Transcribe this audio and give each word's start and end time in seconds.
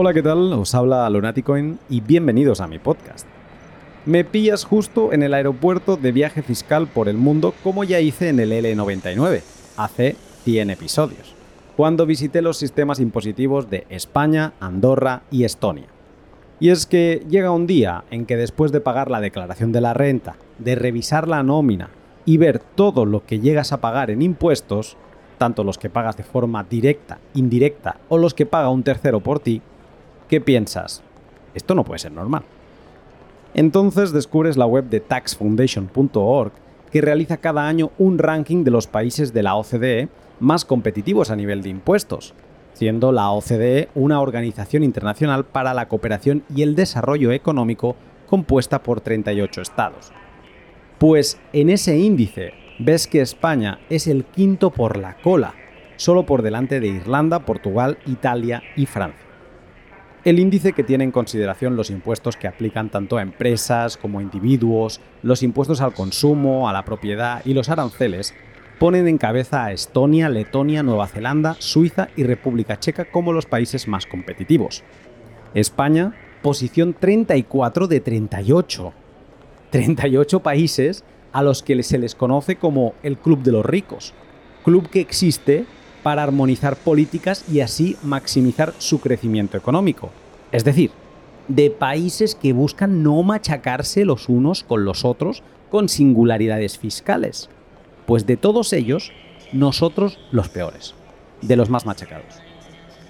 Hola, 0.00 0.14
¿qué 0.14 0.22
tal? 0.22 0.52
Os 0.52 0.76
habla 0.76 1.10
Lunaticoin 1.10 1.80
y 1.88 2.00
bienvenidos 2.00 2.60
a 2.60 2.68
mi 2.68 2.78
podcast. 2.78 3.26
Me 4.06 4.22
pillas 4.22 4.62
justo 4.62 5.12
en 5.12 5.24
el 5.24 5.34
aeropuerto 5.34 5.96
de 5.96 6.12
viaje 6.12 6.42
fiscal 6.42 6.86
por 6.86 7.08
el 7.08 7.16
mundo 7.16 7.52
como 7.64 7.82
ya 7.82 7.98
hice 7.98 8.28
en 8.28 8.38
el 8.38 8.52
L99, 8.52 9.42
hace 9.76 10.14
100 10.44 10.70
episodios, 10.70 11.34
cuando 11.76 12.06
visité 12.06 12.42
los 12.42 12.58
sistemas 12.58 13.00
impositivos 13.00 13.70
de 13.70 13.88
España, 13.88 14.52
Andorra 14.60 15.22
y 15.32 15.42
Estonia. 15.42 15.88
Y 16.60 16.68
es 16.68 16.86
que 16.86 17.26
llega 17.28 17.50
un 17.50 17.66
día 17.66 18.04
en 18.12 18.24
que 18.24 18.36
después 18.36 18.70
de 18.70 18.80
pagar 18.80 19.10
la 19.10 19.20
declaración 19.20 19.72
de 19.72 19.80
la 19.80 19.94
renta, 19.94 20.36
de 20.58 20.76
revisar 20.76 21.26
la 21.26 21.42
nómina 21.42 21.90
y 22.24 22.36
ver 22.36 22.60
todo 22.60 23.04
lo 23.04 23.26
que 23.26 23.40
llegas 23.40 23.72
a 23.72 23.80
pagar 23.80 24.12
en 24.12 24.22
impuestos, 24.22 24.96
tanto 25.38 25.64
los 25.64 25.76
que 25.76 25.90
pagas 25.90 26.16
de 26.16 26.22
forma 26.22 26.62
directa, 26.62 27.18
indirecta 27.34 27.96
o 28.08 28.16
los 28.16 28.32
que 28.32 28.46
paga 28.46 28.70
un 28.70 28.84
tercero 28.84 29.18
por 29.18 29.40
ti, 29.40 29.60
¿qué 30.28 30.40
piensas? 30.40 31.02
Esto 31.54 31.74
no 31.74 31.84
puede 31.84 31.98
ser 31.98 32.12
normal. 32.12 32.42
Entonces 33.54 34.12
descubres 34.12 34.56
la 34.56 34.66
web 34.66 34.84
de 34.88 35.00
taxfoundation.org 35.00 36.52
que 36.90 37.00
realiza 37.00 37.38
cada 37.38 37.66
año 37.66 37.90
un 37.98 38.18
ranking 38.18 38.64
de 38.64 38.70
los 38.70 38.86
países 38.86 39.32
de 39.32 39.42
la 39.42 39.56
OCDE 39.56 40.08
más 40.40 40.64
competitivos 40.64 41.30
a 41.30 41.36
nivel 41.36 41.62
de 41.62 41.70
impuestos, 41.70 42.34
siendo 42.74 43.12
la 43.12 43.30
OCDE 43.30 43.88
una 43.94 44.20
organización 44.20 44.84
internacional 44.84 45.44
para 45.44 45.74
la 45.74 45.88
cooperación 45.88 46.44
y 46.54 46.62
el 46.62 46.76
desarrollo 46.76 47.32
económico 47.32 47.96
compuesta 48.28 48.82
por 48.82 49.00
38 49.00 49.62
estados. 49.62 50.12
Pues 50.98 51.40
en 51.52 51.70
ese 51.70 51.98
índice 51.98 52.52
ves 52.78 53.06
que 53.06 53.20
España 53.20 53.80
es 53.88 54.06
el 54.06 54.24
quinto 54.24 54.70
por 54.70 54.96
la 54.96 55.16
cola, 55.16 55.54
solo 55.96 56.24
por 56.26 56.42
delante 56.42 56.80
de 56.80 56.88
Irlanda, 56.88 57.40
Portugal, 57.40 57.98
Italia 58.06 58.62
y 58.76 58.86
Francia. 58.86 59.27
El 60.24 60.40
índice 60.40 60.72
que 60.72 60.82
tiene 60.82 61.04
en 61.04 61.12
consideración 61.12 61.76
los 61.76 61.90
impuestos 61.90 62.36
que 62.36 62.48
aplican 62.48 62.90
tanto 62.90 63.16
a 63.16 63.22
empresas 63.22 63.96
como 63.96 64.18
a 64.18 64.22
individuos, 64.22 65.00
los 65.22 65.42
impuestos 65.42 65.80
al 65.80 65.94
consumo, 65.94 66.68
a 66.68 66.72
la 66.72 66.84
propiedad 66.84 67.40
y 67.44 67.54
los 67.54 67.68
aranceles, 67.68 68.34
ponen 68.80 69.06
en 69.06 69.18
cabeza 69.18 69.64
a 69.64 69.72
Estonia, 69.72 70.28
Letonia, 70.28 70.82
Nueva 70.82 71.06
Zelanda, 71.06 71.56
Suiza 71.58 72.08
y 72.16 72.24
República 72.24 72.78
Checa 72.78 73.04
como 73.06 73.32
los 73.32 73.46
países 73.46 73.86
más 73.86 74.06
competitivos. 74.06 74.82
España, 75.54 76.14
posición 76.42 76.94
34 76.98 77.86
de 77.86 78.00
38. 78.00 78.92
38 79.70 80.40
países 80.40 81.04
a 81.32 81.42
los 81.42 81.62
que 81.62 81.82
se 81.82 81.98
les 81.98 82.14
conoce 82.14 82.56
como 82.56 82.94
el 83.02 83.18
Club 83.18 83.42
de 83.42 83.52
los 83.52 83.64
Ricos, 83.64 84.14
club 84.64 84.88
que 84.88 85.00
existe 85.00 85.66
para 86.08 86.22
armonizar 86.22 86.76
políticas 86.76 87.44
y 87.52 87.60
así 87.60 87.98
maximizar 88.02 88.72
su 88.78 88.98
crecimiento 88.98 89.58
económico. 89.58 90.08
Es 90.52 90.64
decir, 90.64 90.90
de 91.48 91.68
países 91.68 92.34
que 92.34 92.54
buscan 92.54 93.02
no 93.02 93.22
machacarse 93.22 94.06
los 94.06 94.30
unos 94.30 94.64
con 94.64 94.86
los 94.86 95.04
otros 95.04 95.42
con 95.68 95.90
singularidades 95.90 96.78
fiscales. 96.78 97.50
Pues 98.06 98.24
de 98.24 98.38
todos 98.38 98.72
ellos, 98.72 99.12
nosotros 99.52 100.18
los 100.30 100.48
peores, 100.48 100.94
de 101.42 101.56
los 101.56 101.68
más 101.68 101.84
machacados. 101.84 102.40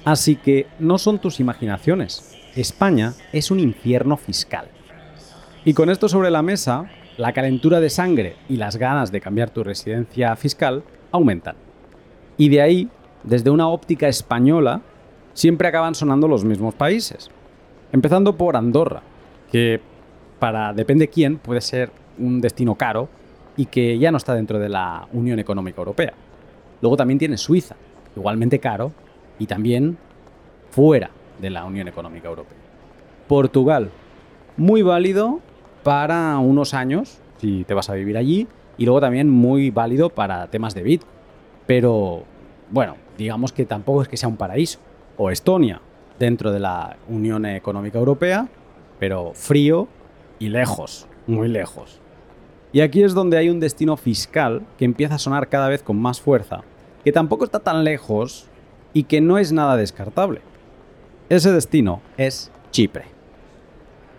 Así 0.05 0.35
que 0.35 0.67
no 0.81 0.99
son 0.99 1.21
tus 1.21 1.39
imaginaciones. 1.39 2.35
España 2.57 3.15
es 3.33 3.53
un 3.53 3.61
infierno 3.61 4.17
fiscal. 4.17 4.67
Y 5.65 5.73
con 5.73 5.89
esto 5.89 6.09
sobre 6.09 6.33
la 6.33 6.43
mesa, 6.43 6.91
la 7.17 7.33
calentura 7.33 7.79
de 7.79 7.91
sangre 7.91 8.35
y 8.49 8.57
las 8.57 8.75
ganas 8.75 9.13
de 9.13 9.21
cambiar 9.21 9.51
tu 9.51 9.63
residencia 9.63 10.35
fiscal 10.35 10.83
aumentan. 11.13 11.68
Y 12.39 12.49
de 12.49 12.63
ahí, 12.63 12.89
desde 13.25 13.51
una 13.51 13.69
óptica 13.69 14.09
española, 14.09 14.81
siempre 15.35 15.69
acaban 15.69 15.95
sonando 15.95 16.29
los 16.29 16.45
mismos 16.45 16.75
países. 16.75 17.31
Empezando 17.93 18.37
por 18.37 18.57
Andorra, 18.57 19.03
que 19.51 19.81
para 20.39 20.73
depende 20.73 21.09
quién 21.09 21.39
puede 21.39 21.61
ser 21.61 21.91
un 22.19 22.41
destino 22.41 22.77
caro 22.77 23.09
y 23.57 23.67
que 23.67 23.99
ya 23.99 24.11
no 24.11 24.17
está 24.17 24.35
dentro 24.35 24.59
de 24.59 24.69
la 24.69 25.09
Unión 25.13 25.39
Económica 25.39 25.81
Europea. 25.81 26.15
Luego 26.81 26.97
también 26.97 27.19
tiene 27.19 27.37
Suiza, 27.37 27.75
igualmente 28.17 28.61
caro 28.61 28.93
y 29.39 29.47
también 29.47 29.99
fuera 30.71 31.11
de 31.41 31.51
la 31.51 31.65
Unión 31.65 31.89
Económica 31.89 32.29
Europea. 32.29 32.59
Portugal, 33.27 33.91
muy 34.57 34.83
válido 34.83 35.41
para 35.83 36.39
unos 36.39 36.73
años, 36.73 37.19
si 37.39 37.65
te 37.65 37.75
vas 37.75 37.91
a 37.91 37.95
vivir 37.95 38.17
allí, 38.17 38.47
y 38.77 38.85
luego 38.85 39.01
también 39.01 39.29
muy 39.29 39.71
válido 39.71 40.11
para 40.11 40.47
temas 40.49 40.75
de 40.75 40.83
Bitcoin. 40.83 41.18
Pero, 41.69 42.25
bueno, 42.71 42.97
digamos 43.19 43.53
que 43.53 43.67
tampoco 43.67 44.01
es 44.01 44.09
que 44.09 44.17
sea 44.17 44.31
un 44.31 44.39
paraíso. 44.39 44.79
O 45.19 45.31
Estonia, 45.31 45.83
dentro 46.19 46.51
de 46.51 46.61
la 46.61 46.97
Unión 47.11 47.45
Económica 47.45 47.99
Europea, 47.99 48.49
pero 48.99 49.33
frío 49.35 49.87
y 50.39 50.49
lejos, 50.49 51.07
muy 51.27 51.47
lejos. 51.47 52.01
Y 52.73 52.81
aquí 52.81 53.03
es 53.03 53.13
donde 53.13 53.37
hay 53.37 53.51
un 53.51 53.61
destino 53.61 53.99
fiscal 53.99 54.63
que 54.79 54.87
empieza 54.87 55.17
a 55.17 55.19
sonar 55.19 55.51
cada 55.51 55.69
vez 55.69 55.83
con 55.83 56.01
más 56.01 56.23
fuerza, 56.23 56.63
que 57.05 57.13
tampoco 57.13 57.45
está 57.45 57.61
tan 57.61 57.85
lejos 57.85 58.47
y 58.95 59.03
que 59.03 59.21
no 59.21 59.37
es 59.37 59.53
nada 59.53 59.77
descartable. 59.77 60.41
Ese 61.29 61.53
destino 61.53 62.01
es 62.17 62.51
Chipre. 62.71 63.18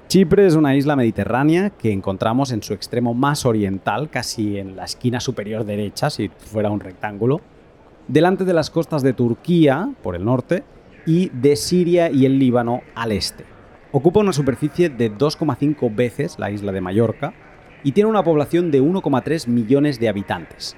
Chipre 0.10 0.48
es 0.48 0.56
una 0.56 0.76
isla 0.76 0.96
mediterránea 0.96 1.70
que 1.70 1.92
encontramos 1.92 2.52
en 2.52 2.64
su 2.64 2.74
extremo 2.74 3.14
más 3.14 3.46
oriental, 3.46 4.10
casi 4.10 4.58
en 4.58 4.76
la 4.76 4.86
esquina 4.86 5.20
superior 5.20 5.66
derecha, 5.66 6.10
si 6.10 6.30
fuera 6.30 6.72
un 6.72 6.80
rectángulo, 6.80 7.42
delante 8.08 8.44
de 8.44 8.56
las 8.56 8.72
costas 8.72 9.04
de 9.04 9.14
Turquía, 9.14 9.88
por 10.02 10.16
el 10.16 10.26
norte, 10.26 10.64
y 11.06 11.30
de 11.30 11.56
Siria 11.56 12.10
y 12.10 12.26
el 12.26 12.40
Líbano 12.40 12.82
al 12.96 13.12
este. 13.12 13.46
Ocupa 13.92 14.22
una 14.22 14.34
superficie 14.34 14.90
de 14.90 15.16
2,5 15.16 15.96
veces 15.96 16.40
la 16.40 16.50
isla 16.50 16.72
de 16.72 16.82
Mallorca 16.82 17.36
y 17.84 17.92
tiene 17.92 18.10
una 18.10 18.24
población 18.24 18.72
de 18.72 18.82
1,3 18.82 19.48
millones 19.48 20.00
de 20.00 20.10
habitantes. 20.10 20.76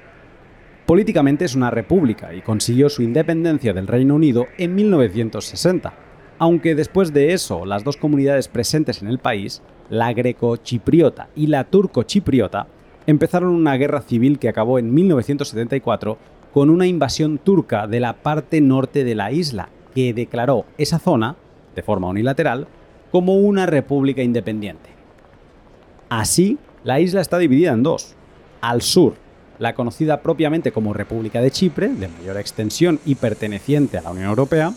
Políticamente 0.85 1.45
es 1.45 1.55
una 1.55 1.71
república 1.71 2.33
y 2.33 2.41
consiguió 2.41 2.89
su 2.89 3.01
independencia 3.01 3.71
del 3.71 3.87
Reino 3.87 4.13
Unido 4.15 4.47
en 4.57 4.75
1960 4.75 6.10
aunque 6.41 6.73
después 6.73 7.13
de 7.13 7.33
eso 7.33 7.67
las 7.67 7.83
dos 7.83 7.97
comunidades 7.97 8.47
presentes 8.47 9.03
en 9.03 9.07
el 9.07 9.19
país, 9.19 9.61
la 9.91 10.11
greco-chipriota 10.11 11.29
y 11.35 11.45
la 11.45 11.65
turco-chipriota, 11.65 12.65
empezaron 13.05 13.49
una 13.49 13.75
guerra 13.75 14.01
civil 14.01 14.39
que 14.39 14.49
acabó 14.49 14.79
en 14.79 14.91
1974 14.91 16.17
con 16.51 16.71
una 16.71 16.87
invasión 16.87 17.37
turca 17.37 17.85
de 17.85 17.99
la 17.99 18.13
parte 18.13 18.59
norte 18.59 19.03
de 19.03 19.13
la 19.13 19.31
isla, 19.31 19.69
que 19.93 20.15
declaró 20.15 20.65
esa 20.79 20.97
zona, 20.97 21.35
de 21.75 21.83
forma 21.83 22.07
unilateral, 22.07 22.67
como 23.11 23.35
una 23.35 23.67
república 23.67 24.23
independiente. 24.23 24.89
Así, 26.09 26.57
la 26.83 26.99
isla 26.99 27.21
está 27.21 27.37
dividida 27.37 27.71
en 27.73 27.83
dos. 27.83 28.15
Al 28.61 28.81
sur, 28.81 29.13
la 29.59 29.75
conocida 29.75 30.23
propiamente 30.23 30.71
como 30.71 30.93
República 30.93 31.39
de 31.39 31.51
Chipre, 31.51 31.89
de 31.89 32.07
mayor 32.07 32.37
extensión 32.37 32.99
y 33.05 33.13
perteneciente 33.13 33.99
a 33.99 34.01
la 34.01 34.09
Unión 34.09 34.29
Europea, 34.29 34.73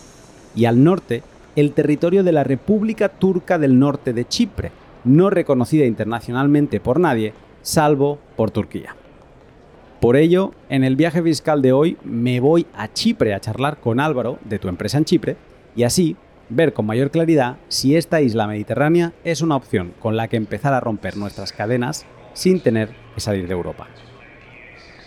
y 0.54 0.66
al 0.66 0.84
norte, 0.84 1.22
el 1.56 1.72
territorio 1.72 2.24
de 2.24 2.32
la 2.32 2.44
República 2.44 3.08
Turca 3.08 3.58
del 3.58 3.78
Norte 3.78 4.12
de 4.12 4.24
Chipre, 4.24 4.72
no 5.04 5.30
reconocida 5.30 5.84
internacionalmente 5.84 6.80
por 6.80 6.98
nadie, 6.98 7.34
salvo 7.62 8.18
por 8.36 8.50
Turquía. 8.50 8.96
Por 10.00 10.16
ello, 10.16 10.52
en 10.68 10.84
el 10.84 10.96
viaje 10.96 11.22
fiscal 11.22 11.62
de 11.62 11.72
hoy 11.72 11.96
me 12.04 12.40
voy 12.40 12.66
a 12.74 12.92
Chipre 12.92 13.34
a 13.34 13.40
charlar 13.40 13.78
con 13.78 14.00
Álvaro 14.00 14.38
de 14.44 14.58
tu 14.58 14.68
empresa 14.68 14.98
en 14.98 15.04
Chipre 15.04 15.36
y 15.76 15.84
así 15.84 16.16
ver 16.50 16.74
con 16.74 16.86
mayor 16.86 17.10
claridad 17.10 17.56
si 17.68 17.96
esta 17.96 18.20
isla 18.20 18.46
mediterránea 18.46 19.12
es 19.24 19.40
una 19.40 19.56
opción 19.56 19.94
con 20.00 20.16
la 20.16 20.28
que 20.28 20.36
empezar 20.36 20.74
a 20.74 20.80
romper 20.80 21.16
nuestras 21.16 21.52
cadenas 21.52 22.04
sin 22.34 22.60
tener 22.60 22.90
que 23.14 23.20
salir 23.20 23.46
de 23.46 23.54
Europa. 23.54 23.86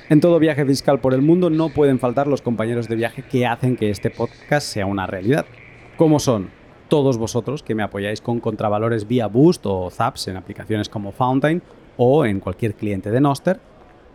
En 0.09 0.21
todo 0.21 0.39
viaje 0.39 0.65
fiscal 0.65 0.99
por 0.99 1.13
el 1.13 1.21
mundo 1.21 1.49
no 1.49 1.69
pueden 1.69 1.99
faltar 1.99 2.27
los 2.27 2.41
compañeros 2.41 2.87
de 2.87 2.95
viaje 2.95 3.23
que 3.23 3.45
hacen 3.45 3.75
que 3.75 3.89
este 3.89 4.09
podcast 4.09 4.65
sea 4.65 4.85
una 4.85 5.05
realidad 5.05 5.45
como 5.97 6.19
son 6.19 6.49
todos 6.87 7.17
vosotros 7.17 7.63
que 7.63 7.75
me 7.75 7.83
apoyáis 7.83 8.21
con 8.21 8.39
contravalores 8.39 9.07
vía 9.07 9.27
Boost 9.27 9.65
o 9.65 9.89
Zaps 9.89 10.29
en 10.29 10.37
aplicaciones 10.37 10.87
como 10.89 11.11
Fountain 11.11 11.61
o 11.97 12.25
en 12.25 12.39
cualquier 12.39 12.75
cliente 12.75 13.11
de 13.11 13.19
Noster. 13.19 13.59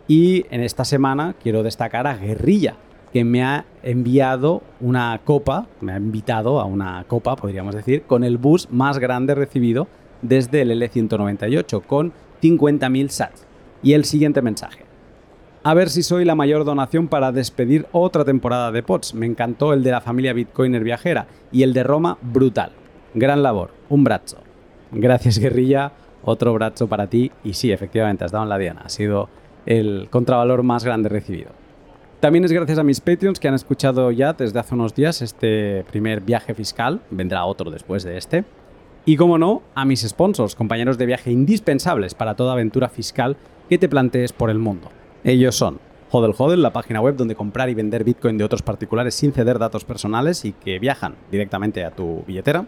Y 0.07 0.45
en 0.49 0.61
esta 0.61 0.85
semana 0.85 1.35
quiero 1.41 1.63
destacar 1.63 2.07
a 2.07 2.17
Guerrilla, 2.17 2.75
que 3.11 3.23
me 3.23 3.43
ha 3.43 3.65
enviado 3.83 4.63
una 4.79 5.19
copa, 5.23 5.67
me 5.81 5.93
ha 5.93 5.97
invitado 5.97 6.59
a 6.59 6.65
una 6.65 7.03
copa, 7.07 7.35
podríamos 7.35 7.75
decir, 7.75 8.03
con 8.03 8.23
el 8.23 8.37
bus 8.37 8.69
más 8.71 8.97
grande 8.97 9.35
recibido 9.35 9.87
desde 10.21 10.61
el 10.61 10.71
L198, 10.71 11.83
con 11.85 12.11
50.000 12.41 13.09
sats. 13.09 13.45
Y 13.83 13.93
el 13.93 14.05
siguiente 14.05 14.41
mensaje. 14.41 14.92
A 15.65 15.73
ver 15.73 15.89
si 15.89 16.03
soy 16.03 16.25
la 16.25 16.35
mayor 16.35 16.65
donación 16.65 17.07
para 17.07 17.31
despedir 17.31 17.85
otra 17.93 18.25
temporada 18.25 18.69
de 18.73 18.83
POTS. 18.83 19.13
Me 19.13 19.25
encantó 19.25 19.71
el 19.71 19.81
de 19.81 19.91
la 19.91 20.01
familia 20.01 20.33
Bitcoiner 20.33 20.83
viajera 20.83 21.27
y 21.53 21.63
el 21.63 21.71
de 21.71 21.83
Roma, 21.83 22.17
brutal. 22.21 22.73
Gran 23.13 23.43
labor, 23.43 23.71
un 23.87 24.03
brazo. 24.03 24.39
Gracias, 24.91 25.39
guerrilla. 25.39 25.93
Otro 26.25 26.53
brazo 26.53 26.87
para 26.87 27.07
ti. 27.07 27.31
Y 27.45 27.53
sí, 27.53 27.71
efectivamente, 27.71 28.25
has 28.25 28.33
dado 28.33 28.43
en 28.43 28.49
la 28.49 28.57
diana. 28.57 28.81
Ha 28.83 28.89
sido 28.89 29.29
el 29.65 30.09
contravalor 30.09 30.63
más 30.63 30.83
grande 30.83 31.07
recibido. 31.07 31.51
También 32.19 32.43
es 32.43 32.51
gracias 32.51 32.77
a 32.77 32.83
mis 32.83 32.99
Patreons 32.99 33.39
que 33.39 33.47
han 33.47 33.53
escuchado 33.53 34.11
ya 34.11 34.33
desde 34.33 34.59
hace 34.59 34.75
unos 34.75 34.93
días 34.93 35.21
este 35.21 35.85
primer 35.89 36.19
viaje 36.19 36.53
fiscal, 36.53 36.99
vendrá 37.09 37.45
otro 37.45 37.71
después 37.71 38.03
de 38.03 38.17
este. 38.17 38.43
Y 39.05 39.15
como 39.15 39.37
no, 39.37 39.61
a 39.75 39.85
mis 39.85 40.01
sponsors, 40.01 40.55
compañeros 40.55 40.97
de 40.97 41.05
viaje 41.05 41.31
indispensables 41.31 42.15
para 42.15 42.35
toda 42.35 42.51
aventura 42.51 42.89
fiscal 42.89 43.37
que 43.69 43.77
te 43.77 43.87
plantees 43.87 44.33
por 44.33 44.49
el 44.49 44.59
mundo. 44.59 44.89
Ellos 45.23 45.55
son 45.55 45.79
Hodel 46.11 46.33
Hodel, 46.37 46.61
la 46.61 46.73
página 46.73 46.99
web 46.99 47.15
donde 47.15 47.35
comprar 47.35 47.69
y 47.69 47.73
vender 47.73 48.03
Bitcoin 48.03 48.37
de 48.37 48.43
otros 48.43 48.61
particulares 48.61 49.15
sin 49.15 49.31
ceder 49.31 49.57
datos 49.57 49.85
personales 49.85 50.43
y 50.43 50.51
que 50.51 50.79
viajan 50.79 51.15
directamente 51.31 51.85
a 51.85 51.91
tu 51.91 52.25
billetera. 52.27 52.65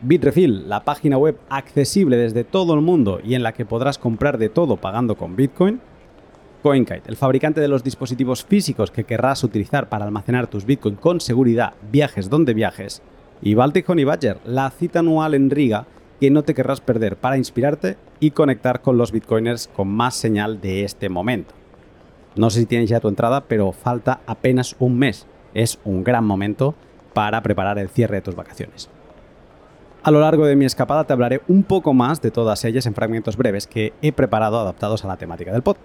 Bitrefill, 0.00 0.68
la 0.68 0.84
página 0.84 1.18
web 1.18 1.36
accesible 1.50 2.16
desde 2.16 2.44
todo 2.44 2.74
el 2.74 2.82
mundo 2.82 3.20
y 3.24 3.34
en 3.34 3.42
la 3.42 3.52
que 3.52 3.64
podrás 3.64 3.98
comprar 3.98 4.38
de 4.38 4.48
todo 4.48 4.76
pagando 4.76 5.16
con 5.16 5.34
Bitcoin. 5.34 5.80
CoinKite, 6.62 7.08
el 7.08 7.16
fabricante 7.16 7.60
de 7.60 7.66
los 7.66 7.82
dispositivos 7.82 8.44
físicos 8.44 8.92
que 8.92 9.02
querrás 9.02 9.42
utilizar 9.42 9.88
para 9.88 10.04
almacenar 10.04 10.46
tus 10.46 10.64
Bitcoin 10.64 10.94
con 10.94 11.20
seguridad, 11.20 11.74
viajes 11.90 12.30
donde 12.30 12.54
viajes. 12.54 13.02
Y 13.42 13.54
Baltic 13.54 13.90
Honey 13.90 14.04
Badger, 14.04 14.38
la 14.44 14.70
cita 14.70 15.00
anual 15.00 15.34
en 15.34 15.50
Riga 15.50 15.86
que 16.20 16.30
no 16.30 16.42
te 16.42 16.54
querrás 16.54 16.80
perder 16.80 17.16
para 17.16 17.36
inspirarte 17.36 17.96
y 18.20 18.30
conectar 18.30 18.82
con 18.82 18.98
los 18.98 19.10
Bitcoiners 19.10 19.66
con 19.66 19.88
más 19.88 20.14
señal 20.14 20.60
de 20.60 20.84
este 20.84 21.08
momento. 21.08 21.57
No 22.36 22.50
sé 22.50 22.60
si 22.60 22.66
tienes 22.66 22.88
ya 22.88 23.00
tu 23.00 23.08
entrada, 23.08 23.44
pero 23.44 23.72
falta 23.72 24.20
apenas 24.26 24.76
un 24.78 24.98
mes. 24.98 25.26
Es 25.54 25.78
un 25.84 26.04
gran 26.04 26.24
momento 26.24 26.74
para 27.14 27.42
preparar 27.42 27.78
el 27.78 27.88
cierre 27.88 28.16
de 28.16 28.22
tus 28.22 28.36
vacaciones. 28.36 28.90
A 30.02 30.10
lo 30.10 30.20
largo 30.20 30.46
de 30.46 30.56
mi 30.56 30.64
escapada 30.64 31.04
te 31.04 31.12
hablaré 31.12 31.42
un 31.48 31.64
poco 31.64 31.92
más 31.92 32.22
de 32.22 32.30
todas 32.30 32.64
ellas 32.64 32.86
en 32.86 32.94
fragmentos 32.94 33.36
breves 33.36 33.66
que 33.66 33.92
he 34.00 34.12
preparado 34.12 34.60
adaptados 34.60 35.04
a 35.04 35.08
la 35.08 35.16
temática 35.16 35.52
del 35.52 35.62
pod. 35.62 35.76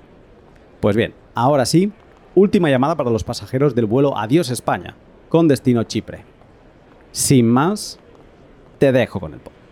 Pues 0.80 0.96
bien, 0.96 1.14
ahora 1.34 1.66
sí, 1.66 1.92
última 2.36 2.70
llamada 2.70 2.96
para 2.96 3.10
los 3.10 3.24
pasajeros 3.24 3.74
del 3.74 3.86
vuelo 3.86 4.18
Adiós 4.18 4.50
España, 4.50 4.96
con 5.30 5.48
destino 5.48 5.84
Chipre. 5.84 6.24
Sin 7.12 7.48
más, 7.48 8.00
te 8.78 8.92
dejo 8.92 9.20
con 9.20 9.34
el 9.34 9.40
pod. 9.40 9.63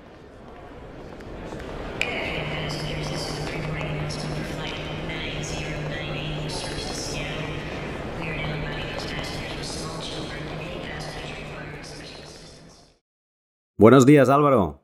Buenos 13.81 14.06
días, 14.06 14.30
Álvaro. 14.30 14.80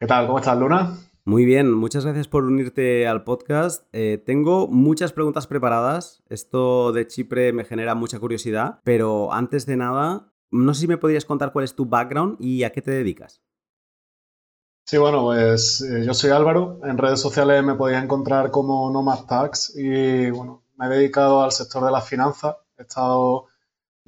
¿Qué 0.00 0.06
tal? 0.06 0.26
¿Cómo 0.26 0.38
estás, 0.38 0.58
Luna? 0.58 0.96
Muy 1.26 1.44
bien, 1.44 1.70
muchas 1.70 2.02
gracias 2.02 2.26
por 2.26 2.44
unirte 2.44 3.06
al 3.06 3.24
podcast. 3.24 3.84
Eh, 3.92 4.22
tengo 4.24 4.68
muchas 4.68 5.12
preguntas 5.12 5.46
preparadas. 5.46 6.22
Esto 6.30 6.92
de 6.92 7.06
Chipre 7.06 7.52
me 7.52 7.66
genera 7.66 7.94
mucha 7.94 8.18
curiosidad, 8.18 8.80
pero 8.84 9.34
antes 9.34 9.66
de 9.66 9.76
nada, 9.76 10.32
no 10.50 10.72
sé 10.72 10.80
si 10.80 10.88
me 10.88 10.96
podrías 10.96 11.26
contar 11.26 11.52
cuál 11.52 11.66
es 11.66 11.74
tu 11.74 11.84
background 11.84 12.38
y 12.40 12.62
a 12.62 12.72
qué 12.72 12.80
te 12.80 12.90
dedicas. 12.90 13.42
Sí, 14.86 14.96
bueno, 14.96 15.24
pues 15.24 15.82
eh, 15.82 16.06
yo 16.06 16.14
soy 16.14 16.30
Álvaro. 16.30 16.80
En 16.84 16.96
redes 16.96 17.20
sociales 17.20 17.62
me 17.62 17.74
podéis 17.74 18.02
encontrar 18.02 18.50
como 18.50 18.90
Nomad 18.90 19.26
Tax 19.26 19.74
y 19.76 20.30
bueno, 20.30 20.62
me 20.78 20.86
he 20.86 20.88
dedicado 20.88 21.42
al 21.42 21.52
sector 21.52 21.84
de 21.84 21.90
las 21.90 22.08
finanzas. 22.08 22.56
He 22.78 22.82
estado 22.84 23.48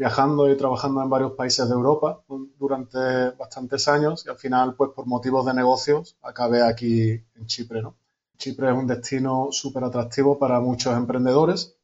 viajando 0.00 0.50
y 0.50 0.56
trabajando 0.56 1.02
en 1.02 1.11
varios 1.11 1.32
países 1.32 1.69
de 1.69 1.75
Europa 1.75 2.23
durante 2.58 3.32
bastantes 3.32 3.87
años 3.87 4.25
y 4.25 4.31
al 4.31 4.38
final, 4.38 4.75
pues 4.75 4.93
por 4.97 5.06
motivos 5.06 5.44
de 5.44 5.52
negocios, 5.52 6.17
acabé 6.23 6.62
aquí 6.62 7.23
en 7.35 7.47
Chipre, 7.47 7.82
¿no? 7.82 7.97
Chipre 8.38 8.70
es 8.70 8.75
un 8.75 8.87
destino 8.87 9.49
súper 9.50 9.85
atractivo 9.85 10.38
para 10.38 10.58
muchos 10.58 10.97
emprendedores 10.97 11.76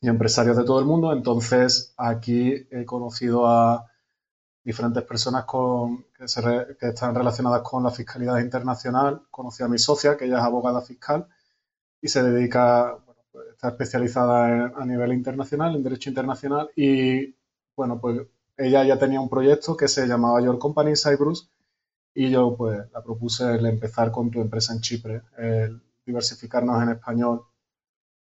y 0.00 0.06
empresarios 0.08 0.56
de 0.56 0.62
todo 0.62 0.78
el 0.78 0.84
mundo, 0.84 1.12
entonces 1.12 1.94
aquí 1.96 2.68
he 2.70 2.84
conocido 2.84 3.48
a 3.48 3.90
diferentes 4.62 5.02
personas 5.02 5.44
con, 5.44 6.04
que, 6.16 6.26
están 6.26 7.12
relacionadas 7.12 7.62
con 7.62 7.82
la 7.82 7.90
fiscalidad 7.90 8.38
internacional. 8.38 9.22
Conocí 9.32 9.64
a 9.64 9.68
mi 9.68 9.78
socia, 9.78 10.16
que 10.16 10.26
ella 10.26 10.38
es 10.38 10.44
abogada 10.44 10.80
fiscal 10.80 11.26
y 12.00 12.06
se 12.06 12.22
dedica, 12.22 12.98
pues, 13.32 13.48
está 13.48 13.70
especializada 13.70 14.74
a 14.76 14.86
nivel 14.86 15.12
internacional, 15.12 15.74
en 15.74 15.82
derecho 15.82 16.08
internacional 16.08 16.70
y 16.76 17.34
bueno, 17.78 18.00
pues 18.00 18.20
ella 18.56 18.84
ya 18.84 18.98
tenía 18.98 19.20
un 19.20 19.28
proyecto 19.28 19.76
que 19.76 19.86
se 19.86 20.08
llamaba 20.08 20.42
Your 20.42 20.58
Company 20.58 20.94
Cyprus 20.96 21.48
y 22.12 22.28
yo 22.28 22.56
pues 22.56 22.80
la 22.92 23.02
propuse 23.02 23.54
el 23.54 23.64
empezar 23.66 24.10
con 24.10 24.32
tu 24.32 24.40
empresa 24.40 24.72
en 24.72 24.80
Chipre, 24.80 25.22
el 25.38 25.80
diversificarnos 26.04 26.82
en 26.82 26.88
español. 26.90 27.44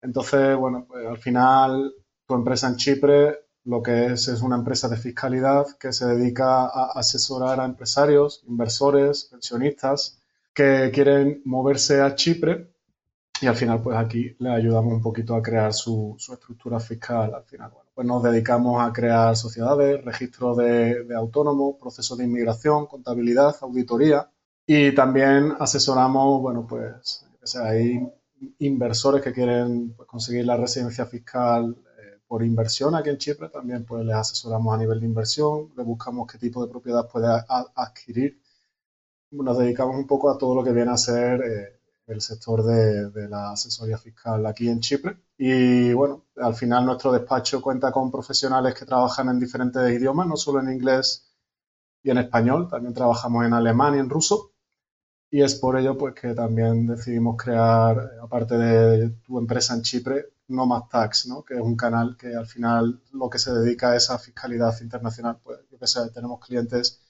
Entonces, 0.02 0.58
bueno, 0.58 0.86
pues 0.86 1.08
al 1.08 1.18
final 1.18 1.94
tu 2.26 2.34
empresa 2.36 2.68
en 2.68 2.76
Chipre 2.76 3.40
lo 3.64 3.82
que 3.82 4.08
es 4.08 4.28
es 4.28 4.42
una 4.42 4.58
empresa 4.58 4.90
de 4.90 4.98
fiscalidad 4.98 5.66
que 5.80 5.94
se 5.94 6.06
dedica 6.08 6.66
a 6.66 6.92
asesorar 6.96 7.62
a 7.62 7.66
empresarios, 7.66 8.44
inversores, 8.48 9.30
pensionistas 9.32 10.20
que 10.54 10.92
quieren 10.94 11.42
moverse 11.46 12.02
a 12.02 12.16
Chipre 12.16 12.74
y 13.42 13.48
al 13.48 13.56
final 13.56 13.82
pues 13.82 13.96
aquí 13.98 14.36
le 14.40 14.50
ayudamos 14.50 14.92
un 14.92 15.02
poquito 15.02 15.36
a 15.36 15.42
crear 15.42 15.74
su, 15.74 16.18
estructura 16.18 16.82
fiscal 16.82 17.34
al 17.34 17.44
final. 17.46 17.72
Pues 17.98 18.06
nos 18.06 18.22
dedicamos 18.22 18.80
a 18.80 18.94
crear 18.94 19.36
sociedades, 19.36 20.06
registros 20.06 20.56
de, 20.56 21.08
autónomos, 21.16 21.78
procesos 21.80 22.16
de 22.16 22.26
inmigración, 22.26 22.86
contabilidad, 22.86 23.56
auditoría 23.62 24.30
y 24.68 24.94
también 24.94 25.56
asesoramos, 25.60 26.40
bueno, 26.40 26.68
pues 26.70 27.26
hay 27.60 28.08
inversores 28.60 29.24
que 29.24 29.34
quieren 29.34 29.96
pues, 29.96 30.08
conseguir 30.08 30.46
la 30.46 30.58
residencia 30.58 31.08
fiscal 31.08 31.76
eh, 31.98 32.20
por 32.28 32.44
inversión 32.44 32.94
aquí 32.94 33.10
en 33.10 33.18
Chipre, 33.18 33.50
también 33.50 33.84
pues 33.84 34.06
les 34.06 34.16
asesoramos 34.16 34.76
a 34.76 34.78
nivel 34.78 35.00
de 35.00 35.08
inversión, 35.08 35.72
le 35.76 35.82
buscamos 35.82 36.32
qué 36.32 36.38
tipo 36.38 36.64
de 36.64 36.70
propiedad 36.70 37.10
puede 37.10 37.28
adquirir. 37.74 38.40
Nos 39.32 39.58
dedicamos 39.58 39.96
un 39.96 40.06
poco 40.06 40.30
a 40.30 40.38
todo 40.38 40.54
lo 40.54 40.64
que 40.64 40.72
viene 40.72 40.92
a 40.92 40.98
ser 40.98 41.42
eh, 41.42 41.77
el 42.08 42.22
sector 42.22 42.64
de, 42.64 43.28
la 43.28 43.52
asesoría 43.52 43.98
fiscal 43.98 44.46
aquí 44.46 44.70
en 44.70 44.80
Chipre. 44.80 45.18
Y 45.38 45.94
bueno, 45.94 46.26
al 46.38 46.56
final 46.56 46.86
nuestro 46.86 47.12
despacho 47.12 47.62
cuenta 47.62 47.92
con 47.92 48.10
profesionales 48.10 48.74
que 48.74 48.86
trabajan 48.86 49.30
en 49.30 49.40
diferentes 49.40 49.92
idiomas, 49.92 50.28
no 50.28 50.38
solo 50.38 50.62
en 50.62 50.72
inglés 50.72 51.30
y 52.02 52.10
en 52.10 52.18
español, 52.20 52.70
también 52.70 52.94
trabajamos 52.94 53.46
en 53.46 53.54
alemán 53.54 53.96
y 53.96 54.00
en 54.00 54.10
ruso. 54.10 54.54
Y 55.30 55.42
es 55.42 55.56
por 55.56 55.78
ello 55.78 55.98
pues, 55.98 56.14
que 56.16 56.34
también 56.34 56.88
decidimos 56.88 57.36
crear, 57.36 58.12
aparte 58.22 58.58
de 58.58 59.10
tu 59.26 59.38
empresa 59.38 59.74
en 59.74 59.82
Chipre, 59.82 60.30
Nomad 60.48 60.84
Tax, 60.90 61.28
¿no? 61.28 61.44
que 61.44 61.56
es 61.56 61.60
un 61.60 61.76
canal 61.76 62.16
que 62.18 62.34
al 62.34 62.48
final 62.48 63.02
lo 63.12 63.30
que 63.30 63.38
se 63.38 63.52
dedica 63.54 63.94
es 63.98 64.10
a 64.10 64.18
fiscalidad 64.18 64.74
internacional. 64.82 65.38
Pues 65.44 65.60
yo 65.70 65.78
que 65.78 65.88
sé, 65.88 66.10
tenemos 66.12 66.40
clientes 66.40 67.02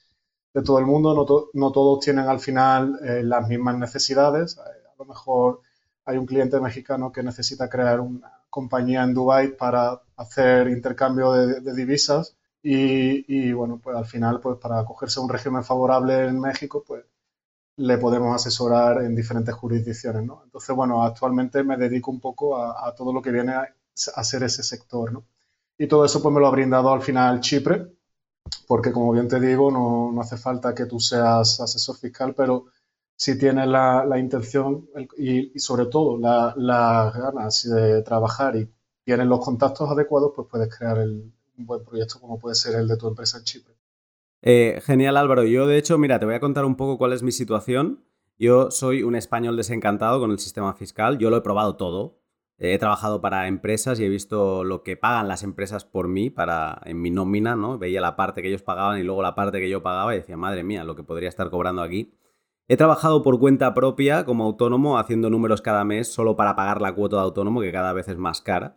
de 0.52 0.62
todo 0.62 0.80
el 0.80 0.86
mundo, 0.86 1.14
no, 1.54 1.72
todos 1.72 2.00
tienen 2.00 2.26
al 2.26 2.40
final 2.40 2.98
eh, 3.04 3.22
las 3.22 3.46
mismas 3.46 3.78
necesidades 3.78 4.58
lo 4.98 5.04
mejor 5.04 5.60
hay 6.04 6.16
un 6.16 6.26
cliente 6.26 6.60
mexicano 6.60 7.12
que 7.12 7.22
necesita 7.22 7.68
crear 7.68 8.00
una 8.00 8.32
compañía 8.50 9.02
en 9.04 9.14
Dubai 9.14 9.56
para 9.56 10.00
hacer 10.16 10.68
intercambio 10.68 11.32
de, 11.32 11.74
divisas 11.74 12.34
y, 12.62 13.52
bueno, 13.52 13.80
pues 13.82 13.96
al 13.96 14.06
final, 14.06 14.40
pues 14.40 14.58
para 14.58 14.80
acogerse 14.80 15.20
a 15.20 15.22
un 15.22 15.28
régimen 15.28 15.64
favorable 15.64 16.26
en 16.26 16.40
México, 16.40 16.82
pues 16.86 17.04
le 17.76 17.98
podemos 17.98 18.34
asesorar 18.34 19.02
en 19.02 19.14
diferentes 19.14 19.54
jurisdicciones, 19.54 20.24
¿no? 20.24 20.42
Entonces, 20.44 20.74
bueno, 20.74 21.04
actualmente 21.04 21.62
me 21.62 21.76
dedico 21.76 22.10
un 22.10 22.20
poco 22.20 22.56
a, 22.60 22.92
todo 22.94 23.12
lo 23.12 23.22
que 23.22 23.30
viene 23.30 23.52
a, 23.52 24.24
ser 24.24 24.42
ese 24.42 24.62
sector, 24.62 25.12
¿no? 25.12 25.24
Y 25.78 25.86
todo 25.86 26.04
eso 26.04 26.20
pues 26.22 26.34
me 26.34 26.40
lo 26.40 26.48
ha 26.48 26.50
brindado 26.50 26.92
al 26.92 27.02
final 27.02 27.40
Chipre, 27.40 27.86
porque 28.66 28.92
como 28.92 29.12
bien 29.12 29.28
te 29.28 29.40
digo, 29.40 29.70
no, 29.70 30.10
no 30.12 30.20
hace 30.20 30.36
falta 30.36 30.74
que 30.74 30.86
tú 30.86 30.98
seas 30.98 31.60
asesor 31.60 31.96
fiscal, 31.96 32.34
pero 32.34 32.66
si 33.18 33.36
tienes 33.36 33.66
la, 33.66 34.16
intención 34.16 34.88
y, 35.16 35.58
sobre 35.58 35.86
todo 35.86 36.18
las 36.18 37.14
ganas 37.14 37.68
de 37.68 38.00
trabajar 38.02 38.54
y 38.54 38.70
tienes 39.02 39.26
los 39.26 39.40
contactos 39.40 39.90
adecuados, 39.90 40.32
pues 40.36 40.46
puedes 40.48 40.74
crear 40.74 40.98
un 41.00 41.32
buen 41.56 41.84
proyecto 41.84 42.20
como 42.20 42.38
puede 42.38 42.54
ser 42.54 42.76
el 42.76 42.86
de 42.86 42.96
tu 42.96 43.08
empresa 43.08 43.38
en 43.38 43.44
Chipre. 43.44 43.74
Eh, 44.40 44.80
genial 44.84 45.16
Álvaro, 45.16 45.42
yo 45.42 45.66
de 45.66 45.78
hecho, 45.78 45.98
mira, 45.98 46.20
te 46.20 46.26
voy 46.26 46.36
a 46.36 46.40
contar 46.40 46.64
un 46.64 46.76
poco 46.76 46.96
cuál 46.96 47.12
es 47.12 47.24
mi 47.24 47.32
situación. 47.32 48.04
Yo 48.38 48.70
soy 48.70 49.02
un 49.02 49.16
español 49.16 49.56
desencantado 49.56 50.20
con 50.20 50.30
el 50.30 50.38
sistema 50.38 50.72
fiscal, 50.74 51.18
yo 51.18 51.28
lo 51.28 51.38
he 51.38 51.42
probado 51.42 51.74
todo. 51.74 52.20
He 52.56 52.78
trabajado 52.78 53.20
para 53.20 53.48
empresas 53.48 53.98
y 53.98 54.04
he 54.04 54.08
visto 54.08 54.62
lo 54.62 54.84
que 54.84 54.96
pagan 54.96 55.26
las 55.26 55.42
empresas 55.42 55.84
por 55.84 56.06
mí 56.06 56.30
para 56.30 56.80
en 56.84 57.02
mi 57.02 57.10
nómina, 57.10 57.56
¿no? 57.56 57.78
Veía 57.78 58.00
la 58.00 58.14
parte 58.14 58.42
que 58.42 58.48
ellos 58.48 58.62
pagaban 58.62 59.00
y 59.00 59.02
luego 59.02 59.22
la 59.22 59.34
parte 59.34 59.58
que 59.58 59.68
yo 59.68 59.82
pagaba 59.82 60.14
y 60.14 60.18
decía, 60.18 60.36
madre 60.36 60.62
mía, 60.62 60.84
lo 60.84 60.94
que 60.94 61.02
podría 61.02 61.28
estar 61.28 61.50
cobrando 61.50 61.82
aquí. 61.82 62.12
He 62.70 62.76
trabajado 62.76 63.22
por 63.22 63.38
cuenta 63.38 63.72
propia 63.72 64.26
como 64.26 64.44
autónomo 64.44 64.98
haciendo 64.98 65.30
números 65.30 65.62
cada 65.62 65.84
mes 65.84 66.12
solo 66.12 66.36
para 66.36 66.54
pagar 66.54 66.82
la 66.82 66.94
cuota 66.94 67.16
de 67.16 67.22
autónomo 67.22 67.62
que 67.62 67.72
cada 67.72 67.94
vez 67.94 68.08
es 68.08 68.18
más 68.18 68.42
cara. 68.42 68.76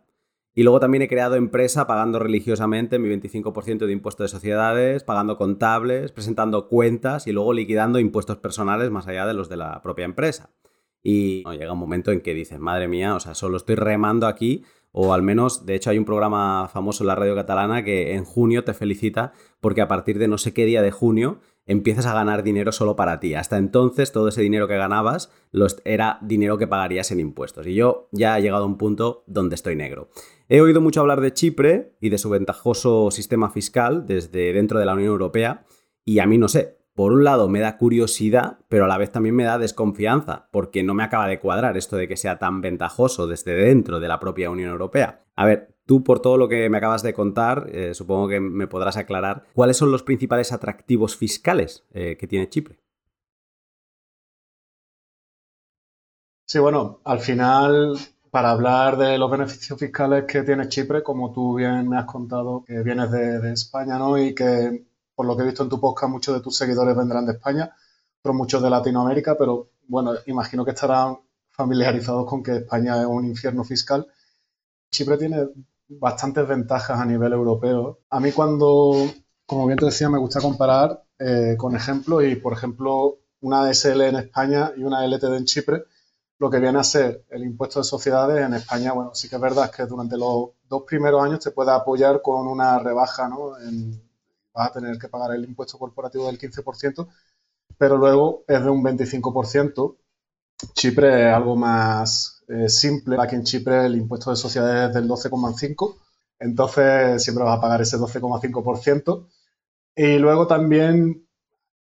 Y 0.56 0.64
luego 0.64 0.80
también 0.80 1.02
he 1.02 1.10
creado 1.10 1.36
empresa 1.36 1.88
pagando 1.88 2.18
religiosamente 2.18 3.00
mi 3.00 3.10
25% 3.10 3.86
de 3.86 3.92
impuestos 3.92 4.24
de 4.24 4.38
sociedades, 4.38 5.04
pagando 5.04 5.38
contables, 5.38 6.14
presentando 6.14 6.70
cuentas 6.70 7.28
y 7.28 7.34
luego 7.34 7.52
liquidando 7.52 8.00
impuestos 8.00 8.38
personales 8.38 8.92
más 8.92 9.08
allá 9.08 9.26
de 9.26 9.34
los 9.34 9.50
de 9.50 9.58
la 9.58 9.82
propia 9.82 10.06
empresa. 10.06 10.52
Y 11.04 11.44
llega 11.52 11.74
un 11.74 11.80
momento 11.80 12.12
en 12.12 12.22
que 12.22 12.34
dices, 12.34 12.60
madre 12.60 12.88
mía, 12.88 13.16
o 13.16 13.20
sea, 13.20 13.36
solo 13.36 13.58
estoy 13.58 13.76
remando 13.76 14.26
aquí 14.26 14.64
o 14.94 15.14
al 15.14 15.22
menos, 15.22 15.66
de 15.66 15.76
hecho, 15.76 15.90
hay 15.90 15.98
un 15.98 16.06
programa 16.06 16.68
famoso 16.68 17.04
en 17.04 17.08
la 17.08 17.16
radio 17.16 17.34
catalana 17.34 17.84
que 17.84 18.14
en 18.14 18.26
junio 18.26 18.64
te 18.66 18.74
felicita 18.74 19.32
porque 19.62 19.82
a 19.82 19.88
partir 19.88 20.20
de 20.20 20.28
no 20.28 20.38
sé 20.38 20.54
qué 20.54 20.66
día 20.66 20.82
de 20.82 20.92
junio 20.92 21.40
empiezas 21.66 22.06
a 22.06 22.14
ganar 22.14 22.44
dinero 22.44 22.72
solo 22.72 22.96
para 22.96 23.20
ti. 23.20 23.36
Hasta 23.36 23.58
entonces 23.58 24.12
todo 24.12 24.28
ese 24.28 24.42
dinero 24.42 24.68
que 24.68 24.78
ganabas 24.78 25.32
era 25.86 26.18
dinero 26.22 26.58
que 26.58 26.68
pagarías 26.68 27.12
en 27.12 27.20
impuestos. 27.20 27.68
Y 27.68 27.76
yo 27.76 28.10
ya 28.12 28.38
he 28.38 28.42
llegado 28.42 28.64
a 28.64 28.68
un 28.68 28.78
punto 28.78 29.24
donde 29.28 29.56
estoy 29.56 29.76
negro. 29.76 30.10
He 30.50 30.62
oído 30.62 30.82
mucho 30.82 31.02
hablar 31.02 31.22
de 31.22 31.34
Chipre 31.34 31.96
y 32.02 32.10
de 32.10 32.18
su 32.18 32.30
ventajoso 32.30 33.10
sistema 33.12 33.50
fiscal 33.50 34.06
desde 34.06 34.54
dentro 34.54 34.80
de 34.80 34.86
la 34.86 34.94
Unión 34.94 35.10
Europea 35.12 35.66
y 36.04 36.20
a 36.20 36.26
mí 36.26 36.38
no 36.38 36.48
sé, 36.48 36.82
por 36.94 37.14
un 37.14 37.24
lado 37.24 37.48
me 37.48 37.60
da 37.60 37.78
curiosidad, 37.78 38.60
pero 38.68 38.86
a 38.86 38.88
la 38.88 38.98
vez 38.98 39.12
también 39.12 39.36
me 39.36 39.44
da 39.44 39.58
desconfianza, 39.58 40.50
porque 40.52 40.84
no 40.84 40.94
me 40.94 41.04
acaba 41.04 41.28
de 41.28 41.40
cuadrar 41.40 41.78
esto 41.78 41.96
de 41.96 42.08
que 42.08 42.18
sea 42.18 42.38
tan 42.38 42.62
ventajoso 42.62 43.28
desde 43.28 43.54
dentro 43.54 44.00
de 44.00 44.08
la 44.08 44.20
propia 44.20 44.50
Unión 44.50 44.72
Europea. 44.72 45.24
A 45.36 45.46
ver, 45.46 45.71
tú 45.92 46.06
por 46.06 46.22
todo 46.22 46.38
lo 46.38 46.48
que 46.48 46.70
me 46.70 46.78
acabas 46.78 47.04
de 47.04 47.14
contar, 47.14 47.68
eh, 47.70 47.94
supongo 47.94 48.30
que 48.30 48.40
me 48.40 48.66
podrás 48.66 48.96
aclarar 48.96 49.44
cuáles 49.54 49.76
son 49.76 49.92
los 49.92 50.04
principales 50.04 50.54
atractivos 50.54 51.18
fiscales 51.18 51.84
eh, 51.92 52.16
que 52.18 52.28
tiene 52.28 52.48
Chipre. 52.48 52.80
Sí, 56.48 56.60
bueno, 56.60 57.02
al 57.04 57.20
final, 57.20 57.98
para 58.30 58.52
hablar 58.52 58.96
de 58.96 59.18
los 59.18 59.30
beneficios 59.30 59.78
fiscales 59.78 60.24
que 60.26 60.44
tiene 60.44 60.70
Chipre, 60.70 61.04
como 61.04 61.34
tú 61.34 61.56
bien 61.56 61.90
me 61.90 61.98
has 61.98 62.06
contado, 62.06 62.64
que 62.66 62.82
vienes 62.84 63.12
de, 63.12 63.52
España, 63.52 63.98
¿no? 63.98 64.18
Y 64.18 64.34
que 64.34 64.86
por 65.14 65.26
lo 65.26 65.36
que 65.36 65.44
he 65.44 65.46
visto 65.48 65.64
en 65.64 65.70
tu 65.70 65.82
podcast, 65.82 66.10
muchos 66.10 66.34
de 66.34 66.40
tus 66.42 66.56
seguidores 66.56 66.96
vendrán 66.96 67.26
de 67.26 67.34
España, 67.34 67.76
pero 68.22 68.34
muchos 68.34 68.64
de 68.64 68.70
Latinoamérica, 68.70 69.38
pero 69.38 69.72
bueno, 69.90 70.14
imagino 70.26 70.64
que 70.64 70.72
estarán 70.72 71.18
familiarizados 71.50 72.26
con 72.30 72.42
que 72.42 72.56
España 72.56 73.02
es 73.02 73.08
un 73.08 73.26
infierno 73.26 73.66
fiscal. 73.66 74.08
Chipre 74.90 75.18
tiene 75.18 75.50
bastantes 76.00 76.48
ventajas 76.48 77.00
a 77.00 77.06
nivel 77.06 77.34
europeo. 77.34 78.00
A 78.10 78.20
mí 78.20 78.32
cuando, 78.32 78.94
como 79.46 79.68
bien 79.68 79.78
te 79.78 79.86
decía, 79.86 80.10
me 80.10 80.18
gusta 80.18 80.40
comparar 80.42 81.04
eh, 81.20 81.56
con 81.58 81.76
ejemplos 81.76 82.24
y, 82.24 82.36
por 82.36 82.54
ejemplo, 82.54 83.20
una 83.42 83.66
DSL 83.66 84.02
en 84.02 84.16
España 84.16 84.72
y 84.76 84.84
una 84.84 85.06
LTD 85.06 85.36
en 85.36 85.46
Chipre, 85.46 85.84
lo 86.40 86.50
que 86.50 86.60
viene 86.60 86.80
a 86.80 86.84
ser 86.84 87.26
el 87.30 87.44
impuesto 87.44 87.80
de 87.80 87.84
sociedades 87.86 88.46
en 88.46 88.54
España, 88.54 88.94
bueno, 88.94 89.14
sí 89.14 89.30
que 89.30 89.36
es 89.36 89.42
verdad 89.42 89.72
que 89.72 89.86
durante 89.86 90.18
los 90.18 90.50
dos 90.68 90.84
primeros 90.88 91.24
años 91.24 91.40
te 91.40 91.52
puede 91.52 91.72
apoyar 91.72 92.22
con 92.22 92.48
una 92.48 92.80
rebaja 92.80 93.28
¿no? 93.28 93.60
en, 93.60 94.02
vas 94.54 94.70
a 94.70 94.74
tener 94.74 94.98
que 94.98 95.08
pagar 95.08 95.36
el 95.36 95.44
impuesto 95.44 95.78
corporativo 95.78 96.28
del 96.28 96.40
15%, 96.40 97.08
pero 97.78 97.98
luego 97.98 98.44
es 98.48 98.64
de 98.64 98.70
un 98.70 98.84
25%. 98.84 99.98
Chipre 100.74 101.30
es 101.30 101.34
algo 101.34 101.56
más 101.56 102.44
eh, 102.48 102.70
simple. 102.70 103.18
Aquí 103.20 103.36
en 103.36 103.44
Chipre 103.44 103.86
el 103.86 103.96
impuesto 103.96 104.30
de 104.30 104.36
sociedades 104.36 104.90
es 104.90 104.96
del 104.96 105.08
12,5%, 105.08 105.96
entonces 106.40 107.24
siempre 107.24 107.44
vas 107.44 107.58
a 107.58 107.62
pagar 107.62 107.82
ese 107.82 107.98
12,5%. 107.98 109.28
Y 109.96 110.18
luego 110.18 110.48
también, 110.48 111.28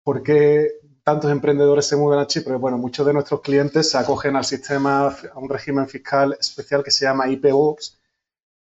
¿por 0.04 0.24
qué 0.24 0.70
tantos 1.04 1.32
emprendedores 1.32 1.88
se 1.88 1.96
mudan 1.96 2.20
a 2.20 2.28
Chipre? 2.28 2.56
Bueno, 2.56 2.78
muchos 2.78 3.06
de 3.06 3.14
nuestros 3.14 3.42
clientes 3.42 3.90
se 3.92 3.98
acogen 3.98 4.36
al 4.36 4.46
sistema, 4.46 5.08
a 5.08 5.40
un 5.40 5.50
régimen 5.50 5.88
fiscal 5.88 6.38
especial 6.40 6.84
que 6.84 6.92
se 6.92 7.06
llama 7.06 7.28
IPOX, 7.28 8.00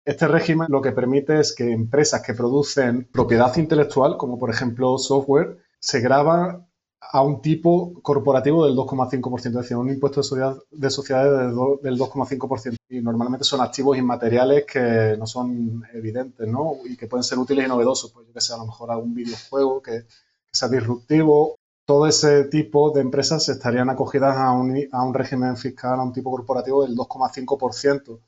este 0.07 0.25
régimen 0.25 0.67
lo 0.69 0.81
que 0.81 0.93
permite 0.93 1.37
es 1.37 1.53
que 1.53 1.69
empresas 1.69 2.21
que 2.21 2.33
producen 2.33 3.09
propiedad 3.11 3.53
intelectual, 3.57 4.15
como 4.15 4.39
por 4.39 4.49
ejemplo 4.49 4.97
software, 4.97 5.57
se 5.79 5.99
graban 5.99 6.66
a 6.99 7.21
un 7.21 7.41
tipo 7.41 7.93
corporativo 8.01 8.65
del 8.65 8.75
2,5%, 8.75 9.47
es 9.47 9.53
decir, 9.53 9.77
un 9.77 9.89
impuesto 9.89 10.21
de, 10.21 10.89
sociedades 10.89 11.55
del 11.81 11.97
2,5%. 11.97 12.75
Y 12.89 13.01
normalmente 13.01 13.43
son 13.43 13.61
activos 13.61 13.97
inmateriales 13.97 14.65
que 14.65 15.15
no 15.17 15.27
son 15.27 15.83
evidentes, 15.93 16.47
¿no? 16.47 16.77
Y 16.85 16.97
que 16.97 17.07
pueden 17.07 17.23
ser 17.23 17.37
útiles 17.37 17.65
y 17.65 17.69
novedosos. 17.69 18.11
Pues 18.11 18.27
yo 18.27 18.33
que 18.33 18.41
sé, 18.41 18.53
a 18.53 18.57
lo 18.57 18.65
mejor 18.65 18.91
algún 18.91 19.13
videojuego 19.13 19.81
que, 19.81 20.05
sea 20.51 20.69
disruptivo. 20.69 21.55
Todo 21.85 22.07
ese 22.07 22.45
tipo 22.45 22.91
de 22.91 23.01
empresas 23.01 23.47
estarían 23.47 23.89
acogidas 23.89 24.35
a 24.35 24.51
un, 24.51 24.75
a 24.91 25.03
un 25.03 25.13
régimen 25.13 25.55
fiscal, 25.55 25.99
a 25.99 26.03
un 26.03 26.13
tipo 26.13 26.31
corporativo 26.31 26.83
del 26.83 26.95
2,5%. 26.95 28.19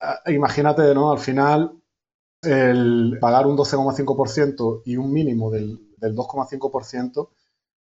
Ah, 0.00 0.20
imagínate, 0.26 0.94
¿no? 0.94 1.10
Al 1.10 1.18
final, 1.18 1.72
el 2.42 3.18
pagar 3.20 3.46
un 3.46 3.56
12,5% 3.56 4.82
y 4.84 4.96
un 4.96 5.12
mínimo 5.12 5.50
del, 5.50 5.78
2,5% 6.00 7.28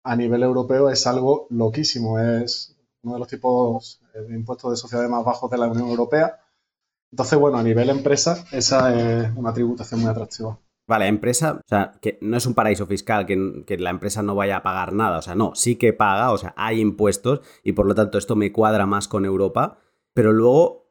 a 0.09 0.17
nivel 0.17 0.43
europeo 0.43 0.91
es 0.91 1.07
algo 1.07 1.47
loquísimo. 1.51 2.19
Es 2.19 2.77
uno 3.03 3.15
de 3.15 3.19
los 3.21 3.29
tipos 3.29 4.01
de 4.13 4.35
impuestos 4.35 4.71
de 4.71 4.77
sociedades 4.77 5.11
más 5.11 5.25
bajos 5.25 5.51
de 5.51 5.59
la 5.59 5.67
Unión 5.67 5.89
Europea. 5.89 6.41
Entonces, 7.11 7.39
bueno, 7.39 7.59
a 7.59 7.63
nivel 7.63 7.91
empresa, 7.91 8.45
esa 8.53 8.95
es 8.95 9.31
una 9.37 9.53
tributación 9.53 10.01
muy 10.01 10.11
atractiva. 10.11 10.59
Vale, 10.87 11.07
empresa, 11.07 11.61
o 11.65 11.69
sea, 11.69 11.93
que 12.01 12.19
no 12.23 12.37
es 12.37 12.47
un 12.47 12.55
paraíso 12.55 12.87
fiscal, 12.87 13.27
que, 13.27 13.65
que, 13.67 13.77
la 13.77 13.91
empresa 13.91 14.23
no 14.23 14.35
vaya 14.35 14.57
a 14.57 14.63
pagar 14.63 14.95
nada, 14.95 15.19
o 15.19 15.23
sea, 15.23 15.35
no, 15.35 15.55
sí 15.55 15.77
que 15.77 15.93
paga, 15.93 16.33
o 16.33 16.39
sea, 16.39 16.55
hay 16.57 16.81
impuestos 16.81 17.43
y 17.63 17.73
por 17.73 17.85
lo 17.87 17.95
tanto 17.95 18.17
esto 18.17 18.37
me 18.37 18.53
cuadra 18.53 18.87
más 18.87 19.07
con 19.07 19.27
Europa, 19.27 19.77
pero 20.15 20.33
luego 20.33 20.89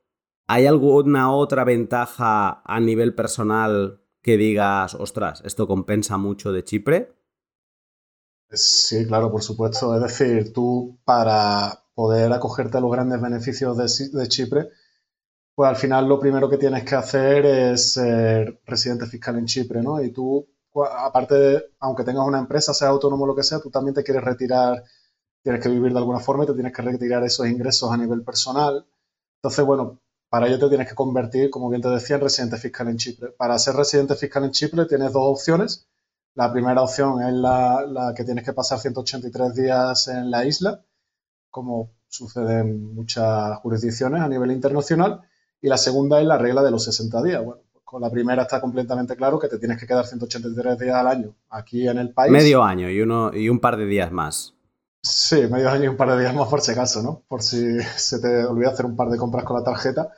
¿Hay 0.50 0.66
alguna 0.66 1.34
otra 1.34 1.66
ventaja 1.66 2.62
a 2.64 2.80
nivel 2.80 3.14
personal 3.14 4.00
que 4.22 4.38
digas, 4.38 4.96
ostras, 4.96 5.42
esto 5.46 5.68
compensa 5.68 6.18
mucho 6.18 6.54
de 6.54 6.64
Chipre? 6.64 7.17
Sí, 8.52 9.06
claro, 9.06 9.32
por 9.32 9.44
supuesto. 9.44 9.94
Es 9.96 10.02
decir, 10.02 10.54
tú 10.54 10.98
para 11.04 11.84
poder 11.94 12.32
acogerte 12.32 12.78
a 12.78 12.82
los 12.82 12.92
grandes 12.92 13.22
beneficios 13.22 13.78
de, 13.78 14.28
Chipre, 14.28 14.70
pues 15.56 15.70
al 15.70 15.76
final 15.78 16.08
lo 16.10 16.20
primero 16.20 16.50
que 16.50 16.58
tienes 16.58 16.84
que 16.86 16.96
hacer 16.96 17.46
es 17.46 17.94
ser 17.94 18.62
residente 18.66 19.08
fiscal 19.08 19.38
en 19.38 19.46
Chipre, 19.48 19.82
¿no? 19.84 20.02
Y 20.04 20.12
tú, 20.12 20.48
aparte 20.92 21.36
de, 21.36 21.66
aunque 21.80 22.04
tengas 22.04 22.26
una 22.28 22.40
empresa, 22.40 22.74
sea 22.74 22.90
autónomo 22.90 23.26
o 23.26 23.28
lo 23.28 23.36
que 23.36 23.44
sea, 23.44 23.60
tú 23.60 23.72
también 23.72 23.96
te 23.96 24.04
quieres 24.04 24.24
retirar, 24.24 24.84
tienes 25.44 25.62
que 25.64 25.70
vivir 25.70 25.94
de 25.94 26.00
alguna 26.00 26.20
forma 26.20 26.44
y 26.46 26.48
te 26.48 26.54
tienes 26.54 26.74
que 26.74 26.82
retirar 26.84 27.24
esos 27.24 27.48
ingresos 27.48 27.92
a 27.92 27.98
nivel 27.98 28.24
personal. 28.24 28.86
Entonces, 29.38 29.66
bueno, 29.66 30.02
para 30.30 30.48
ello 30.48 30.60
te 30.60 30.70
tienes 30.70 30.90
que 30.90 30.96
convertir, 30.96 31.50
como 31.50 31.70
bien 31.70 31.82
te 31.82 31.90
decía, 31.90 32.18
en 32.18 32.24
residente 32.24 32.58
fiscal 32.58 32.88
en 32.90 32.98
Chipre. 32.98 33.32
Para 33.32 33.60
ser 33.60 33.76
residente 33.76 34.16
fiscal 34.16 34.46
en 34.46 34.52
Chipre 34.52 34.86
tienes 34.86 35.14
dos 35.14 35.24
opciones. 35.26 35.88
La 36.38 36.54
primera 36.54 36.84
opción 36.84 37.20
es 37.24 37.34
la, 37.34 38.14
que 38.16 38.24
tienes 38.24 38.46
que 38.46 38.54
pasar 38.54 38.78
183 38.78 39.56
días 39.56 40.08
en 40.08 40.30
la 40.30 40.46
isla, 40.46 40.84
como 41.50 41.90
sucede 42.08 42.60
en 42.60 42.94
muchas 42.94 43.58
jurisdicciones 43.58 44.22
a 44.22 44.28
nivel 44.28 44.52
internacional. 44.52 45.22
Y 45.60 45.68
la 45.68 45.78
segunda 45.78 46.22
es 46.22 46.28
la 46.28 46.38
regla 46.38 46.62
de 46.62 46.70
los 46.70 46.84
60 46.84 47.24
días. 47.24 47.44
Bueno, 47.44 47.64
con 47.84 48.04
la 48.04 48.12
primera 48.12 48.44
está 48.44 48.62
completamente 48.62 49.16
claro 49.16 49.40
que 49.40 49.48
te 49.48 49.58
tienes 49.58 49.80
que 49.80 49.88
quedar 49.88 50.06
183 50.06 50.78
días 50.78 50.96
al 50.96 51.08
año 51.08 51.34
aquí 51.50 51.88
en 51.88 51.98
el 51.98 52.14
país. 52.14 52.32
Medio 52.32 52.64
año 52.64 52.88
y, 52.88 53.02
uno, 53.02 53.34
y 53.34 53.50
un 53.50 53.60
par 53.60 53.76
de 53.76 53.88
días 53.88 54.12
más. 54.12 54.54
Sí, 55.02 55.48
medio 55.48 55.72
año 55.72 55.86
y 55.86 55.88
un 55.88 55.98
par 55.98 56.12
de 56.12 56.20
días 56.20 56.36
más 56.36 56.48
por 56.50 56.62
si 56.62 56.72
acaso, 56.72 57.02
¿no? 57.02 57.24
Por 57.28 57.42
si 57.42 57.82
se 57.96 58.20
te 58.20 58.46
olvida 58.46 58.70
hacer 58.70 58.86
un 58.86 58.96
par 58.96 59.10
de 59.10 59.18
compras 59.18 59.44
con 59.44 59.58
la 59.58 59.64
tarjeta. 59.64 60.12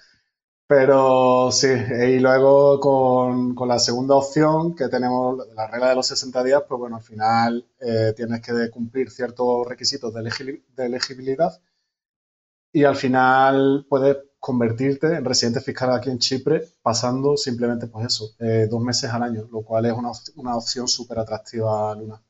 Pero 0.69 1.51
sí, 1.51 1.67
y 1.67 2.19
luego 2.19 2.79
con, 2.79 3.55
la 3.67 3.79
segunda 3.79 4.13
opción 4.13 4.75
que 4.75 4.87
tenemos, 4.87 5.47
la 5.55 5.65
regla 5.65 5.89
de 5.89 5.95
los 5.95 6.05
60 6.05 6.43
días, 6.43 6.63
pues 6.69 6.77
bueno, 6.77 6.97
al 6.97 7.01
final 7.01 7.65
eh, 7.79 8.13
tienes 8.15 8.39
que 8.41 8.69
cumplir 8.69 9.09
ciertos 9.09 9.67
requisitos 9.67 10.13
de, 10.13 10.61
elegibilidad 10.77 11.59
y 12.71 12.83
al 12.83 12.95
final 12.95 13.87
puedes 13.89 14.17
convertirte 14.39 15.07
en 15.15 15.25
residente 15.25 15.59
fiscal 15.61 15.91
aquí 15.91 16.11
en 16.11 16.19
Chipre 16.19 16.67
pasando 16.83 17.35
simplemente 17.35 17.87
pues 17.87 18.05
eso, 18.05 18.35
eh, 18.37 18.67
dos 18.69 18.83
meses 18.83 19.09
al 19.09 19.23
año, 19.23 19.49
lo 19.51 19.63
cual 19.63 19.87
es 19.87 19.93
una, 19.93 20.11
una 20.35 20.55
opción 20.55 20.87
súper 20.87 21.17
atractiva, 21.17 21.95
Luna. 21.95 22.21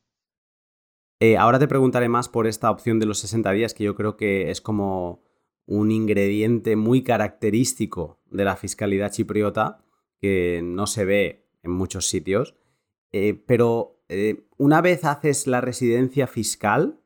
Eh, 1.20 1.36
ahora 1.36 1.60
te 1.60 1.68
preguntaré 1.68 2.08
más 2.08 2.30
por 2.30 2.48
esta 2.48 2.72
opción 2.72 3.00
de 3.02 3.06
los 3.06 3.20
60 3.20 3.52
días, 3.52 3.74
que 3.74 3.84
yo 3.84 3.96
creo 3.96 4.16
que 4.16 4.50
es 4.50 4.62
como 4.62 5.29
un 5.70 5.92
ingrediente 5.92 6.76
muy 6.76 7.04
característico 7.04 8.20
de 8.32 8.44
la 8.44 8.56
fiscalidad 8.56 9.12
chipriota, 9.12 9.86
que 10.20 10.62
no 10.64 10.88
se 10.88 11.06
ve 11.06 11.46
en 11.62 11.72
muchos 11.72 12.08
sitios. 12.08 12.56
Eh, 13.12 13.40
pero 13.46 14.02
eh, 14.10 14.48
una 14.58 14.82
vez 14.82 15.06
haces 15.06 15.46
la 15.46 15.62
residencia 15.62 16.26
fiscal, 16.26 17.00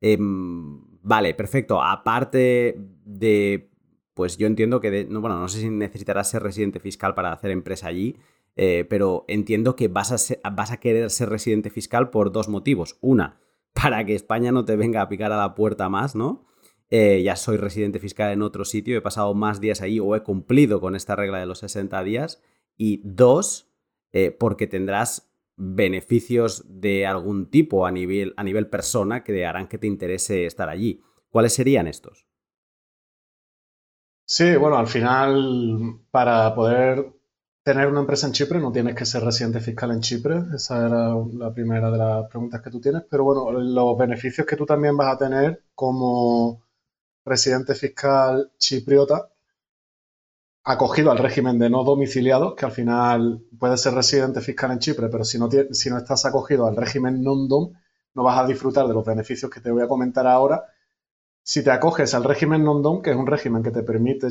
em, 0.00 0.82
vale, 1.02 1.34
perfecto. 1.34 1.80
Aparte 1.80 2.74
de, 3.04 3.70
pues 4.14 4.38
yo 4.38 4.48
entiendo 4.48 4.80
que, 4.80 5.06
no, 5.08 5.20
bueno, 5.20 5.38
no 5.38 5.46
sé 5.46 5.60
si 5.60 5.70
necesitarás 5.70 6.28
ser 6.28 6.42
residente 6.42 6.80
fiscal 6.80 7.14
para 7.14 7.32
hacer 7.32 7.52
empresa 7.52 7.86
allí, 7.86 8.16
eh, 8.56 8.84
pero 8.90 9.24
entiendo 9.28 9.76
que 9.76 9.86
vas 9.86 10.32
a, 10.32 10.50
vas 10.50 10.72
a 10.72 10.80
querer 10.80 11.10
ser 11.10 11.28
residente 11.28 11.70
fiscal 11.70 12.10
por 12.10 12.32
dos 12.32 12.48
motivos. 12.48 12.98
Una, 13.00 13.38
para 13.72 14.04
que 14.04 14.16
España 14.16 14.50
no 14.50 14.64
te 14.64 14.74
venga 14.74 15.00
a 15.00 15.08
picar 15.08 15.30
a 15.30 15.36
la 15.36 15.54
puerta 15.54 15.88
más, 15.88 16.16
¿no? 16.16 16.44
Eh, 16.90 17.22
ya 17.22 17.36
soy 17.36 17.56
residente 17.56 17.98
fiscal 17.98 18.32
en 18.32 18.42
otro 18.42 18.64
sitio, 18.64 18.96
he 18.96 19.00
pasado 19.00 19.34
más 19.34 19.60
días 19.60 19.80
ahí 19.80 19.98
o 20.00 20.14
he 20.14 20.22
cumplido 20.22 20.80
con 20.80 20.94
esta 20.94 21.16
regla 21.16 21.38
de 21.38 21.46
los 21.46 21.60
60 21.60 22.02
días. 22.04 22.42
Y 22.76 23.00
dos, 23.04 23.70
eh, 24.12 24.30
porque 24.30 24.66
tendrás 24.66 25.30
beneficios 25.56 26.64
de 26.68 27.06
algún 27.06 27.50
tipo 27.50 27.86
a 27.86 27.90
nivel, 27.90 28.34
a 28.36 28.44
nivel 28.44 28.68
persona 28.68 29.22
que 29.22 29.46
harán 29.46 29.68
que 29.68 29.78
te 29.78 29.86
interese 29.86 30.46
estar 30.46 30.68
allí. 30.68 31.00
¿Cuáles 31.30 31.54
serían 31.54 31.86
estos? 31.86 32.26
Sí, 34.26 34.56
bueno, 34.56 34.78
al 34.78 34.86
final, 34.86 36.00
para 36.10 36.54
poder 36.54 37.12
tener 37.62 37.88
una 37.88 38.00
empresa 38.00 38.26
en 38.26 38.32
Chipre 38.32 38.60
no 38.60 38.72
tienes 38.72 38.94
que 38.94 39.06
ser 39.06 39.22
residente 39.22 39.60
fiscal 39.60 39.90
en 39.90 40.00
Chipre. 40.00 40.42
Esa 40.54 40.86
era 40.86 41.14
la 41.32 41.52
primera 41.52 41.90
de 41.90 41.98
las 41.98 42.28
preguntas 42.28 42.62
que 42.62 42.70
tú 42.70 42.80
tienes. 42.80 43.02
Pero 43.10 43.24
bueno, 43.24 43.50
los 43.50 43.98
beneficios 43.98 44.46
que 44.46 44.56
tú 44.56 44.66
también 44.66 44.96
vas 44.96 45.14
a 45.14 45.18
tener 45.18 45.64
como 45.74 46.63
residente 47.24 47.74
fiscal 47.74 48.52
chipriota 48.58 49.30
acogido 50.64 51.10
al 51.10 51.18
régimen 51.18 51.58
de 51.58 51.68
no 51.68 51.84
domiciliados, 51.84 52.54
que 52.54 52.64
al 52.64 52.72
final 52.72 53.44
puede 53.58 53.76
ser 53.76 53.94
residente 53.94 54.40
fiscal 54.40 54.70
en 54.72 54.78
Chipre, 54.78 55.08
pero 55.08 55.24
si 55.24 55.38
no, 55.38 55.48
si 55.72 55.90
no 55.90 55.98
estás 55.98 56.24
acogido 56.24 56.66
al 56.66 56.76
régimen 56.76 57.22
non-dom, 57.22 57.72
no 58.14 58.22
vas 58.22 58.38
a 58.38 58.46
disfrutar 58.46 58.88
de 58.88 58.94
los 58.94 59.04
beneficios 59.04 59.50
que 59.50 59.60
te 59.60 59.70
voy 59.70 59.82
a 59.82 59.88
comentar 59.88 60.26
ahora. 60.26 60.64
Si 61.42 61.62
te 61.62 61.70
acoges 61.70 62.14
al 62.14 62.24
régimen 62.24 62.64
non-dom, 62.64 63.02
que 63.02 63.10
es 63.10 63.16
un 63.16 63.26
régimen 63.26 63.62
que 63.62 63.70
te 63.70 63.82
permite 63.82 64.28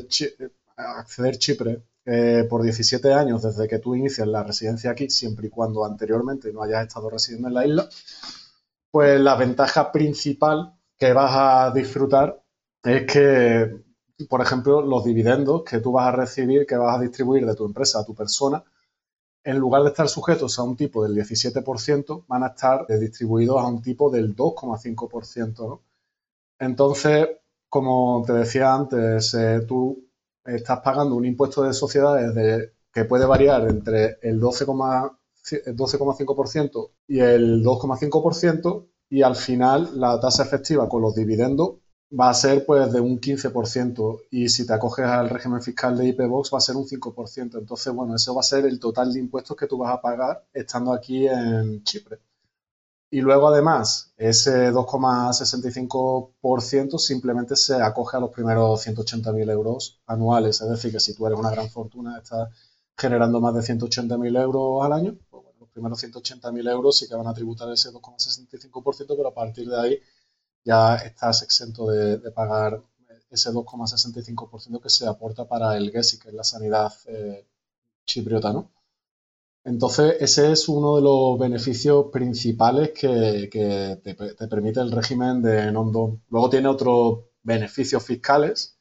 acceder 0.75 1.37
Chipre 1.37 1.83
eh, 2.05 2.47
por 2.49 2.63
17 2.63 3.13
años 3.13 3.43
desde 3.43 3.67
que 3.67 3.77
tú 3.77 3.93
inicias 3.93 4.27
la 4.27 4.43
residencia 4.43 4.91
aquí, 4.91 5.09
siempre 5.11 5.47
y 5.47 5.49
cuando 5.51 5.85
anteriormente 5.85 6.51
no 6.51 6.63
hayas 6.63 6.87
estado 6.87 7.11
residiendo 7.11 7.47
en 7.49 7.53
la 7.53 7.67
isla, 7.67 7.89
pues 8.89 9.19
la 9.19 9.35
ventaja 9.35 9.91
principal 9.91 10.73
que 10.97 11.13
vas 11.13 11.31
a 11.33 11.71
disfrutar 11.71 12.42
es 12.83 13.05
que 13.05 13.83
por 14.29 14.41
ejemplo, 14.41 14.81
los 14.81 15.03
dividendos 15.03 15.63
que 15.63 15.79
tú 15.79 15.91
vas 15.93 16.07
a 16.07 16.11
recibir, 16.11 16.65
que 16.65 16.75
vas 16.75 16.97
a 16.97 17.01
distribuir 17.01 17.45
de 17.45 17.55
tu 17.55 17.65
empresa 17.65 17.99
a 17.99 18.05
tu 18.05 18.15
persona, 18.15 18.63
en 19.43 19.57
lugar 19.57 19.83
de 19.83 19.89
estar 19.89 20.07
sujetos 20.07 20.57
a 20.59 20.63
un 20.63 20.77
tipo 20.77 21.03
del 21.03 21.15
17%, 21.15 22.25
van 22.27 22.43
a 22.43 22.47
estar 22.47 22.87
distribuidos 22.87 23.61
a 23.61 23.67
un 23.67 23.81
tipo 23.81 24.09
del 24.09 24.35
2,5%. 24.35 25.81
Entonces, 26.59 27.27
como 27.69 28.23
te 28.25 28.33
decía 28.33 28.73
antes, 28.73 29.33
eh, 29.33 29.61
tú 29.67 30.07
estás 30.45 30.79
pagando 30.81 31.15
un 31.15 31.25
impuesto 31.25 31.63
de 31.63 31.73
sociedades 31.73 32.33
de, 32.35 32.73
que 32.91 33.05
puede 33.05 33.25
variar 33.25 33.67
entre 33.67 34.17
el 34.21 34.39
12,5% 34.41 36.91
y 37.07 37.19
el 37.19 37.63
2,5% 37.63 38.87
y 39.09 39.21
al 39.21 39.35
final 39.35 39.99
la 39.99 40.19
tasa 40.19 40.43
efectiva 40.43 40.87
con 40.87 41.01
los 41.01 41.15
dividendos 41.15 41.82
va 42.19 42.29
a 42.29 42.33
ser 42.33 42.65
pues 42.65 42.91
de 42.91 42.99
un 42.99 43.19
15% 43.19 44.23
y 44.31 44.49
si 44.49 44.65
te 44.67 44.73
acoges 44.73 45.05
al 45.05 45.29
régimen 45.29 45.61
fiscal 45.61 45.97
de 45.97 46.07
IPVox 46.09 46.53
va 46.53 46.57
a 46.59 46.61
ser 46.61 46.75
un 46.75 46.85
5%. 46.85 47.57
Entonces, 47.57 47.93
bueno, 47.93 48.15
eso 48.15 48.35
va 48.35 48.41
a 48.41 48.43
ser 48.43 48.65
el 48.65 48.79
total 48.79 49.13
de 49.13 49.19
impuestos 49.19 49.55
que 49.57 49.67
tú 49.67 49.77
vas 49.77 49.93
a 49.93 50.01
pagar 50.01 50.45
estando 50.53 50.93
aquí 50.93 51.27
en 51.27 51.83
Chipre. 51.83 52.19
Y 53.09 53.21
luego, 53.21 53.47
además, 53.47 54.11
ese 54.17 54.71
2,65% 54.71 56.97
simplemente 56.97 57.55
se 57.55 57.75
acoge 57.75 58.17
a 58.17 58.19
los 58.19 58.31
primeros 58.31 58.87
180.000 58.87 59.51
euros 59.51 60.01
anuales. 60.07 60.61
Es 60.61 60.69
decir, 60.69 60.91
que 60.91 60.99
si 60.99 61.13
tú 61.13 61.27
eres 61.27 61.37
una 61.37 61.51
gran 61.51 61.69
fortuna, 61.69 62.17
estás 62.17 62.49
generando 62.97 63.39
más 63.39 63.53
de 63.53 63.61
180.000 63.61 64.41
euros 64.41 64.83
al 64.83 64.93
año, 64.93 65.15
pues 65.29 65.43
bueno, 65.43 65.59
los 65.59 65.69
primeros 65.69 66.03
180.000 66.03 66.71
euros 66.71 66.97
sí 66.97 67.07
que 67.07 67.15
van 67.15 67.27
a 67.27 67.33
tributar 67.33 67.71
ese 67.71 67.91
2,65%, 67.91 69.15
pero 69.15 69.27
a 69.27 69.33
partir 69.33 69.69
de 69.69 69.79
ahí 69.79 69.99
ya 70.63 70.95
estás 70.95 71.41
exento 71.43 71.87
de, 71.87 72.17
pagar 72.31 72.81
ese 73.29 73.51
2,65% 73.51 74.81
que 74.81 74.89
se 74.89 75.07
aporta 75.07 75.47
para 75.47 75.75
el 75.77 75.91
GESI, 75.91 76.19
que 76.19 76.29
es 76.29 76.33
la 76.35 76.43
sanidad 76.43 76.93
eh, 77.07 77.45
chipriota, 78.05 78.53
¿no? 78.53 78.69
Entonces, 79.65 80.17
ese 80.19 80.51
es 80.51 80.67
uno 80.67 80.97
de 80.97 81.01
los 81.01 81.39
beneficios 81.39 82.07
principales 82.11 82.91
que, 82.91 83.49
te, 84.03 84.47
permite 84.47 84.81
el 84.81 84.91
régimen 84.91 85.41
de 85.41 85.71
non 85.71 85.91
Luego 86.29 86.49
tiene 86.49 86.67
otros 86.67 87.19
beneficios 87.43 88.03
fiscales 88.03 88.77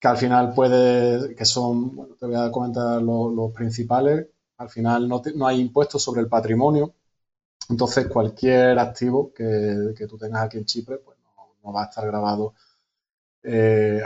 que 0.00 0.08
al 0.08 0.16
final 0.16 0.52
puede, 0.52 1.34
que 1.36 1.44
son, 1.44 1.94
bueno, 1.96 2.16
te 2.16 2.26
voy 2.26 2.36
a 2.36 2.50
comentar 2.50 3.00
los, 3.02 3.52
principales. 3.52 4.26
Al 4.58 4.68
final 4.68 5.08
no 5.08 5.46
hay 5.46 5.60
impuestos 5.60 6.02
sobre 6.02 6.22
el 6.22 6.28
patrimonio, 6.28 6.94
entonces, 7.68 8.08
cualquier 8.08 8.78
activo 8.78 9.32
que, 9.32 9.94
tú 10.08 10.18
tengas 10.18 10.44
aquí 10.44 10.58
en 10.58 10.64
Chipre, 10.66 10.98
pues 10.98 11.16
no, 11.62 11.72
va 11.72 11.84
a 11.84 11.86
estar 11.86 12.06
grabado 12.06 12.54
eh, 13.42 14.02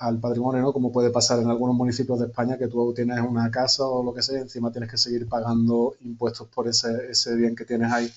al 0.00 0.20
patrimonio, 0.20 0.62
¿no? 0.62 0.72
Como 0.72 0.92
puede 0.92 1.10
pasar 1.10 1.40
en 1.40 1.48
algunos 1.50 1.76
municipios 1.76 2.18
de 2.20 2.26
España, 2.26 2.58
que 2.58 2.68
tú 2.68 2.92
tienes 2.94 3.20
una 3.20 3.50
casa 3.50 3.84
o 3.86 4.02
lo 4.02 4.14
que 4.14 4.22
sea, 4.22 4.38
y 4.38 4.42
encima 4.42 4.72
tienes 4.72 4.90
que 4.90 4.98
seguir 4.98 5.28
pagando 5.28 5.96
impuestos 6.00 6.48
por 6.48 6.68
ese, 6.68 7.10
ese 7.10 7.36
bien 7.36 7.54
que 7.56 7.64
tienes 7.64 7.92
ahí. 7.92 8.10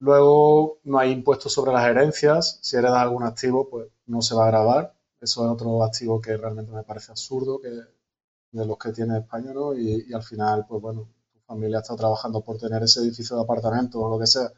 Luego, 0.00 0.78
no 0.84 0.98
hay 0.98 1.12
impuestos 1.12 1.52
sobre 1.52 1.72
las 1.72 1.86
herencias. 1.86 2.58
Si 2.62 2.76
heredas 2.76 2.98
algún 2.98 3.22
activo, 3.24 3.68
pues 3.70 3.88
no 4.06 4.22
se 4.22 4.34
va 4.34 4.44
a 4.46 4.50
grabar. 4.50 4.94
Eso 5.20 5.44
es 5.44 5.50
otro 5.50 5.82
activo 5.84 6.20
que 6.20 6.36
realmente 6.36 6.72
me 6.72 6.82
parece 6.84 7.12
absurdo, 7.12 7.60
que 7.60 7.68
de 7.68 8.66
los 8.66 8.78
que 8.78 8.92
tiene 8.92 9.18
España, 9.18 9.52
¿no? 9.52 9.74
y 9.76 10.12
al 10.12 10.22
final, 10.22 10.66
pues 10.68 10.80
bueno, 10.82 11.08
familia 11.46 11.78
está 11.78 11.96
trabajando 11.96 12.42
por 12.42 12.58
tener 12.58 12.82
ese 12.82 13.00
edificio 13.00 13.36
de 13.36 13.42
apartamentos 13.42 14.00
o 14.02 14.08
lo 14.08 14.18
que 14.18 14.26
sea 14.26 14.50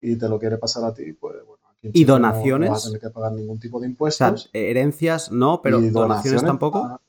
y 0.00 0.16
te 0.16 0.28
lo 0.28 0.38
quiere 0.38 0.58
pasar 0.58 0.84
a 0.84 0.94
ti, 0.94 1.12
pues 1.12 1.36
bueno. 1.46 1.62
Aquí 1.68 1.90
¿Y 1.92 2.04
donaciones? 2.04 2.68
No, 2.68 2.74
vas 2.74 2.84
a 2.84 2.88
tener 2.88 3.00
que 3.00 3.10
pagar 3.10 3.32
ningún 3.32 3.60
tipo 3.60 3.78
de 3.80 3.86
impuestos. 3.86 4.50
herencias 4.52 5.30
no, 5.30 5.60
pero 5.62 5.80
donaciones, 5.80 6.42
tampoco. 6.42 6.78
Ah, 6.84 7.00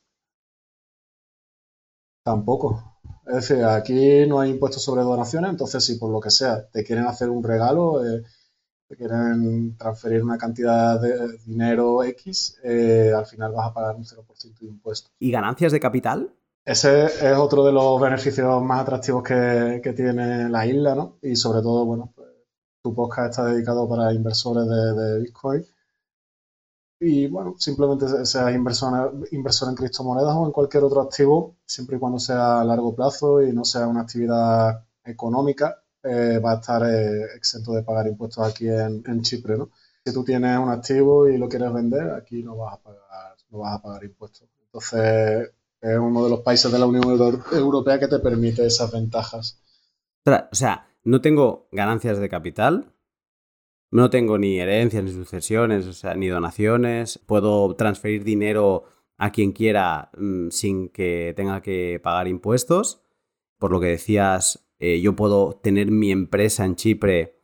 tampoco. 2.23 2.99
Es 3.25 3.47
decir, 3.47 3.63
aquí 3.63 4.25
no 4.27 4.39
hay 4.39 4.51
impuestos 4.51 4.83
sobre 4.83 5.01
donaciones, 5.01 5.51
entonces 5.51 5.83
si 5.83 5.95
por 5.95 6.11
lo 6.11 6.19
que 6.19 6.31
sea 6.31 6.67
te 6.69 6.83
quieren 6.83 7.05
hacer 7.05 7.29
un 7.29 7.43
regalo, 7.43 8.05
eh, 8.05 8.23
te 8.87 8.95
quieren 8.95 9.77
transferir 9.77 10.23
una 10.23 10.37
cantidad 10.37 10.99
de 10.99 11.37
dinero 11.45 12.03
X, 12.03 12.59
eh, 12.63 13.11
al 13.15 13.27
final 13.27 13.51
vas 13.51 13.69
a 13.69 13.73
pagar 13.73 13.95
un 13.95 14.03
0% 14.03 14.59
de 14.59 14.67
impuestos. 14.67 15.11
¿Y 15.19 15.29
ganancias 15.29 15.71
de 15.71 15.79
capital? 15.79 16.33
Ese 16.65 17.05
es 17.05 17.37
otro 17.37 17.65
de 17.65 17.71
los 17.71 17.99
beneficios 17.99 18.61
más 18.61 18.81
atractivos 18.81 19.23
que, 19.23 19.93
tiene 19.95 20.49
la 20.49 20.65
isla, 20.65 20.95
¿no? 20.95 21.17
Y 21.21 21.35
sobre 21.35 21.61
todo, 21.61 21.85
bueno, 21.85 22.13
pues, 22.15 22.27
tu 22.83 22.93
podcast 22.93 23.31
está 23.31 23.45
dedicado 23.45 23.87
para 23.89 24.13
inversores 24.13 24.67
de, 24.67 25.19
Bitcoin. 25.21 25.65
Y 27.01 27.27
bueno, 27.27 27.55
simplemente 27.57 28.25
seas 28.25 28.53
inversor, 28.53 29.27
inversor 29.31 29.69
en 29.69 29.75
criptomonedas 29.75 30.35
o 30.35 30.45
en 30.45 30.51
cualquier 30.51 30.83
otro 30.83 31.01
activo, 31.01 31.55
siempre 31.65 31.95
y 31.95 31.99
cuando 31.99 32.19
sea 32.19 32.59
a 32.61 32.65
largo 32.65 32.93
plazo 32.93 33.41
y 33.41 33.53
no 33.53 33.63
sea 33.63 33.87
una 33.87 34.01
actividad 34.01 34.85
económica, 35.05 35.81
eh, 36.03 36.39
va 36.39 36.53
a 36.53 36.55
estar 36.55 36.83
eh, 36.83 37.35
exento 37.35 37.73
de 37.73 37.83
pagar 37.83 38.07
impuestos 38.07 38.45
aquí 38.45 38.67
en, 38.69 39.03
en, 39.05 39.21
Chipre, 39.21 39.57
¿no? 39.57 39.69
Si 40.05 40.13
tú 40.13 40.23
tienes 40.23 40.57
un 40.59 40.69
activo 40.69 41.27
y 41.27 41.37
lo 41.37 41.49
quieres 41.49 41.73
vender, 41.73 42.11
aquí 42.11 42.43
no 42.43 42.57
vas 42.57 42.75
a 42.75 42.77
pagar, 42.77 43.35
no 43.49 43.59
vas 43.59 43.75
a 43.75 43.81
pagar 43.81 44.03
impuestos. 44.03 44.49
Entonces, 44.65 45.51
es 45.81 45.97
uno 45.97 46.23
de 46.23 46.29
los 46.29 46.41
países 46.41 46.71
de 46.71 46.79
la 46.79 46.85
Unión 46.85 47.03
Europea 47.51 47.99
que 47.99 48.07
te 48.07 48.19
permite 48.19 48.65
esas 48.65 48.91
ventajas. 48.91 49.61
O 50.25 50.55
sea, 50.55 50.87
no 51.03 51.21
tengo 51.21 51.67
ganancias 51.71 52.19
de 52.19 52.29
capital, 52.29 52.93
no 53.91 54.09
tengo 54.09 54.37
ni 54.37 54.59
herencias, 54.59 55.03
ni 55.03 55.11
sucesiones, 55.11 55.87
o 55.87 55.93
sea, 55.93 56.13
ni 56.13 56.27
donaciones, 56.27 57.19
puedo 57.25 57.75
transferir 57.75 58.23
dinero 58.23 58.83
a 59.17 59.31
quien 59.31 59.51
quiera 59.51 60.11
mm, 60.17 60.49
sin 60.49 60.89
que 60.89 61.33
tenga 61.35 61.61
que 61.61 61.99
pagar 62.03 62.27
impuestos. 62.27 63.01
Por 63.57 63.71
lo 63.71 63.79
que 63.79 63.87
decías, 63.87 64.69
eh, 64.79 65.01
yo 65.01 65.15
puedo 65.15 65.59
tener 65.61 65.91
mi 65.91 66.11
empresa 66.11 66.65
en 66.65 66.75
Chipre 66.75 67.39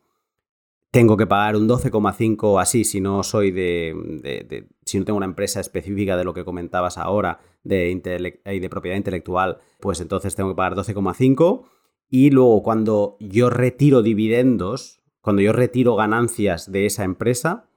tengo 0.95 1.17
que 1.17 1.27
pagar 1.27 1.57
un 1.57 1.67
12,5 1.67 2.61
así 2.61 2.85
si 2.85 3.01
no 3.01 3.21
soy 3.21 3.51
de, 3.51 4.65
si 4.85 4.97
no 4.97 5.03
tengo 5.03 5.17
una 5.17 5.25
empresa 5.25 5.59
específica 5.59 6.15
de 6.15 6.23
lo 6.23 6.33
que 6.33 6.45
comentabas 6.45 6.97
ahora 6.97 7.41
de, 7.65 8.41
de 8.43 8.69
propiedad 8.69 8.95
intelectual, 8.95 9.59
pues 9.81 9.99
entonces 9.99 10.35
tengo 10.35 10.49
que 10.49 10.55
pagar 10.55 10.75
12,5 10.75 11.65
y 12.09 12.29
luego 12.29 12.63
cuando 12.63 13.17
yo 13.19 13.49
retiro 13.49 14.01
dividendos, 14.01 15.01
cuando 15.21 15.41
yo 15.41 15.51
retiro 15.51 15.95
ganancias 15.95 16.71
de 16.71 16.85
esa 16.85 17.03
empresa, 17.03 17.69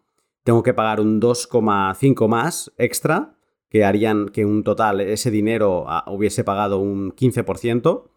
tengo 0.44 0.62
que 0.62 0.74
pagar 0.74 1.00
un 1.00 1.20
2,5 1.20 2.28
más 2.28 2.72
extra 2.78 3.36
que 3.68 3.84
harían 3.84 4.28
que 4.28 4.44
un 4.44 4.64
total 4.64 5.00
ese 5.00 5.30
dinero 5.30 5.84
ah, 5.88 6.04
hubiese 6.08 6.44
pagado 6.44 6.78
un 6.78 7.12
15% 7.12 8.08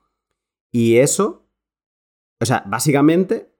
y 0.72 0.98
eso, 0.98 1.48
o 2.40 2.46
sea, 2.46 2.64
básicamente 2.68 3.52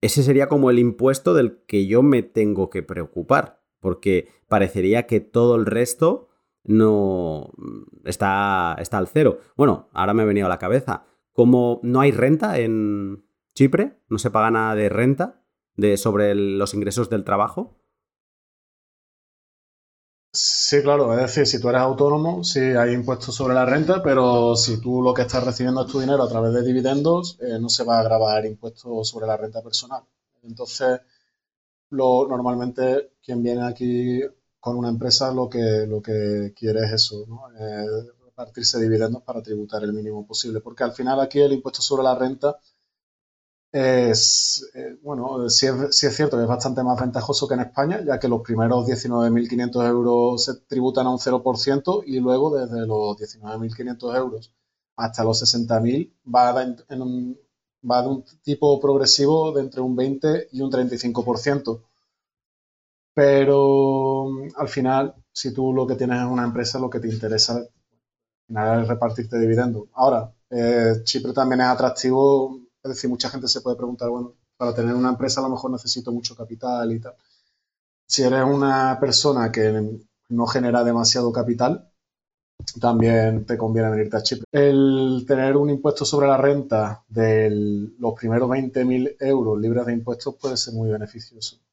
ese 0.00 0.22
sería 0.22 0.48
como 0.48 0.70
el 0.70 0.78
impuesto 0.78 1.34
del 1.34 1.62
que 1.66 1.86
yo 1.86 2.02
me 2.02 2.22
tengo 2.22 2.68
que 2.68 2.82
preocupar, 2.82 3.62
porque 3.80 4.28
parecería 4.48 5.06
que 5.06 5.20
todo 5.20 5.56
el 5.56 5.64
resto 5.64 6.28
no 6.64 7.50
está, 8.04 8.76
está 8.78 8.98
al 8.98 9.08
cero. 9.08 9.38
Bueno, 9.56 9.88
ahora 9.92 10.14
me 10.14 10.22
ha 10.22 10.26
venido 10.26 10.46
a 10.46 10.50
la 10.50 10.58
cabeza. 10.58 11.04
Como 11.32 11.80
no 11.82 12.00
hay 12.00 12.10
renta 12.10 12.58
en 12.58 13.24
Chipre, 13.54 14.00
no 14.08 14.18
se 14.18 14.30
paga 14.30 14.50
nada 14.50 14.74
de 14.74 14.88
renta 14.88 15.44
de, 15.76 15.96
sobre 15.96 16.34
los 16.34 16.74
ingresos 16.74 17.10
del 17.10 17.24
trabajo. 17.24 17.76
Sí, 20.32 20.82
claro, 20.82 21.12
es 21.12 21.20
decir, 21.20 21.46
si 21.46 21.60
tú 21.60 21.68
eres 21.68 21.80
autónomo, 21.82 22.42
sí 22.42 22.58
hay 22.58 22.92
impuestos 22.92 23.36
sobre 23.36 23.54
la 23.54 23.64
renta, 23.64 24.02
pero 24.02 24.56
si 24.56 24.80
tú 24.80 25.00
lo 25.00 25.14
que 25.14 25.22
estás 25.22 25.44
recibiendo 25.44 25.82
es 25.86 25.92
tu 25.92 26.00
dinero 26.00 26.24
a 26.24 26.28
través 26.28 26.52
de 26.52 26.64
dividendos, 26.64 27.38
eh, 27.40 27.58
no 27.60 27.68
se 27.68 27.84
va 27.84 28.00
a 28.00 28.02
grabar 28.02 28.44
impuestos 28.44 29.08
sobre 29.08 29.28
la 29.28 29.36
renta 29.36 29.62
personal. 29.62 30.02
Entonces, 30.42 31.00
lo, 31.90 32.26
normalmente 32.28 33.12
quien 33.22 33.42
viene 33.44 33.62
aquí 33.64 34.22
con 34.64 34.78
una 34.78 34.88
empresa 34.88 35.30
lo 35.30 35.46
que, 35.46 35.84
lo 35.86 36.00
que 36.00 36.54
quiere 36.56 36.86
es 36.86 36.92
eso, 36.92 37.26
¿no? 37.28 37.50
Eh, 37.54 37.86
repartirse 38.24 38.80
dividendos 38.80 39.22
para 39.22 39.42
tributar 39.42 39.84
el 39.84 39.92
mínimo 39.92 40.26
posible, 40.26 40.60
porque 40.60 40.84
al 40.84 40.92
final 40.92 41.20
aquí 41.20 41.38
el 41.38 41.52
impuesto 41.52 41.82
sobre 41.82 42.02
la 42.02 42.14
renta 42.14 42.56
es, 43.70 44.66
eh, 44.74 44.96
bueno, 45.02 45.50
sí 45.50 45.66
es, 45.66 46.02
es, 46.02 46.16
cierto 46.16 46.38
que 46.38 46.44
es 46.44 46.48
bastante 46.48 46.82
más 46.82 46.98
ventajoso 46.98 47.46
que 47.46 47.52
en 47.52 47.60
España, 47.60 48.00
ya 48.06 48.18
que 48.18 48.26
los 48.26 48.40
primeros 48.40 48.86
19.500 48.86 49.86
euros 49.86 50.44
se 50.44 50.54
tributan 50.66 51.08
a 51.08 51.10
un 51.10 51.18
0% 51.18 52.02
y 52.06 52.20
luego 52.20 52.56
desde 52.56 52.86
los 52.86 53.18
19.500 53.18 54.16
euros 54.16 54.50
hasta 54.96 55.24
los 55.24 55.42
60.000 55.42 56.10
va, 56.34 56.52
va 56.54 58.02
de 58.02 58.08
un 58.08 58.24
tipo 58.42 58.80
progresivo 58.80 59.52
de 59.52 59.60
entre 59.60 59.82
un 59.82 59.94
20 59.94 60.48
y 60.52 60.62
un 60.62 60.70
35%. 60.70 61.82
Pero 63.14 64.28
al 64.56 64.68
final, 64.68 65.14
si 65.32 65.52
tú 65.54 65.72
lo 65.72 65.86
que 65.86 65.94
tienes 65.94 66.20
es 66.20 66.26
una 66.26 66.44
empresa, 66.44 66.78
lo 66.78 66.90
que 66.90 67.00
te 67.00 67.08
interesa 67.08 67.60
es 68.48 68.88
repartirte 68.88 69.38
dividendos. 69.38 69.84
Ahora, 69.94 70.32
eh, 70.50 70.94
Chipre 71.04 71.32
también 71.32 71.60
es 71.60 71.66
atractivo, 71.68 72.60
es 72.82 72.90
decir, 72.90 73.08
mucha 73.10 73.30
gente 73.30 73.48
se 73.48 73.60
puede 73.60 73.76
preguntar, 73.76 74.10
bueno, 74.10 74.34
para 74.56 74.74
tener 74.74 74.94
una 74.94 75.10
empresa 75.10 75.40
a 75.40 75.44
lo 75.44 75.50
mejor 75.50 75.70
necesito 75.70 76.12
mucho 76.12 76.36
capital 76.36 76.92
y 76.92 77.00
tal. 77.00 77.14
Si 78.06 78.22
eres 78.22 78.44
una 78.44 78.98
persona 79.00 79.50
que 79.50 80.00
no 80.28 80.46
genera 80.46 80.84
demasiado 80.84 81.32
capital, 81.32 81.90
también 82.80 83.44
te 83.46 83.56
conviene 83.58 83.90
venirte 83.90 84.16
a 84.16 84.22
Chipre. 84.22 84.46
El 84.52 85.24
tener 85.26 85.56
un 85.56 85.70
impuesto 85.70 86.04
sobre 86.04 86.28
la 86.28 86.36
renta 86.36 87.04
de 87.08 87.50
los 87.98 88.14
primeros 88.14 88.48
20.000 88.48 89.16
euros 89.20 89.60
libres 89.60 89.86
de 89.86 89.92
impuestos 89.92 90.36
puede 90.36 90.56
ser 90.56 90.74
muy 90.74 90.90
beneficioso. 90.90 91.63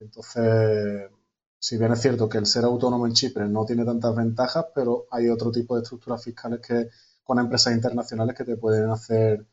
Entonces, 0.00 1.10
si 1.58 1.76
bien 1.78 1.92
es 1.92 2.00
cierto 2.00 2.28
que 2.28 2.38
el 2.38 2.46
ser 2.46 2.64
autónomo 2.64 3.06
en 3.06 3.14
Chipre 3.14 3.48
no 3.48 3.64
tiene 3.64 3.84
tantas 3.84 4.14
ventajas, 4.14 4.66
pero 4.74 5.06
hay 5.10 5.28
otro 5.28 5.50
tipo 5.50 5.76
de 5.76 5.82
estructuras 5.82 6.22
fiscales 6.22 6.60
que 6.60 6.88
con 7.24 7.38
empresas 7.38 7.74
internacionales 7.74 8.36
que 8.36 8.44
te 8.44 8.56
pueden 8.56 8.90
hacer 8.90 9.44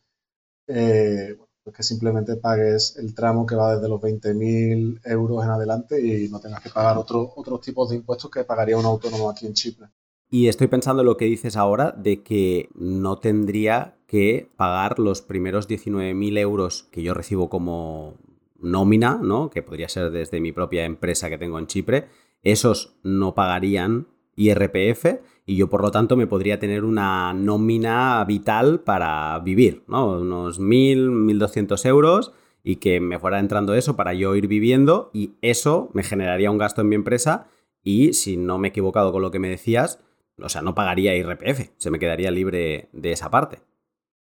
eh, 0.67 1.36
pues 1.65 1.75
que 1.75 1.84
simplemente 1.84 2.36
pagues 2.36 2.95
el 2.97 3.15
tramo 3.15 3.45
que 3.45 3.55
va 3.55 3.75
desde 3.75 3.89
los 3.89 3.99
20.000 3.99 5.01
euros 5.03 5.43
en 5.43 5.49
adelante 5.49 5.99
y 5.99 6.29
no 6.29 6.39
tengas 6.39 6.62
que 6.62 6.69
pagar 6.69 6.97
otros 6.97 7.62
tipos 7.62 7.89
de 7.89 7.95
impuestos 7.95 8.29
que 8.29 8.43
pagaría 8.43 8.77
un 8.77 8.86
autónomo 8.86 9.29
aquí 9.29 9.47
en 9.47 9.53
Chipre. 9.53 9.88
Y 10.29 10.47
estoy 10.47 10.67
pensando 10.67 11.01
en 11.01 11.08
lo 11.08 11.17
que 11.17 11.25
dices 11.25 11.55
ahora 11.55 11.91
de 11.91 12.21
que 12.21 12.69
no 12.75 13.17
tendría 13.17 13.97
que 14.05 14.51
pagar 14.58 14.99
los 14.99 15.21
primeros 15.21 15.67
19.000 15.67 16.38
euros 16.38 16.84
que 16.91 17.01
yo 17.01 17.15
recibo 17.15 17.49
como 17.49 18.19
nómina, 18.65 19.19
¿no? 19.21 19.49
Que 19.49 19.63
podría 19.63 19.88
ser 19.88 20.12
desde 20.12 20.41
mi 20.41 20.51
propia 20.51 20.86
empresa 20.86 21.30
que 21.30 21.38
tengo 21.38 21.60
en 21.60 21.67
Chipre. 21.67 22.06
Esos 22.43 22.97
no 23.04 23.34
pagarían 23.34 24.08
IRPF 24.36 25.06
y 25.45 25.56
yo 25.56 25.69
por 25.69 25.82
lo 25.82 25.91
tanto 25.91 26.17
me 26.17 26.28
podría 26.28 26.60
tener 26.60 26.84
una 26.84 27.34
nómina 27.34 28.23
vital 28.25 28.82
para 28.82 29.39
vivir, 29.39 29.84
¿no? 29.88 30.19
Unos 30.19 30.60
1.000, 30.60 31.10
1.200 31.10 31.86
euros 31.86 32.34
y 32.63 32.78
que 32.78 32.99
me 32.99 33.19
fuera 33.19 33.39
entrando 33.39 33.75
eso 33.75 33.95
para 33.95 34.13
yo 34.13 34.36
ir 34.36 34.47
viviendo 34.47 35.12
y 35.13 35.32
eso 35.41 35.89
me 35.93 36.04
generaría 36.04 36.51
un 36.51 36.58
gasto 36.58 36.82
en 36.82 36.89
mi 36.89 36.95
empresa 36.95 37.47
y 37.84 38.13
si 38.13 38.38
no 38.38 38.58
me 38.58 38.67
he 38.67 38.69
equivocado 38.69 39.12
con 39.12 39.21
lo 39.21 39.30
que 39.30 39.39
me 39.39 39.49
decías, 39.49 39.99
o 40.41 40.49
sea, 40.49 40.63
no 40.63 40.73
pagaría 40.75 41.15
IRPF, 41.15 41.69
se 41.78 41.91
me 41.91 41.99
quedaría 41.99 42.32
libre 42.32 42.89
de 42.91 43.12
esa 43.12 43.30
parte. 43.30 43.60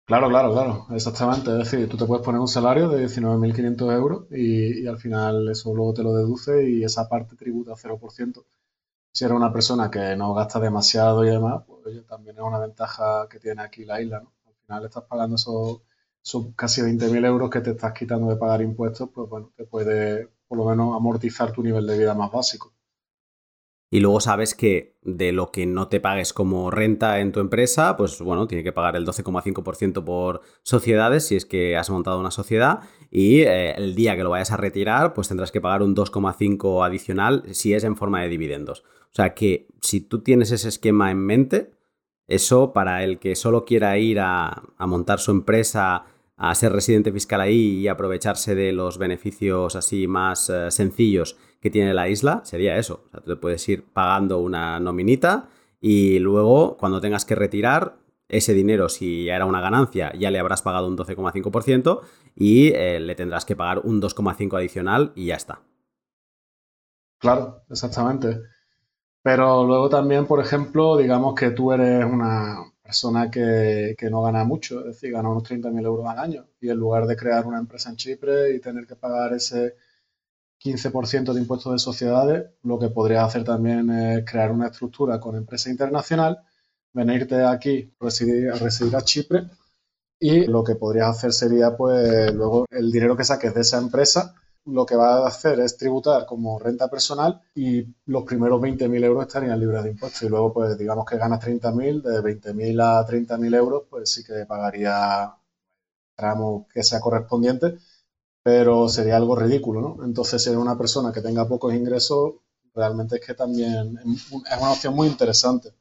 Claro, 0.06 0.28
claro, 0.28 0.52
claro, 0.52 0.86
exactamente. 0.90 1.50
Es 1.50 1.70
decir, 1.70 1.88
tú 1.88 1.96
te 1.96 2.04
puedes 2.04 2.24
poner 2.24 2.40
un 2.40 2.48
salario 2.48 2.88
de 2.90 3.00
19.500 3.00 3.90
euros 3.92 4.26
y, 4.30 4.86
al 4.86 4.98
final 4.98 5.48
eso 5.50 5.74
luego 5.74 5.94
te 5.94 6.02
lo 6.02 6.12
deduce 6.14 6.68
y 6.68 6.84
esa 6.84 7.08
parte 7.08 7.36
tributa 7.36 7.74
0%. 7.74 8.44
Si 9.12 9.24
eres 9.24 9.36
una 9.36 9.52
persona 9.52 9.90
que 9.90 10.16
no 10.16 10.34
gasta 10.34 10.60
demasiado 10.60 11.24
y 11.24 11.30
demás, 11.30 11.64
pues 11.66 12.06
también 12.06 12.36
es 12.36 12.42
una 12.42 12.58
ventaja 12.58 13.28
que 13.30 13.40
tiene 13.40 13.62
aquí 13.62 13.84
la 13.86 14.00
isla, 14.02 14.20
¿no? 14.20 14.32
Al 14.46 14.54
final 14.66 14.84
estás 14.86 15.04
pagando 15.04 15.36
esos, 15.36 15.82
esos 16.24 16.48
casi 16.56 16.82
20.000 16.82 17.24
euros 17.24 17.50
que 17.50 17.60
te 17.62 17.70
estás 17.72 17.92
quitando 17.94 18.28
de 18.28 18.36
pagar 18.36 18.62
impuestos, 18.62 19.08
pues 19.14 19.28
bueno, 19.30 19.52
te 19.56 19.64
puede 19.66 20.28
por 20.48 20.58
lo 20.58 20.66
menos 20.66 20.96
amortizar 20.96 21.52
tu 21.52 21.62
nivel 21.62 21.86
de 21.86 21.98
vida 21.98 22.14
más 22.14 22.30
básico 22.32 22.73
y 23.94 24.00
luego 24.00 24.18
sabes 24.18 24.56
que 24.56 24.96
de 25.02 25.30
lo 25.30 25.52
que 25.52 25.66
no 25.66 25.86
te 25.86 26.00
pagues 26.00 26.32
como 26.32 26.72
renta 26.72 27.20
en 27.20 27.30
tu 27.30 27.38
empresa, 27.38 27.96
pues 27.96 28.20
bueno, 28.20 28.48
tiene 28.48 28.64
que 28.64 28.72
pagar 28.72 28.96
el 28.96 29.06
12,5% 29.06 30.02
por 30.02 30.40
sociedades 30.64 31.28
si 31.28 31.36
es 31.36 31.46
que 31.46 31.76
has 31.76 31.90
montado 31.90 32.18
una 32.18 32.32
sociedad 32.32 32.80
y 33.12 33.42
eh, 33.42 33.70
el 33.76 33.94
día 33.94 34.16
que 34.16 34.24
lo 34.24 34.30
vayas 34.30 34.50
a 34.50 34.56
retirar, 34.56 35.14
pues 35.14 35.28
tendrás 35.28 35.52
que 35.52 35.60
pagar 35.60 35.84
un 35.84 35.94
2,5 35.94 36.84
adicional 36.84 37.44
si 37.52 37.72
es 37.72 37.84
en 37.84 37.94
forma 37.94 38.20
de 38.20 38.30
dividendos. 38.30 38.80
O 38.80 39.14
sea 39.14 39.32
que 39.32 39.68
si 39.80 40.00
tú 40.00 40.22
tienes 40.22 40.50
ese 40.50 40.70
esquema 40.70 41.12
en 41.12 41.18
mente, 41.18 41.70
eso 42.26 42.72
para 42.72 43.04
el 43.04 43.20
que 43.20 43.36
solo 43.36 43.64
quiera 43.64 43.96
ir 43.96 44.18
a, 44.18 44.64
montar 44.80 45.20
su 45.20 45.30
empresa 45.30 46.06
a 46.36 46.54
ser 46.56 46.72
residente 46.72 47.12
fiscal 47.12 47.40
ahí 47.40 47.78
y 47.78 47.86
aprovecharse 47.86 48.56
de 48.56 48.72
los 48.72 48.98
beneficios 48.98 49.76
así 49.76 50.08
más 50.08 50.50
eh, 50.50 50.72
sencillos 50.72 51.36
que 51.64 51.70
tiene 51.70 51.94
la 51.94 52.10
isla, 52.10 52.42
sería 52.44 52.76
eso. 52.76 53.04
O 53.06 53.10
sea, 53.10 53.20
tú 53.20 53.30
te 53.30 53.36
puedes 53.36 53.66
ir 53.70 53.86
pagando 53.86 54.38
una 54.38 54.78
nominita 54.80 55.48
y 55.80 56.18
luego 56.18 56.76
cuando 56.76 57.00
tengas 57.00 57.24
que 57.24 57.34
retirar 57.34 57.96
ese 58.28 58.52
dinero, 58.52 58.90
si 58.90 59.24
ya 59.24 59.36
era 59.36 59.46
una 59.46 59.62
ganancia, 59.62 60.12
ya 60.12 60.30
le 60.30 60.38
habrás 60.38 60.60
pagado 60.60 60.88
un 60.88 60.98
12,5% 60.98 62.02
y 62.36 62.68
eh, 62.74 63.00
le 63.00 63.14
tendrás 63.14 63.46
que 63.46 63.56
pagar 63.56 63.78
un 63.78 64.02
2,5% 64.02 64.58
adicional 64.58 65.12
y 65.14 65.24
ya 65.24 65.36
está. 65.36 65.62
Claro, 67.18 67.62
exactamente. 67.70 68.42
Pero 69.22 69.64
luego 69.64 69.88
también, 69.88 70.26
por 70.26 70.40
ejemplo, 70.40 70.98
digamos 70.98 71.34
que 71.34 71.52
tú 71.52 71.72
eres 71.72 72.04
una 72.04 72.58
persona 72.82 73.30
que, 73.30 73.94
que 73.96 74.10
no 74.10 74.20
gana 74.20 74.44
mucho, 74.44 74.80
es 74.80 74.86
decir, 75.00 75.12
gana 75.12 75.30
unos 75.30 75.44
30.000 75.44 75.82
euros 75.82 76.06
al 76.06 76.18
año 76.18 76.44
y 76.60 76.68
en 76.68 76.76
lugar 76.76 77.06
de 77.06 77.16
crear 77.16 77.46
una 77.46 77.58
empresa 77.58 77.88
en 77.88 77.96
Chipre 77.96 78.54
y 78.54 78.60
tener 78.60 78.86
que 78.86 78.96
pagar 78.96 79.32
ese 79.32 79.76
15% 80.64 81.34
de 81.34 81.40
impuestos 81.40 81.72
de 81.72 81.78
sociedades, 81.78 82.50
lo 82.62 82.78
que 82.78 82.88
podrías 82.88 83.24
hacer 83.24 83.44
también 83.44 83.90
es 83.90 84.24
crear 84.24 84.50
una 84.50 84.68
estructura 84.68 85.20
con 85.20 85.36
empresa 85.36 85.68
internacional, 85.70 86.38
venirte 86.92 87.44
aquí 87.44 87.92
residir, 88.00 88.50
a 88.50 88.56
residir 88.56 88.96
a 88.96 89.02
Chipre 89.02 89.50
y 90.18 90.46
lo 90.46 90.64
que 90.64 90.76
podrías 90.76 91.10
hacer 91.10 91.32
sería 91.32 91.76
pues 91.76 92.32
luego 92.32 92.66
el 92.70 92.90
dinero 92.90 93.16
que 93.16 93.24
saques 93.24 93.54
de 93.54 93.60
esa 93.60 93.78
empresa 93.78 94.34
lo 94.66 94.86
que 94.86 94.96
va 94.96 95.18
a 95.18 95.28
hacer 95.28 95.60
es 95.60 95.76
tributar 95.76 96.24
como 96.26 96.58
renta 96.58 96.88
personal 96.88 97.42
y 97.54 97.84
los 98.06 98.24
primeros 98.24 98.60
20.000 98.60 99.04
euros 99.04 99.26
estarían 99.26 99.60
libres 99.60 99.82
de 99.84 99.90
impuestos. 99.90 100.22
Y 100.22 100.28
luego 100.28 100.52
pues 100.54 100.78
digamos 100.78 101.04
que 101.04 101.18
ganas 101.18 101.40
30.000, 101.40 102.02
de 102.02 102.22
20.000 102.22 102.82
a 102.82 103.06
30.000 103.06 103.56
euros 103.56 103.82
pues 103.90 104.10
sí 104.10 104.24
que 104.24 104.46
pagaría 104.46 105.34
tramo 106.16 106.66
que 106.72 106.82
sea 106.82 107.00
correspondiente 107.00 107.76
pero 108.44 108.88
sería 108.90 109.16
algo 109.16 109.36
ridículo, 109.36 109.80
¿no? 109.80 110.04
Entonces, 110.04 110.42
si 110.44 110.50
una 110.50 110.76
persona 110.78 111.12
que 111.12 111.22
tenga 111.22 111.48
pocos 111.48 111.74
ingresos, 111.74 112.34
realmente 112.74 113.16
es 113.16 113.26
que 113.26 113.34
también 113.34 113.98
es 114.04 114.30
una 114.30 114.72
opción 114.72 114.94
muy 114.94 115.08
interesante. 115.08 115.72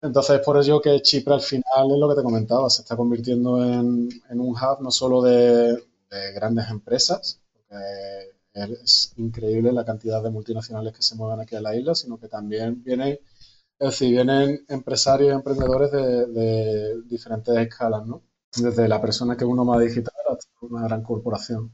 Entonces, 0.00 0.40
por 0.40 0.56
ello 0.56 0.80
que 0.80 1.02
Chipre 1.02 1.34
al 1.34 1.42
final 1.42 1.90
es 1.92 1.98
lo 1.98 2.08
que 2.08 2.14
te 2.16 2.22
comentaba, 2.22 2.70
se 2.70 2.82
está 2.82 2.96
convirtiendo 2.96 3.62
en, 3.62 4.08
un 4.30 4.56
hub 4.56 4.80
no 4.80 4.90
solo 4.90 5.22
de, 5.22 5.76
grandes 6.34 6.70
empresas, 6.70 7.40
porque 7.52 8.72
es 8.82 9.12
increíble 9.16 9.70
la 9.72 9.84
cantidad 9.84 10.22
de 10.22 10.30
multinacionales 10.30 10.94
que 10.94 11.02
se 11.02 11.16
mueven 11.16 11.40
aquí 11.40 11.56
en 11.56 11.64
la 11.64 11.76
isla, 11.76 11.94
sino 11.94 12.18
que 12.18 12.28
también 12.28 12.82
vienen, 12.82 13.18
es 13.78 13.90
decir, 13.90 14.10
vienen 14.10 14.64
empresarios 14.68 15.30
y 15.30 15.34
emprendedores 15.34 15.92
de, 15.92 17.02
diferentes 17.02 17.54
escalas, 17.58 18.06
¿no? 18.06 18.22
Desde 18.56 18.88
la 18.88 19.00
persona 19.02 19.36
que 19.36 19.44
uno 19.44 19.64
más 19.64 19.80
digital 19.80 20.14
hasta 20.30 20.47
una 20.60 20.82
gran 20.82 21.02
corporación. 21.02 21.72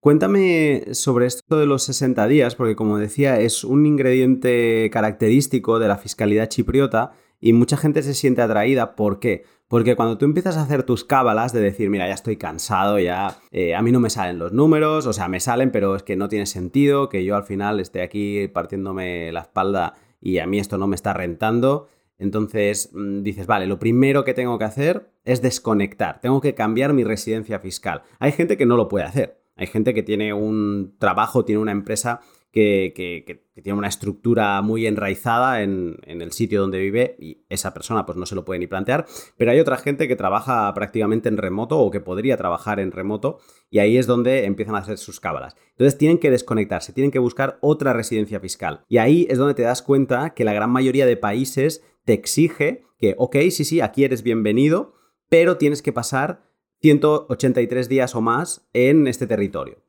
Cuéntame 0.00 0.86
sobre 0.94 1.26
esto 1.26 1.58
de 1.58 1.66
los 1.66 1.84
60 1.84 2.26
días, 2.26 2.56
porque 2.56 2.74
como 2.74 2.98
decía, 2.98 3.38
es 3.38 3.62
un 3.62 3.86
ingrediente 3.86 4.90
característico 4.92 5.78
de 5.78 5.86
la 5.86 5.96
fiscalidad 5.96 6.48
chipriota 6.48 7.12
y 7.40 7.52
mucha 7.52 7.76
gente 7.76 8.02
se 8.02 8.14
siente 8.14 8.42
atraída. 8.42 8.96
¿Por 8.96 9.20
qué? 9.20 9.44
Porque 9.68 9.94
cuando 9.94 10.18
tú 10.18 10.24
empiezas 10.24 10.56
a 10.56 10.62
hacer 10.62 10.82
tus 10.82 11.04
cábalas 11.04 11.52
de 11.52 11.60
decir, 11.60 11.88
mira, 11.88 12.08
ya 12.08 12.14
estoy 12.14 12.36
cansado, 12.36 12.98
ya 12.98 13.38
eh, 13.52 13.76
a 13.76 13.82
mí 13.82 13.92
no 13.92 14.00
me 14.00 14.10
salen 14.10 14.40
los 14.40 14.52
números, 14.52 15.06
o 15.06 15.12
sea, 15.12 15.28
me 15.28 15.38
salen, 15.40 15.70
pero 15.70 15.94
es 15.94 16.02
que 16.02 16.16
no 16.16 16.28
tiene 16.28 16.46
sentido 16.46 17.08
que 17.08 17.24
yo 17.24 17.36
al 17.36 17.44
final 17.44 17.78
esté 17.78 18.02
aquí 18.02 18.48
partiéndome 18.48 19.30
la 19.30 19.42
espalda 19.42 19.94
y 20.20 20.38
a 20.38 20.46
mí 20.46 20.58
esto 20.58 20.78
no 20.78 20.88
me 20.88 20.96
está 20.96 21.14
rentando. 21.14 21.88
Entonces 22.22 22.90
mm, 22.92 23.22
dices, 23.22 23.46
vale, 23.46 23.66
lo 23.66 23.78
primero 23.78 24.24
que 24.24 24.32
tengo 24.32 24.58
que 24.58 24.64
hacer 24.64 25.10
es 25.24 25.42
desconectar, 25.42 26.20
tengo 26.20 26.40
que 26.40 26.54
cambiar 26.54 26.92
mi 26.92 27.02
residencia 27.02 27.58
fiscal. 27.58 28.02
Hay 28.20 28.32
gente 28.32 28.56
que 28.56 28.64
no 28.64 28.76
lo 28.76 28.88
puede 28.88 29.04
hacer, 29.04 29.42
hay 29.56 29.66
gente 29.66 29.92
que 29.92 30.04
tiene 30.04 30.32
un 30.32 30.94
trabajo, 30.98 31.44
tiene 31.44 31.60
una 31.60 31.72
empresa 31.72 32.20
que, 32.52 33.44
tiene 33.62 33.78
una 33.78 33.88
estructura 33.88 34.60
muy 34.62 34.86
enraizada 34.86 35.62
en, 35.62 35.96
el 36.04 36.32
sitio 36.32 36.60
donde 36.60 36.78
vive 36.78 37.16
y 37.18 37.44
esa 37.48 37.72
persona 37.72 38.04
pues 38.04 38.18
no 38.18 38.26
se 38.26 38.34
lo 38.34 38.44
puede 38.44 38.60
ni 38.60 38.66
plantear, 38.66 39.06
pero 39.36 39.50
hay 39.50 39.60
otra 39.60 39.78
gente 39.78 40.06
que 40.06 40.16
trabaja 40.16 40.72
prácticamente 40.74 41.28
en 41.28 41.38
remoto 41.38 41.78
o 41.78 41.90
que 41.90 42.00
podría 42.00 42.36
trabajar 42.36 42.78
en 42.78 42.92
remoto 42.92 43.38
y 43.70 43.78
ahí 43.78 43.96
es 43.96 44.06
donde 44.06 44.44
empiezan 44.44 44.74
a 44.74 44.78
hacer 44.78 44.98
sus 44.98 45.18
cábalas. 45.18 45.56
Entonces 45.70 45.98
tienen 45.98 46.18
que 46.18 46.30
desconectarse, 46.30 46.92
tienen 46.92 47.10
que 47.10 47.18
buscar 47.18 47.58
otra 47.62 47.92
residencia 47.92 48.38
fiscal 48.40 48.84
y 48.88 48.98
ahí 48.98 49.26
es 49.30 49.38
donde 49.38 49.54
te 49.54 49.62
das 49.62 49.82
cuenta 49.82 50.34
que 50.34 50.44
la 50.44 50.52
gran 50.52 50.70
mayoría 50.70 51.06
de 51.06 51.16
países 51.16 51.82
te 52.04 52.12
exige 52.12 52.84
que, 52.98 53.14
ok, 53.18 53.36
sí, 53.50 53.64
sí, 53.64 53.80
aquí 53.80 54.04
eres 54.04 54.22
bienvenido, 54.22 54.94
pero 55.28 55.56
tienes 55.56 55.82
que 55.82 55.92
pasar 55.92 56.44
183 56.80 57.88
días 57.88 58.14
o 58.14 58.20
más 58.20 58.68
en 58.72 59.06
este 59.06 59.26
territorio. 59.26 59.82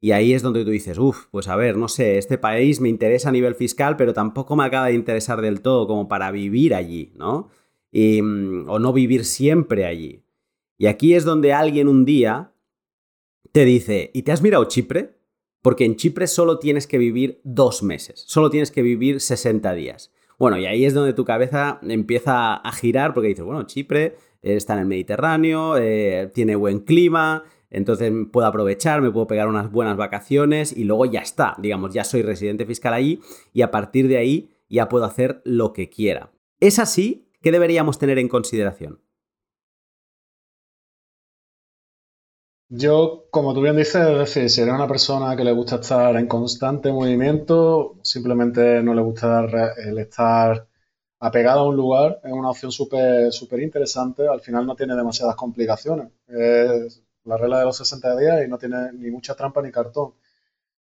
Y 0.00 0.10
ahí 0.10 0.32
es 0.32 0.42
donde 0.42 0.64
tú 0.64 0.70
dices, 0.70 0.98
uff, 0.98 1.26
pues 1.30 1.46
a 1.46 1.54
ver, 1.54 1.76
no 1.76 1.86
sé, 1.86 2.18
este 2.18 2.36
país 2.36 2.80
me 2.80 2.88
interesa 2.88 3.28
a 3.28 3.32
nivel 3.32 3.54
fiscal, 3.54 3.96
pero 3.96 4.12
tampoco 4.12 4.56
me 4.56 4.64
acaba 4.64 4.88
de 4.88 4.94
interesar 4.94 5.40
del 5.40 5.60
todo 5.60 5.86
como 5.86 6.08
para 6.08 6.32
vivir 6.32 6.74
allí, 6.74 7.12
¿no? 7.14 7.50
Mm, 7.92 8.68
o 8.68 8.78
no 8.80 8.92
vivir 8.92 9.24
siempre 9.24 9.84
allí. 9.84 10.24
Y 10.76 10.86
aquí 10.86 11.14
es 11.14 11.24
donde 11.24 11.52
alguien 11.52 11.86
un 11.86 12.04
día 12.04 12.52
te 13.52 13.64
dice, 13.64 14.10
¿y 14.12 14.22
te 14.22 14.32
has 14.32 14.42
mirado 14.42 14.64
Chipre? 14.64 15.20
Porque 15.60 15.84
en 15.84 15.94
Chipre 15.94 16.26
solo 16.26 16.58
tienes 16.58 16.88
que 16.88 16.98
vivir 16.98 17.40
dos 17.44 17.84
meses, 17.84 18.24
solo 18.26 18.50
tienes 18.50 18.72
que 18.72 18.82
vivir 18.82 19.20
60 19.20 19.72
días. 19.74 20.12
Bueno, 20.42 20.58
y 20.58 20.66
ahí 20.66 20.84
es 20.84 20.92
donde 20.92 21.12
tu 21.12 21.24
cabeza 21.24 21.78
empieza 21.82 22.54
a 22.54 22.72
girar 22.72 23.14
porque 23.14 23.28
dices, 23.28 23.44
bueno, 23.44 23.62
Chipre 23.62 24.16
está 24.42 24.72
en 24.72 24.80
el 24.80 24.86
Mediterráneo, 24.86 25.76
eh, 25.76 26.32
tiene 26.34 26.56
buen 26.56 26.80
clima, 26.80 27.44
entonces 27.70 28.12
puedo 28.32 28.48
aprovechar, 28.48 29.02
me 29.02 29.12
puedo 29.12 29.28
pegar 29.28 29.46
unas 29.46 29.70
buenas 29.70 29.96
vacaciones 29.96 30.76
y 30.76 30.82
luego 30.82 31.06
ya 31.06 31.20
está, 31.20 31.54
digamos, 31.58 31.94
ya 31.94 32.02
soy 32.02 32.22
residente 32.22 32.66
fiscal 32.66 32.92
allí 32.92 33.20
y 33.52 33.62
a 33.62 33.70
partir 33.70 34.08
de 34.08 34.16
ahí 34.16 34.50
ya 34.68 34.88
puedo 34.88 35.04
hacer 35.04 35.42
lo 35.44 35.72
que 35.72 35.88
quiera. 35.88 36.32
¿Es 36.58 36.80
así? 36.80 37.28
¿Qué 37.40 37.52
deberíamos 37.52 38.00
tener 38.00 38.18
en 38.18 38.26
consideración? 38.26 38.98
Yo, 42.74 43.26
como 43.30 43.52
tú 43.52 43.60
bien 43.60 43.76
dices, 43.76 44.34
es 44.36 44.54
si 44.54 44.60
eres 44.62 44.74
una 44.74 44.88
persona 44.88 45.36
que 45.36 45.44
le 45.44 45.52
gusta 45.52 45.76
estar 45.76 46.16
en 46.16 46.26
constante 46.26 46.90
movimiento, 46.90 47.96
simplemente 48.02 48.82
no 48.82 48.94
le 48.94 49.02
gusta 49.02 49.44
el 49.76 49.98
estar 49.98 50.66
apegado 51.20 51.60
a 51.60 51.68
un 51.68 51.76
lugar, 51.76 52.20
es 52.24 52.32
una 52.32 52.50
opción 52.50 52.72
súper 52.72 53.30
súper 53.32 53.60
interesante, 53.60 54.26
al 54.26 54.40
final 54.40 54.66
no 54.66 54.74
tiene 54.74 54.96
demasiadas 54.96 55.36
complicaciones 55.36 56.08
la 57.24 57.36
regla 57.36 57.58
de 57.60 57.64
los 57.66 57.76
60 57.76 58.16
días 58.16 58.44
y 58.44 58.48
no 58.48 58.58
tiene 58.58 58.92
ni 58.94 59.10
mucha 59.10 59.34
trampa 59.34 59.62
ni 59.62 59.70
cartón. 59.70 60.14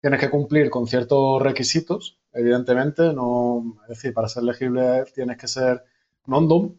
Tienes 0.02 0.20
que 0.22 0.30
cumplir 0.30 0.70
con 0.70 0.88
ciertos 0.88 1.42
requisitos, 1.42 2.20
evidentemente, 2.34 3.14
no, 3.14 3.78
es 3.84 3.90
decir, 3.90 4.14
para 4.14 4.30
ser 4.30 4.44
elegible 4.44 5.06
tienes 5.14 5.38
que 5.38 5.48
ser 5.48 5.84
non-dom 6.28 6.79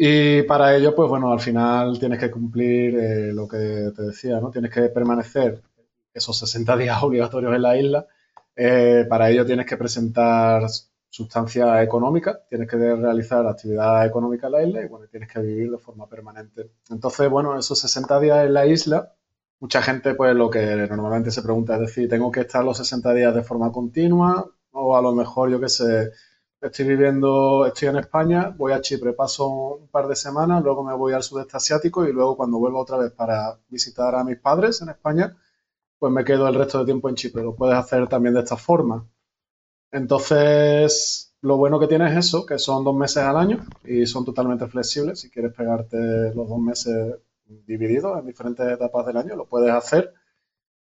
y 0.00 0.42
para 0.44 0.76
ello, 0.76 0.94
pues 0.94 1.08
bueno, 1.08 1.32
al 1.32 1.40
final 1.40 1.98
tienes 1.98 2.20
que 2.20 2.30
cumplir 2.30 2.96
eh, 2.96 3.32
lo 3.32 3.48
que 3.48 3.90
te 3.96 4.02
decía, 4.02 4.38
¿no? 4.40 4.48
Tienes 4.48 4.70
que 4.72 4.82
permanecer 4.82 5.60
esos 6.14 6.38
60 6.38 6.76
días 6.76 7.02
obligatorios 7.02 7.52
en 7.52 7.62
la 7.62 7.76
isla. 7.76 8.06
Eh, 8.54 9.06
para 9.08 9.28
ello 9.28 9.44
tienes 9.44 9.66
que 9.66 9.76
presentar 9.76 10.62
sustancia 11.10 11.82
económica, 11.82 12.40
tienes 12.48 12.68
que 12.68 12.76
realizar 12.76 13.44
actividad 13.44 14.06
económica 14.06 14.46
en 14.46 14.52
la 14.52 14.62
isla 14.62 14.82
y 14.84 14.86
bueno, 14.86 15.06
tienes 15.08 15.32
que 15.32 15.40
vivir 15.40 15.72
de 15.72 15.78
forma 15.78 16.08
permanente. 16.08 16.70
Entonces, 16.90 17.28
bueno, 17.28 17.58
esos 17.58 17.80
60 17.80 18.20
días 18.20 18.46
en 18.46 18.54
la 18.54 18.66
isla, 18.66 19.14
mucha 19.58 19.82
gente 19.82 20.14
pues 20.14 20.32
lo 20.36 20.48
que 20.48 20.76
normalmente 20.88 21.32
se 21.32 21.42
pregunta 21.42 21.74
es 21.74 21.80
decir, 21.80 22.08
¿tengo 22.08 22.30
que 22.30 22.42
estar 22.42 22.62
los 22.62 22.76
60 22.76 23.12
días 23.14 23.34
de 23.34 23.42
forma 23.42 23.72
continua? 23.72 24.48
O 24.70 24.96
a 24.96 25.02
lo 25.02 25.12
mejor, 25.12 25.50
yo 25.50 25.58
qué 25.58 25.68
sé, 25.68 26.12
estoy 26.60 26.86
viviendo, 26.86 27.66
estoy 27.66 27.88
en 27.88 27.96
España, 27.96 28.54
voy 28.56 28.72
a 28.72 28.80
Chipre, 28.80 29.12
paso 29.12 29.48
un 29.76 29.88
par 29.88 30.08
de 30.08 30.16
semanas, 30.16 30.62
luego 30.62 30.84
me 30.84 30.94
voy 30.94 31.12
al 31.12 31.22
sudeste 31.22 31.56
asiático 31.56 32.04
y 32.04 32.12
luego 32.12 32.36
cuando 32.36 32.58
vuelvo 32.58 32.80
otra 32.80 32.98
vez 32.98 33.12
para 33.12 33.58
visitar 33.68 34.14
a 34.14 34.24
mis 34.24 34.38
padres 34.38 34.82
en 34.82 34.90
España, 34.90 35.36
pues 35.98 36.12
me 36.12 36.24
quedo 36.24 36.48
el 36.48 36.54
resto 36.54 36.80
de 36.80 36.84
tiempo 36.86 37.08
en 37.08 37.14
Chipre. 37.16 37.42
Lo 37.42 37.54
puedes 37.56 37.76
hacer 37.76 38.08
también 38.08 38.34
de 38.34 38.40
esta 38.40 38.56
forma. 38.56 39.06
Entonces, 39.90 41.34
lo 41.40 41.56
bueno 41.56 41.78
que 41.80 41.86
tienes 41.86 42.12
es 42.12 42.26
eso, 42.26 42.46
que 42.46 42.58
son 42.58 42.84
dos 42.84 42.94
meses 42.94 43.18
al 43.18 43.36
año 43.36 43.64
y 43.84 44.06
son 44.06 44.24
totalmente 44.24 44.66
flexibles. 44.66 45.20
Si 45.20 45.30
quieres 45.30 45.52
pegarte 45.54 46.34
los 46.34 46.48
dos 46.48 46.58
meses 46.58 47.16
divididos 47.66 48.18
en 48.18 48.26
diferentes 48.26 48.66
etapas 48.70 49.06
del 49.06 49.16
año, 49.16 49.36
lo 49.36 49.46
puedes 49.46 49.70
hacer. 49.70 50.12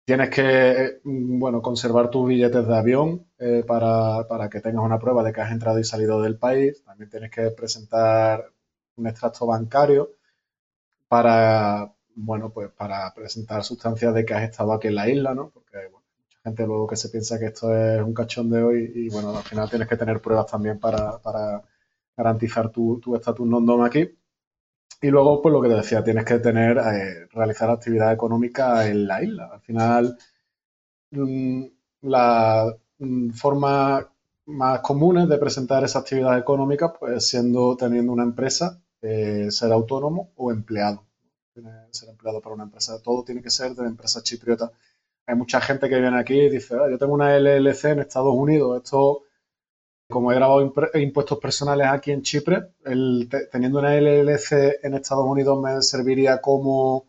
Tienes 0.06 0.30
que, 0.30 1.00
mm, 1.04 1.40
bueno, 1.40 1.62
conservar 1.62 2.10
tus 2.12 2.28
billetes 2.28 2.68
de 2.68 2.78
avión 2.78 3.28
eh, 3.40 3.64
para, 3.68 4.28
para, 4.28 4.50
que 4.50 4.62
tengas 4.62 4.84
una 4.86 5.00
prueba 5.00 5.24
de 5.24 5.34
que 5.34 5.42
has 5.42 5.52
entrado 5.52 5.80
y 5.80 5.84
salido 5.84 6.22
del 6.22 6.38
país. 6.38 6.84
También 6.84 7.10
tienes 7.10 7.32
que 7.32 7.50
presentar 7.52 8.52
un 8.98 9.08
extracto 9.08 9.48
bancario 9.48 10.12
para, 11.08 11.94
bueno, 12.16 12.52
pues 12.52 12.70
para 12.72 13.14
presentar 13.14 13.64
sustancias 13.64 14.14
de 14.14 14.26
que 14.26 14.34
has 14.34 14.44
estado 14.44 14.74
aquí 14.74 14.88
en 14.90 14.96
la 14.96 15.10
isla, 15.10 15.34
¿no? 15.36 15.50
Porque, 15.52 15.90
gente 16.44 16.66
luego 16.68 16.88
que 16.88 16.96
se 16.98 17.10
piensa 17.10 17.40
que 17.40 17.48
esto 17.48 17.76
es 17.76 18.02
un 18.02 18.14
cachón 18.14 18.50
de 18.52 18.64
hoy 18.64 18.92
y 18.96 19.10
bueno, 19.10 19.36
al 19.36 19.44
final 19.44 19.70
tienes 19.70 19.88
que 19.88 19.98
tener 19.98 20.22
pruebas 20.22 20.48
también 20.48 20.80
para, 20.80 21.20
garantizar 22.18 22.70
tu 22.72 23.16
estatus 23.16 23.48
non-dom 23.48 23.84
aquí. 23.84 24.10
Y 25.06 25.12
luego, 25.12 25.40
pues 25.40 25.54
lo 25.54 25.62
que 25.62 25.70
te 25.70 25.76
decía, 25.76 26.04
tienes 26.04 26.26
que 26.26 26.40
tener, 26.40 26.78
eh, 26.80 27.28
realizar 27.32 27.70
actividad 27.70 28.12
económica 28.12 28.88
en 28.88 29.06
la 29.08 29.22
isla. 29.24 29.52
Al 29.54 29.62
final, 29.62 30.18
mm, 31.12 31.66
la 32.02 32.76
mm, 33.00 33.32
forma 33.32 34.10
más 34.48 34.80
común 34.82 35.28
de 35.30 35.38
presentar 35.38 35.84
esa 35.84 36.00
actividad 36.00 36.38
económica, 36.40 36.92
pues 36.94 37.28
siendo, 37.28 37.76
teniendo 37.78 38.12
una 38.14 38.24
empresa, 38.24 38.82
eh, 39.02 39.48
ser 39.52 39.72
autónomo 39.72 40.32
o 40.36 40.52
empleado. 40.52 41.04
ser 41.92 42.10
empleado 42.10 42.42
para 42.42 42.56
una 42.56 42.66
empresa. 42.66 43.02
Todo 43.02 43.24
tiene 43.24 43.42
que 43.42 43.50
ser 43.50 43.76
de 43.76 43.84
la 43.84 43.90
empresa 43.90 44.22
chipriota 44.24 44.72
hay 45.28 45.36
mucha 45.36 45.62
gente 45.62 45.90
que 45.90 46.00
viene 46.00 46.20
aquí 46.20 46.36
y 46.36 46.50
dice, 46.50 46.76
ah, 46.76 46.90
yo 46.90 46.98
tengo 46.98 47.14
una 47.14 47.36
LLC 47.38 47.92
en 47.92 48.00
Estados 48.00 48.34
Unidos, 48.36 48.84
esto, 48.84 49.24
como 50.10 50.32
he 50.32 50.36
grabado 50.36 50.62
impuestos 50.96 51.40
personales 51.40 51.88
aquí 51.88 52.12
en 52.12 52.22
Chipre, 52.22 52.74
teniendo 53.52 53.80
una 53.80 53.96
LLC 53.96 54.80
en 54.84 54.94
Estados 54.94 55.26
Unidos 55.26 55.62
me 55.62 55.82
serviría 55.82 56.40
como, 56.42 57.08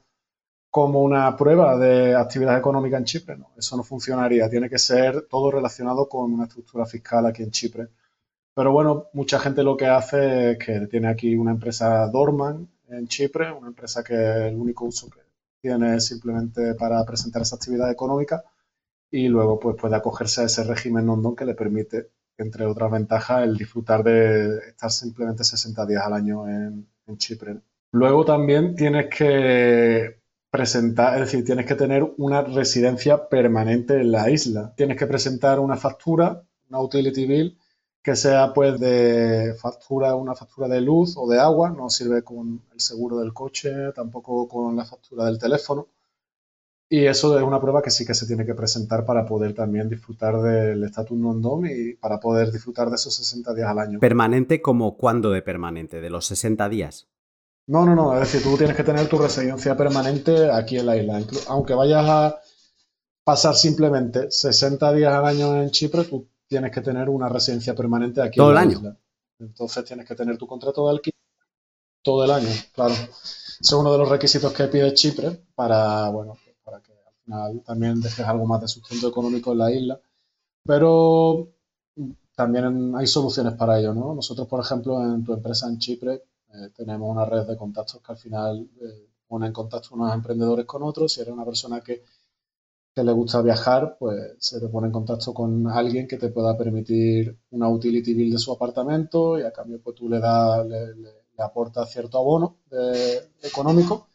como 0.71 1.03
una 1.03 1.37
prueba 1.37 1.77
de 1.77 2.15
actividad 2.15 2.59
económica 2.59 2.97
en 2.97 3.05
Chipre. 3.05 3.37
No, 3.37 3.51
eso 3.57 3.77
no 3.77 3.83
funcionaría, 3.83 4.49
tiene 4.49 4.71
que 4.71 4.79
ser 4.79 5.23
todo 5.29 5.51
relacionado 5.51 6.09
con 6.09 6.33
una 6.33 6.45
estructura 6.45 6.87
fiscal 6.87 7.27
aquí 7.27 7.43
en 7.43 7.51
Chipre. 7.51 7.89
Pero 8.55 8.73
bueno, 8.73 9.09
mucha 9.13 9.39
gente 9.39 9.63
lo 9.63 9.77
que 9.77 9.87
hace 9.87 10.53
es 10.53 10.59
que 10.59 10.87
tiene 10.87 11.09
aquí 11.09 11.37
una 11.37 11.51
empresa 11.53 12.09
Dorman 12.09 12.67
en 12.89 13.07
Chipre, 13.09 13.53
una 13.53 13.69
empresa 13.69 14.03
que 14.03 14.15
el 14.49 14.57
único 14.57 14.87
uso 14.87 15.11
que 15.11 15.21
tiene 15.61 16.01
simplemente 16.01 16.75
para 16.75 17.05
presentar 17.05 17.43
esa 17.43 17.57
actividad 17.57 17.91
económica 17.91 18.45
y 19.11 19.29
luego 19.29 19.59
pues 19.59 19.77
puede 19.77 19.97
acogerse 19.97 20.43
a 20.43 20.45
ese 20.45 20.65
régimen 20.65 21.07
non 21.07 21.37
que 21.37 21.45
le 21.45 21.55
permite, 21.55 22.11
entre 22.39 22.67
otras 22.67 22.91
ventajas, 22.91 23.45
el 23.45 23.57
disfrutar 23.57 24.03
de 24.03 24.59
estar 24.69 24.91
simplemente 24.91 25.45
60 25.45 25.87
días 25.87 26.03
al 26.05 26.13
año 26.13 26.49
en, 26.49 26.87
Chipre. 27.19 27.61
Luego 27.93 28.25
también 28.25 28.75
tienes 28.75 29.07
que 29.15 30.19
presentar, 30.51 31.15
es 31.15 31.21
decir, 31.21 31.45
tienes 31.45 31.67
que 31.67 31.77
tener 31.77 32.03
una 32.17 32.43
residencia 32.43 33.29
permanente 33.29 34.01
en 34.01 34.11
la 34.11 34.29
isla. 34.29 34.75
Tienes 34.77 34.97
que 34.97 35.07
presentar 35.07 35.61
una 35.61 35.77
factura, 35.77 36.43
una 36.69 36.81
utility 36.81 37.27
bill, 37.27 37.59
que 38.03 38.17
sea 38.17 38.53
pues 38.53 38.81
de 38.81 39.55
factura, 39.61 40.17
una 40.17 40.35
factura 40.35 40.67
de 40.69 40.81
luz 40.81 41.17
o 41.17 41.29
de 41.29 41.39
agua, 41.39 41.71
no 41.71 41.89
sirve 41.91 42.23
con 42.23 42.63
el 42.73 42.81
seguro 42.81 43.19
del 43.19 43.33
coche, 43.33 43.93
tampoco 43.95 44.49
con 44.49 44.75
la 44.77 44.85
factura 44.85 45.27
del 45.27 45.39
teléfono. 45.39 45.89
Y 46.89 47.05
eso 47.07 47.37
es 47.37 47.43
una 47.43 47.61
prueba 47.61 47.83
que 47.83 47.91
sí 47.91 48.07
que 48.07 48.15
se 48.15 48.27
tiene 48.27 48.47
que 48.47 48.55
presentar 48.55 49.05
para 49.05 49.27
poder 49.27 49.55
también 49.55 49.89
disfrutar 49.89 50.41
del 50.41 50.85
estatus 50.85 51.19
non-dom 51.19 51.67
y 51.67 51.95
para 51.95 52.21
poder 52.21 52.53
disfrutar 52.53 52.91
de 52.91 52.95
esos 52.95 53.15
60 53.17 53.55
días 53.55 53.69
al 53.69 53.79
año. 53.81 53.99
¿Permanente 53.99 54.63
como 54.63 54.97
cuándo 54.97 55.31
de 55.31 55.43
permanente? 55.43 56.01
¿De 56.01 56.11
los 56.11 56.27
60 56.27 56.69
días? 56.69 57.09
No, 57.67 57.85
no, 57.85 57.97
no. 57.97 58.15
Es 58.15 58.21
decir, 58.21 58.43
tú 58.43 58.57
tienes 58.57 58.77
que 58.77 58.85
tener 58.85 59.09
tu 59.09 59.19
residencia 59.19 59.77
permanente 59.77 60.49
aquí 60.51 60.79
en 60.79 60.87
la 60.87 60.97
isla. 60.97 61.21
Aunque 61.49 61.75
vayas 61.75 62.05
a 62.07 62.41
pasar 63.25 63.57
simplemente 63.57 64.31
60 64.31 64.93
días 64.93 65.13
al 65.13 65.27
año 65.27 65.61
en 65.61 65.71
Chipre, 65.71 66.05
tú 66.05 66.29
tienes 66.47 66.71
que 66.71 66.83
tener 66.83 67.09
una 67.09 67.29
residencia 67.29 67.75
permanente 67.75 68.23
aquí 68.23 68.37
todo 68.37 68.51
en 68.51 68.55
la 68.55 68.63
el 68.63 68.69
año. 68.69 68.79
Isla. 68.79 68.97
Entonces 69.41 69.85
tienes 69.85 70.07
que 70.07 70.15
tener 70.15 70.39
tu 70.39 70.47
contrato 70.47 70.85
de 70.87 70.93
alquiler 70.93 71.17
todo 72.03 72.25
el 72.25 72.31
año, 72.31 72.49
claro. 72.73 72.95
es 72.95 73.73
uno 73.73 73.91
de 73.91 73.99
los 73.99 74.09
requisitos 74.09 74.53
que 74.53 74.69
pide 74.69 74.95
Chipre 74.95 75.45
para, 75.57 76.09
bueno, 76.11 76.39
final 77.27 77.63
también 77.65 78.01
dejes 78.01 78.27
algo 78.27 78.47
más 78.47 78.63
de 78.63 78.69
sustento 78.69 79.09
económico 79.09 79.53
en 79.53 79.59
la 79.59 79.71
isla. 79.73 80.01
Pero 80.65 81.49
también 82.35 82.95
hay 82.97 83.07
soluciones 83.07 83.55
para 83.55 83.79
ello, 83.79 83.95
¿no? 83.95 84.15
Nosotros, 84.15 84.49
por 84.49 84.61
ejemplo, 84.61 85.03
en 85.03 85.25
tu 85.25 85.33
empresa 85.35 85.69
en 85.69 85.79
Chipre 85.79 86.23
eh, 86.55 86.71
tenemos 86.75 87.11
una 87.11 87.25
red 87.25 87.47
de 87.47 87.57
contactos 87.57 88.01
que 88.03 88.13
al 88.13 88.19
final 88.19 88.69
eh, 88.81 89.09
pone 89.29 89.47
en 89.47 89.53
contacto 89.53 89.95
unos 89.95 90.15
emprendedores 90.15 90.67
con 90.67 90.83
otros. 90.83 91.13
Si 91.13 91.21
eres 91.21 91.35
una 91.35 91.45
persona 91.45 91.81
que 91.81 92.03
que 92.97 93.05
le 93.05 93.13
gusta 93.13 93.43
viajar, 93.43 93.99
pues 93.99 94.37
se 94.39 94.59
te 94.59 94.69
pone 94.69 94.87
en 94.87 94.93
contacto 94.93 95.35
con 95.35 95.69
alguien 95.69 96.09
que 96.09 96.17
te 96.17 96.31
pueda 96.31 96.57
permitir 96.57 97.37
una 97.51 97.69
utility 97.69 98.15
bill 98.15 98.33
de 98.33 98.39
su 98.39 98.51
apartamento 98.53 99.39
y 99.39 99.43
a 99.43 99.53
cambio 99.53 99.79
pues 99.83 99.97
tú 99.97 100.09
le 100.09 100.19
das, 100.19 100.67
le, 100.67 100.95
aportas 101.37 101.93
cierto 101.93 102.17
abono 102.17 102.57
económico 103.43 104.09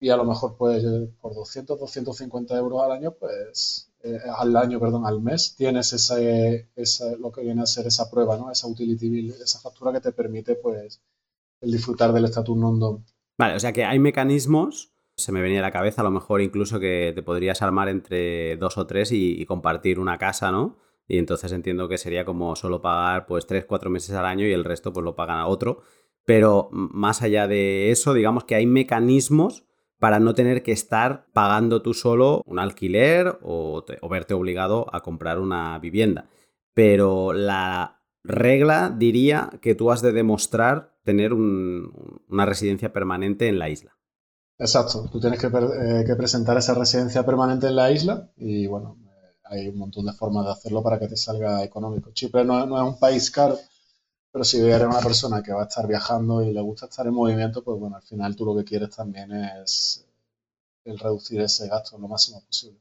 y 0.00 0.10
a 0.10 0.16
lo 0.16 0.24
mejor 0.24 0.56
pues 0.56 0.84
por 1.20 1.34
200, 1.34 1.78
250 1.78 2.56
euros 2.56 2.82
al 2.82 2.92
año, 2.92 3.12
pues 3.12 3.90
eh, 4.02 4.18
al 4.36 4.56
año, 4.56 4.78
perdón, 4.78 5.06
al 5.06 5.20
mes, 5.20 5.54
tienes 5.56 5.92
ese, 5.92 6.68
esa, 6.76 7.16
lo 7.16 7.32
que 7.32 7.42
viene 7.42 7.62
a 7.62 7.66
ser 7.66 7.86
esa 7.86 8.10
prueba, 8.10 8.36
¿no? 8.36 8.50
Esa 8.50 8.68
utility 8.68 9.08
bill, 9.08 9.30
esa 9.30 9.60
factura 9.60 9.92
que 9.92 10.00
te 10.00 10.12
permite 10.12 10.56
pues 10.56 11.00
el 11.60 11.70
disfrutar 11.70 12.12
del 12.12 12.26
estatus 12.26 12.56
non 12.56 12.78
Vale, 13.36 13.56
o 13.56 13.60
sea 13.60 13.72
que 13.72 13.84
hay 13.84 13.98
mecanismos 13.98 14.94
se 15.16 15.32
me 15.32 15.40
venía 15.40 15.60
a 15.60 15.62
la 15.62 15.70
cabeza 15.70 16.00
a 16.00 16.04
lo 16.04 16.10
mejor 16.10 16.40
incluso 16.40 16.80
que 16.80 17.12
te 17.14 17.22
podrías 17.22 17.62
armar 17.62 17.88
entre 17.88 18.56
dos 18.56 18.78
o 18.78 18.86
tres 18.86 19.12
y, 19.12 19.44
compartir 19.46 20.00
una 20.00 20.18
casa, 20.18 20.50
¿no? 20.50 20.76
Y 21.06 21.18
entonces 21.18 21.52
entiendo 21.52 21.88
que 21.88 21.98
sería 21.98 22.24
como 22.24 22.56
solo 22.56 22.80
pagar 22.80 23.26
pues 23.26 23.46
tres, 23.46 23.64
cuatro 23.66 23.90
meses 23.90 24.14
al 24.14 24.26
año 24.26 24.46
y 24.46 24.52
el 24.52 24.64
resto 24.64 24.92
pues 24.92 25.04
lo 25.04 25.14
pagan 25.14 25.38
a 25.38 25.46
otro. 25.46 25.82
Pero 26.24 26.68
más 26.72 27.22
allá 27.22 27.46
de 27.46 27.90
eso, 27.90 28.14
digamos 28.14 28.44
que 28.44 28.54
hay 28.54 28.66
mecanismos 28.66 29.64
para 29.98 30.20
no 30.20 30.34
tener 30.34 30.62
que 30.62 30.72
estar 30.72 31.26
pagando 31.32 31.82
tú 31.82 31.94
solo 31.94 32.42
un 32.46 32.58
alquiler 32.58 33.38
o, 33.42 33.84
verte 34.10 34.34
obligado 34.34 34.86
a 34.92 35.00
comprar 35.00 35.38
una 35.38 35.78
vivienda. 35.78 36.28
Pero 36.74 37.32
la 37.32 38.02
regla 38.22 38.94
diría 38.96 39.50
que 39.60 39.74
tú 39.74 39.90
has 39.90 40.02
de 40.02 40.12
demostrar 40.12 40.94
tener 41.04 41.32
una 41.32 42.46
residencia 42.46 42.92
permanente 42.92 43.48
en 43.48 43.58
la 43.58 43.68
isla. 43.68 43.96
Exacto, 44.58 45.08
tú 45.10 45.20
tienes 45.20 45.42
eh, 45.42 46.04
que, 46.06 46.16
presentar 46.16 46.56
esa 46.56 46.74
residencia 46.74 47.24
permanente 47.26 47.66
en 47.66 47.76
la 47.76 47.90
isla 47.90 48.30
y 48.36 48.66
bueno, 48.66 48.96
eh, 49.04 49.36
hay 49.44 49.68
un 49.68 49.78
montón 49.78 50.06
de 50.06 50.12
formas 50.12 50.46
de 50.46 50.52
hacerlo 50.52 50.82
para 50.82 50.98
que 50.98 51.08
te 51.08 51.16
salga 51.16 51.64
económico. 51.64 52.12
Chipre 52.12 52.44
no, 52.44 52.62
es 52.62 52.82
un 52.82 52.98
país 52.98 53.30
caro, 53.30 53.58
pero 54.34 54.42
si 54.42 54.58
eres 54.58 54.88
una 54.88 54.98
persona 54.98 55.44
que 55.44 55.52
va 55.52 55.62
a 55.62 55.66
estar 55.66 55.86
viajando 55.86 56.42
y 56.42 56.52
le 56.52 56.60
gusta 56.60 56.86
estar 56.86 57.06
en 57.06 57.14
movimiento, 57.14 57.62
pues 57.62 57.78
bueno, 57.78 57.94
al 57.94 58.02
final 58.02 58.34
tú 58.34 58.44
lo 58.44 58.56
que 58.56 58.64
quieres 58.64 58.90
también 58.90 59.30
es 59.30 60.08
el 60.84 60.98
reducir 60.98 61.40
ese 61.40 61.68
gasto 61.68 61.96
lo 61.98 62.08
máximo 62.08 62.44
posible. 62.44 62.80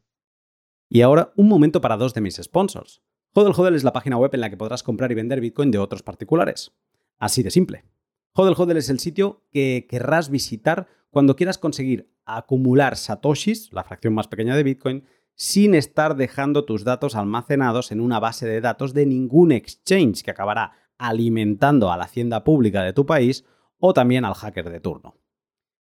Y 0.89 1.01
ahora 1.01 1.31
un 1.35 1.47
momento 1.47 1.79
para 1.79 1.95
dos 1.95 2.15
de 2.15 2.21
mis 2.21 2.37
sponsors. 2.37 3.03
Hodel 3.35 3.53
Hodel 3.55 3.75
es 3.75 3.83
la 3.83 3.93
página 3.93 4.17
web 4.17 4.31
en 4.33 4.41
la 4.41 4.49
que 4.49 4.57
podrás 4.57 4.81
comprar 4.81 5.11
y 5.11 5.15
vender 5.15 5.41
Bitcoin 5.41 5.69
de 5.69 5.77
otros 5.77 6.01
particulares. 6.01 6.71
Así 7.19 7.43
de 7.43 7.51
simple. 7.51 7.85
Hodel 8.33 8.55
Hodel 8.57 8.77
es 8.77 8.89
el 8.89 8.97
sitio 8.97 9.43
que 9.51 9.85
querrás 9.87 10.31
visitar 10.31 10.87
cuando 11.11 11.35
quieras 11.35 11.59
conseguir 11.59 12.11
acumular 12.25 12.97
satoshis, 12.97 13.71
la 13.71 13.83
fracción 13.83 14.15
más 14.15 14.27
pequeña 14.27 14.55
de 14.55 14.63
Bitcoin, 14.63 15.05
sin 15.35 15.75
estar 15.75 16.15
dejando 16.15 16.65
tus 16.65 16.83
datos 16.83 17.15
almacenados 17.15 17.91
en 17.91 18.01
una 18.01 18.19
base 18.19 18.47
de 18.47 18.59
datos 18.59 18.95
de 18.95 19.05
ningún 19.05 19.51
exchange 19.51 20.23
que 20.23 20.31
acabará 20.31 20.82
alimentando 21.07 21.91
a 21.91 21.97
la 21.97 22.05
hacienda 22.05 22.43
pública 22.43 22.81
de 22.83 22.93
tu 22.93 23.05
país 23.05 23.45
o 23.77 23.93
también 23.93 24.25
al 24.25 24.33
hacker 24.33 24.69
de 24.69 24.79
turno. 24.79 25.15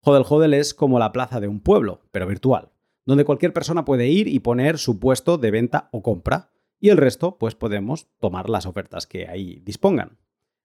Hodel 0.01 0.25
Hodel 0.29 0.55
es 0.55 0.75
como 0.75 0.99
la 0.99 1.13
plaza 1.13 1.41
de 1.41 1.49
un 1.49 1.61
pueblo, 1.61 2.01
pero 2.11 2.27
virtual, 2.27 2.73
donde 3.05 3.25
cualquier 3.25 3.53
persona 3.53 3.85
puede 3.85 4.09
ir 4.09 4.27
y 4.27 4.41
poner 4.41 4.79
su 4.79 4.99
puesto 4.99 5.39
de 5.39 5.51
venta 5.51 5.89
o 5.93 6.03
compra, 6.03 6.51
y 6.81 6.89
el 6.89 6.97
resto 6.97 7.39
pues 7.39 7.55
podemos 7.55 8.09
tomar 8.19 8.49
las 8.49 8.67
ofertas 8.67 9.07
que 9.07 9.29
ahí 9.29 9.61
dispongan. 9.65 10.19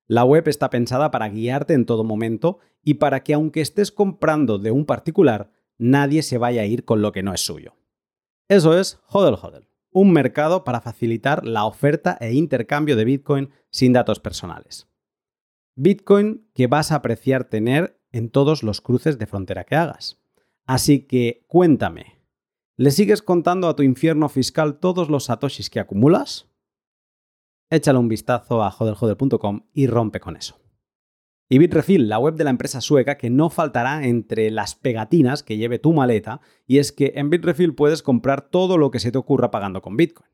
La 0.08 0.24
web 0.24 0.48
está 0.48 0.70
pensada 0.70 1.12
para 1.12 1.28
guiarte 1.28 1.74
en 1.74 1.86
todo 1.86 2.04
momento 2.06 2.60
y 2.82 2.96
para 2.96 3.24
que 3.24 3.34
aunque 3.34 3.62
estés 3.62 3.92
comprando 3.92 4.58
de 4.58 4.72
un 4.72 4.86
particular, 4.86 5.52
nadie 5.78 6.24
se 6.24 6.38
vaya 6.38 6.62
a 6.62 6.66
ir 6.66 6.86
con 6.86 7.02
lo 7.02 7.12
que 7.12 7.22
no 7.22 7.34
es 7.34 7.42
suyo. 7.42 7.76
Eso 8.48 8.80
es 8.80 9.00
Hodel 9.10 9.36
Hodel, 9.36 9.68
un 9.98 10.12
mercado 10.12 10.64
para 10.64 10.80
facilitar 10.80 11.44
la 11.44 11.66
oferta 11.66 12.18
e 12.22 12.34
intercambio 12.34 12.96
de 12.96 13.04
Bitcoin 13.04 13.50
sin 13.72 13.94
datos 13.94 14.20
personales. 14.20 14.88
Bitcoin 15.76 16.48
que 16.54 16.68
vas 16.68 16.92
a 16.92 16.98
apreciar 16.98 17.46
tener 17.46 18.00
en 18.12 18.30
todos 18.30 18.62
los 18.62 18.80
cruces 18.80 19.18
de 19.18 19.26
frontera 19.26 19.64
que 19.64 19.76
hagas. 19.76 20.22
Así 20.68 21.08
que 21.08 21.46
cuéntame, 21.48 22.22
¿le 22.76 22.92
sigues 22.92 23.24
contando 23.24 23.68
a 23.68 23.76
tu 23.76 23.82
infierno 23.82 24.30
fiscal 24.30 24.78
todos 24.80 25.10
los 25.10 25.26
satoshis 25.26 25.72
que 25.72 25.80
acumulas? 25.80 26.48
échale 27.72 27.98
un 27.98 28.08
vistazo 28.08 28.64
a 28.64 28.70
jodeljoder.com 28.70 29.62
y 29.74 29.88
rompe 29.88 30.20
con 30.20 30.38
eso. 30.38 30.60
Y 31.50 31.60
Bitrefill, 31.60 32.10
la 32.10 32.20
web 32.20 32.36
de 32.36 32.44
la 32.44 32.50
empresa 32.50 32.82
sueca 32.82 33.18
que 33.18 33.30
no 33.30 33.50
faltará 33.50 34.06
entre 34.06 34.52
las 34.52 34.76
pegatinas 34.76 35.44
que 35.44 35.56
lleve 35.56 35.80
tu 35.80 35.94
maleta, 35.94 36.42
y 36.66 36.80
es 36.80 36.92
que 36.92 37.14
en 37.16 37.30
Bitrefill 37.30 37.74
puedes 37.74 38.04
comprar 38.04 38.50
todo 38.50 38.78
lo 38.78 38.92
que 38.92 39.00
se 39.00 39.14
te 39.14 39.18
ocurra 39.18 39.50
pagando 39.50 39.82
con 39.82 39.96
Bitcoin. 39.96 40.30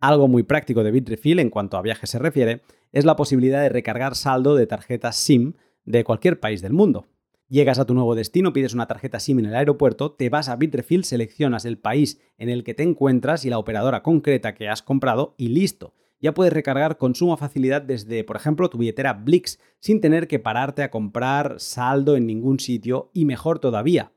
Algo 0.00 0.26
muy 0.26 0.42
práctico 0.42 0.82
de 0.82 0.90
Bitrefill 0.90 1.38
en 1.38 1.50
cuanto 1.50 1.76
a 1.76 1.82
viajes 1.82 2.10
se 2.10 2.18
refiere 2.18 2.62
es 2.90 3.04
la 3.04 3.14
posibilidad 3.14 3.62
de 3.62 3.68
recargar 3.68 4.16
saldo 4.16 4.56
de 4.56 4.66
tarjetas 4.66 5.16
SIM 5.16 5.54
de 5.84 6.02
cualquier 6.02 6.40
país 6.40 6.62
del 6.62 6.72
mundo. 6.72 7.06
Llegas 7.48 7.78
a 7.78 7.86
tu 7.86 7.94
nuevo 7.94 8.16
destino, 8.16 8.52
pides 8.52 8.74
una 8.74 8.88
tarjeta 8.88 9.20
SIM 9.20 9.38
en 9.38 9.46
el 9.46 9.54
aeropuerto, 9.54 10.12
te 10.12 10.28
vas 10.30 10.48
a 10.48 10.56
Bitrefill, 10.56 11.04
seleccionas 11.04 11.64
el 11.64 11.78
país 11.78 12.20
en 12.38 12.48
el 12.48 12.64
que 12.64 12.74
te 12.74 12.82
encuentras 12.82 13.44
y 13.44 13.50
la 13.50 13.58
operadora 13.58 14.02
concreta 14.02 14.54
que 14.54 14.68
has 14.68 14.82
comprado 14.82 15.36
y 15.38 15.48
listo 15.48 15.94
ya 16.20 16.34
puedes 16.34 16.52
recargar 16.52 16.98
con 16.98 17.14
suma 17.14 17.36
facilidad 17.36 17.82
desde, 17.82 18.24
por 18.24 18.36
ejemplo, 18.36 18.70
tu 18.70 18.78
billetera 18.78 19.12
Blix, 19.12 19.58
sin 19.80 20.00
tener 20.00 20.28
que 20.28 20.38
pararte 20.38 20.82
a 20.82 20.90
comprar 20.90 21.56
saldo 21.58 22.16
en 22.16 22.26
ningún 22.26 22.60
sitio 22.60 23.10
y 23.12 23.24
mejor 23.24 23.58
todavía, 23.58 24.12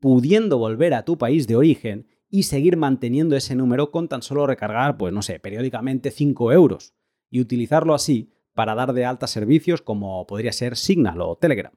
pudiendo 0.00 0.58
volver 0.58 0.94
a 0.94 1.04
tu 1.04 1.18
país 1.18 1.46
de 1.46 1.56
origen 1.56 2.08
y 2.28 2.44
seguir 2.44 2.76
manteniendo 2.76 3.36
ese 3.36 3.54
número 3.54 3.90
con 3.90 4.08
tan 4.08 4.22
solo 4.22 4.46
recargar, 4.46 4.96
pues 4.96 5.12
no 5.12 5.22
sé, 5.22 5.38
periódicamente 5.38 6.10
5 6.10 6.52
euros 6.52 6.94
y 7.30 7.40
utilizarlo 7.40 7.94
así 7.94 8.32
para 8.54 8.74
dar 8.74 8.92
de 8.92 9.04
alta 9.04 9.26
servicios 9.26 9.82
como 9.82 10.26
podría 10.26 10.52
ser 10.52 10.76
Signal 10.76 11.20
o 11.20 11.36
Telegram. 11.36 11.72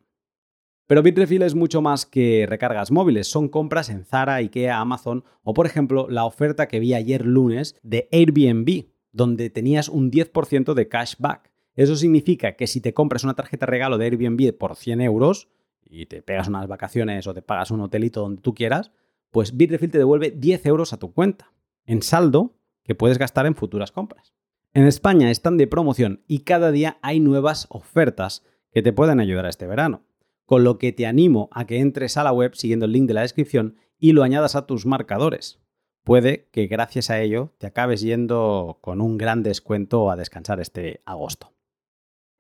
Pero 0.87 1.03
Bitrefill 1.03 1.41
es 1.41 1.53
mucho 1.53 1.81
más 1.81 2.05
que 2.05 2.45
recargas 2.47 2.91
móviles, 2.91 3.27
son 3.27 3.49
compras 3.49 3.89
en 3.89 4.05
Zara, 4.05 4.35
IKEA, 4.35 4.79
Amazon 4.79 5.25
o 5.43 5.53
por 5.53 5.65
ejemplo 5.65 6.07
la 6.09 6.25
oferta 6.25 6.67
que 6.67 6.79
vi 6.79 6.93
ayer 6.93 7.25
lunes 7.25 7.77
de 7.83 8.07
Airbnb, 8.11 8.85
donde 9.12 9.50
tenías 9.50 9.89
un 9.89 10.12
10% 10.12 10.74
de 10.74 10.88
cashback. 10.88 11.52
Eso 11.76 11.96
significa 11.96 12.56
que 12.56 12.67
si 12.67 12.82
te 12.82 12.93
compras 12.93 13.24
una 13.24 13.36
tarjeta 13.36 13.65
regalo 13.65 13.98
de 13.98 14.06
Airbnb 14.06 14.58
por 14.58 14.76
100 14.76 15.02
euros 15.02 15.48
y 15.86 16.06
te 16.08 16.22
pegas 16.22 16.48
unas 16.48 16.67
vacaciones 16.67 17.28
o 17.28 17.34
te 17.34 17.41
pagas 17.41 17.72
un 17.72 17.82
hotelito 17.82 18.22
donde 18.22 18.41
tú 18.41 18.54
quieras, 18.54 18.91
pues 19.32 19.56
Bitrefill 19.56 19.91
te 19.91 19.98
devuelve 19.98 20.32
10 20.32 20.65
euros 20.65 20.93
a 20.93 20.98
tu 20.98 21.13
cuenta, 21.13 21.54
en 21.86 22.02
saldo 22.02 22.56
que 22.84 22.96
puedes 22.96 23.17
gastar 23.17 23.46
en 23.46 23.56
futuras 23.56 23.91
compras. 23.91 24.34
En 24.74 24.86
España 24.86 25.32
están 25.32 25.58
de 25.58 25.67
promoción 25.67 26.24
y 26.28 26.39
cada 26.39 26.72
día 26.72 26.98
hay 27.02 27.20
nuevas 27.20 27.67
ofertas 27.70 28.43
que 28.72 28.82
te 28.82 28.93
pueden 28.93 29.20
ayudar 29.20 29.46
este 29.46 29.67
verano, 29.67 30.04
con 30.46 30.63
lo 30.63 30.78
que 30.78 30.91
te 30.91 31.06
animo 31.06 31.50
a 31.52 31.65
que 31.65 31.80
entres 31.80 32.17
a 32.17 32.24
la 32.24 32.32
web 32.32 32.56
siguiendo 32.56 32.86
el 32.86 32.91
link 32.91 33.08
de 33.08 33.13
la 33.13 33.22
descripción 33.22 33.78
y 33.98 34.12
lo 34.12 34.24
añadas 34.24 34.56
a 34.56 34.67
tus 34.67 34.86
marcadores 34.86 35.60
puede 36.08 36.48
que 36.54 36.67
gracias 36.67 37.10
a 37.10 37.22
ello 37.22 37.52
te 37.58 37.67
acabes 37.67 38.00
yendo 38.00 38.78
con 38.80 39.02
un 39.02 39.17
gran 39.17 39.43
descuento 39.43 40.10
a 40.10 40.15
descansar 40.15 40.62
este 40.62 41.02
agosto. 41.06 41.52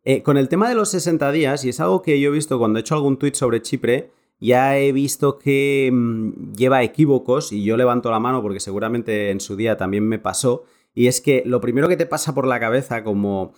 Eh, 0.05 0.23
con 0.23 0.37
el 0.37 0.47
tema 0.47 0.69
de 0.69 0.75
los 0.75 0.89
60 0.91 1.33
días, 1.33 1.65
y 1.65 1.69
es 1.69 1.81
algo 1.81 2.01
que 2.01 2.17
yo 2.21 2.29
he 2.29 2.33
visto 2.33 2.59
cuando 2.59 2.79
he 2.79 2.81
hecho 2.81 2.95
algún 2.95 3.19
tweet 3.19 3.33
sobre 3.33 3.61
Chipre, 3.61 4.09
ya 4.39 4.77
he 4.77 4.93
visto 4.93 5.37
que 5.37 5.89
mm, 5.91 6.53
lleva 6.53 6.81
equívocos 6.81 7.51
y 7.51 7.65
yo 7.65 7.75
levanto 7.75 8.09
la 8.09 8.21
mano 8.21 8.41
porque 8.41 8.61
seguramente 8.61 9.31
en 9.31 9.41
su 9.41 9.57
día 9.57 9.75
también 9.75 10.07
me 10.07 10.17
pasó, 10.17 10.63
y 10.93 11.07
es 11.07 11.19
que 11.19 11.43
lo 11.45 11.59
primero 11.59 11.89
que 11.89 11.97
te 11.97 12.05
pasa 12.05 12.33
por 12.33 12.47
la 12.47 12.61
cabeza 12.61 13.03
como 13.03 13.51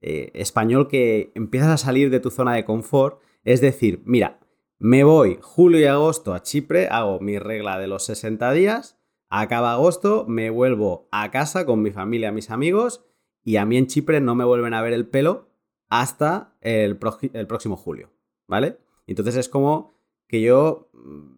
eh, 0.00 0.30
español 0.34 0.86
que 0.86 1.32
empiezas 1.34 1.70
a 1.70 1.84
salir 1.84 2.10
de 2.10 2.20
tu 2.20 2.30
zona 2.30 2.54
de 2.54 2.64
confort 2.64 3.20
es 3.42 3.60
decir, 3.60 4.00
mira, 4.04 4.38
me 4.78 5.02
voy 5.02 5.38
julio 5.40 5.80
y 5.80 5.86
agosto 5.86 6.34
a 6.34 6.42
Chipre, 6.44 6.86
hago 6.86 7.18
mi 7.18 7.40
regla 7.40 7.80
de 7.80 7.88
los 7.88 8.04
60 8.04 8.52
días, 8.52 8.95
Acaba 9.38 9.74
agosto, 9.74 10.24
me 10.26 10.48
vuelvo 10.48 11.08
a 11.12 11.30
casa 11.30 11.66
con 11.66 11.82
mi 11.82 11.90
familia, 11.90 12.32
mis 12.32 12.48
amigos, 12.50 13.04
y 13.44 13.56
a 13.56 13.66
mí 13.66 13.76
en 13.76 13.86
Chipre 13.86 14.22
no 14.22 14.34
me 14.34 14.46
vuelven 14.46 14.72
a 14.72 14.80
ver 14.80 14.94
el 14.94 15.06
pelo 15.06 15.50
hasta 15.90 16.56
el, 16.62 16.96
próximo 16.96 17.76
julio, 17.76 18.10
¿vale? 18.46 18.78
Entonces 19.06 19.36
es 19.36 19.50
como 19.50 19.92
que 20.26 20.40
yo 20.40 20.88
mm, 20.94 21.34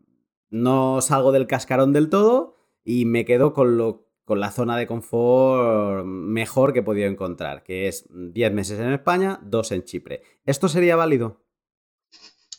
no 0.50 1.00
salgo 1.00 1.32
del 1.32 1.48
cascarón 1.48 1.92
del 1.92 2.08
todo 2.08 2.54
y 2.84 3.04
me 3.04 3.24
quedo 3.24 3.52
con, 3.52 3.76
lo, 3.76 4.06
con 4.24 4.38
la 4.38 4.52
zona 4.52 4.76
de 4.76 4.86
confort 4.86 6.04
mejor 6.06 6.72
que 6.72 6.78
he 6.78 6.84
podido 6.84 7.08
encontrar, 7.08 7.64
que 7.64 7.88
es 7.88 8.06
10 8.10 8.52
meses 8.52 8.78
en 8.78 8.92
España, 8.92 9.40
2 9.42 9.72
en 9.72 9.82
Chipre. 9.82 10.22
¿Esto 10.44 10.68
sería 10.68 10.94
válido? 10.94 11.42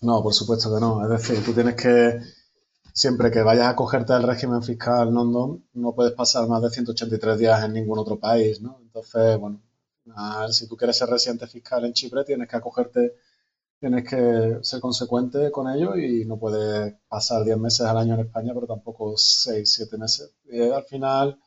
No, 0.01 0.21
por 0.21 0.33
supuesto 0.33 0.69
que 0.75 0.81
no. 0.81 1.01
Es 1.01 1.09
decir, 1.09 1.45
tú 1.45 1.53
tienes 1.53 1.75
que 1.75 2.19
siempre 2.93 3.31
que 3.31 3.41
vayas 3.41 3.67
a 3.67 3.75
cogerte 3.75 4.13
el 4.13 4.23
régimen 4.23 4.63
fiscal 4.63 5.13
non 5.13 5.31
no 5.73 5.89
puedes 5.95 6.13
pasar 6.13 6.47
más 6.47 6.61
de 6.61 6.69
183 6.69 7.37
días 7.37 7.63
en 7.63 7.73
ningún 7.73 7.99
otro 7.99 8.19
país, 8.19 8.61
¿no? 8.61 8.79
Entonces, 8.81 9.37
bueno, 9.39 9.61
si 10.51 10.67
tú 10.67 10.75
quieres 10.77 10.97
ser 10.97 11.09
residente 11.09 11.47
fiscal 11.47 11.85
en 11.85 11.93
Chipre, 11.93 12.23
tienes 12.25 12.47
que 12.47 12.57
acogerte 12.57 13.15
tienes 13.79 14.03
que 14.09 14.59
ser 14.61 14.81
consecuente 14.81 15.51
con 15.51 15.69
ello 15.69 15.95
y 15.95 16.25
no 16.25 16.37
puedes 16.37 16.95
pasar 17.07 17.43
10 17.43 17.57
meses 17.57 17.81
al 17.85 17.97
año 17.97 18.15
en 18.15 18.21
España, 18.21 18.53
pero 18.53 18.67
tampoco 18.67 19.15
6, 19.17 19.71
7 19.73 19.97
meses. 19.97 20.33
Y 20.45 20.61
al 20.61 20.83
final 20.83 21.39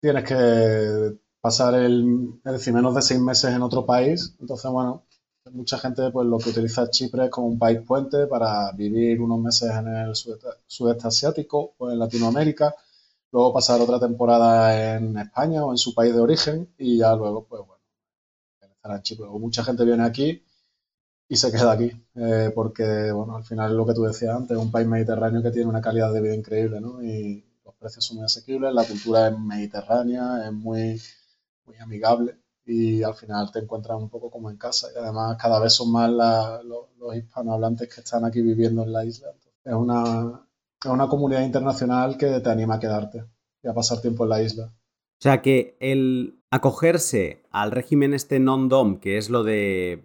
tienes 0.00 0.24
que 0.24 1.18
pasar 1.40 1.74
el, 1.74 2.40
decir, 2.44 2.74
menos 2.74 2.94
de 2.94 3.02
6 3.02 3.20
meses 3.20 3.52
en 3.52 3.62
otro 3.62 3.86
país. 3.86 4.36
Entonces, 4.40 4.70
bueno, 4.70 5.06
mucha 5.50 5.78
gente 5.78 6.10
pues 6.10 6.26
lo 6.26 6.38
que 6.38 6.50
utiliza 6.50 6.88
Chipre 6.90 7.28
como 7.30 7.48
un 7.48 7.58
país 7.58 7.80
puente 7.86 8.26
para 8.26 8.70
vivir 8.72 9.20
unos 9.20 9.40
meses 9.40 9.70
en 9.70 9.88
el 9.88 10.14
sudeste, 10.14 11.06
asiático 11.08 11.74
o 11.78 11.90
en 11.90 11.98
Latinoamérica, 11.98 12.74
luego 13.32 13.52
pasar 13.52 13.80
otra 13.80 13.98
temporada 14.00 14.96
en 14.96 15.16
España 15.18 15.64
o 15.64 15.72
en 15.72 15.78
su 15.78 15.94
país 15.94 16.14
de 16.14 16.20
origen 16.20 16.68
y 16.78 16.98
ya 16.98 17.14
luego, 17.16 17.44
pues 17.44 17.62
bueno, 17.66 17.82
estar 18.62 18.92
en 18.96 19.02
Chipre. 19.02 19.26
O 19.26 19.38
mucha 19.38 19.64
gente 19.64 19.84
viene 19.84 20.04
aquí 20.04 20.42
y 21.28 21.36
se 21.36 21.52
queda 21.52 21.72
aquí, 21.72 21.92
eh, 22.16 22.52
porque, 22.54 23.12
bueno, 23.12 23.36
al 23.36 23.44
final 23.44 23.70
es 23.72 23.76
lo 23.76 23.86
que 23.86 23.94
tú 23.94 24.04
decías 24.04 24.36
antes, 24.36 24.56
es 24.56 24.62
un 24.62 24.70
país 24.72 24.86
mediterráneo 24.88 25.42
que 25.42 25.50
tiene 25.52 25.68
una 25.68 25.80
calidad 25.82 26.12
de 26.12 26.20
vida 26.22 26.34
increíble, 26.36 26.80
¿no? 26.80 27.02
Y 27.02 27.44
los 27.64 27.74
precios 27.76 28.04
son 28.04 28.18
muy 28.18 28.26
asequibles, 28.26 28.74
la 28.74 28.84
cultura 28.84 29.28
es 29.28 29.38
mediterránea, 29.38 30.46
es 30.46 30.52
muy, 30.52 31.00
muy 31.66 31.76
amigable 31.78 32.36
y 32.64 33.02
al 33.02 33.14
final 33.14 33.50
te 33.52 33.60
encuentras 33.60 33.98
un 33.98 34.08
poco 34.08 34.30
como 34.30 34.50
en 34.50 34.56
casa. 34.56 34.88
Y 34.94 34.98
además 34.98 35.36
cada 35.40 35.60
vez 35.60 35.72
son 35.72 35.92
más 35.92 36.10
los, 36.10 37.16
hispanohablantes 37.16 37.92
que 37.92 38.00
están 38.00 38.24
aquí 38.24 38.40
viviendo 38.40 38.82
en 38.82 38.92
la 38.92 39.04
isla. 39.04 39.28
Es 39.64 39.74
una, 39.74 40.46
es 40.82 40.90
una 40.90 41.08
comunidad 41.08 41.42
internacional 41.42 42.16
que 42.16 42.40
te 42.40 42.50
anima 42.50 42.76
a 42.76 42.80
quedarte 42.80 43.24
y 43.62 43.68
a 43.68 43.74
pasar 43.74 44.00
tiempo 44.00 44.24
en 44.24 44.30
la 44.30 44.42
isla. 44.42 44.66
O 44.66 45.22
sea 45.22 45.42
que 45.42 45.76
el 45.80 46.42
acogerse 46.50 47.44
al 47.50 47.70
régimen 47.70 48.14
este 48.14 48.40
non-dom, 48.40 48.98
que 48.98 49.18
es 49.18 49.30
lo 49.30 49.44
de 49.44 50.04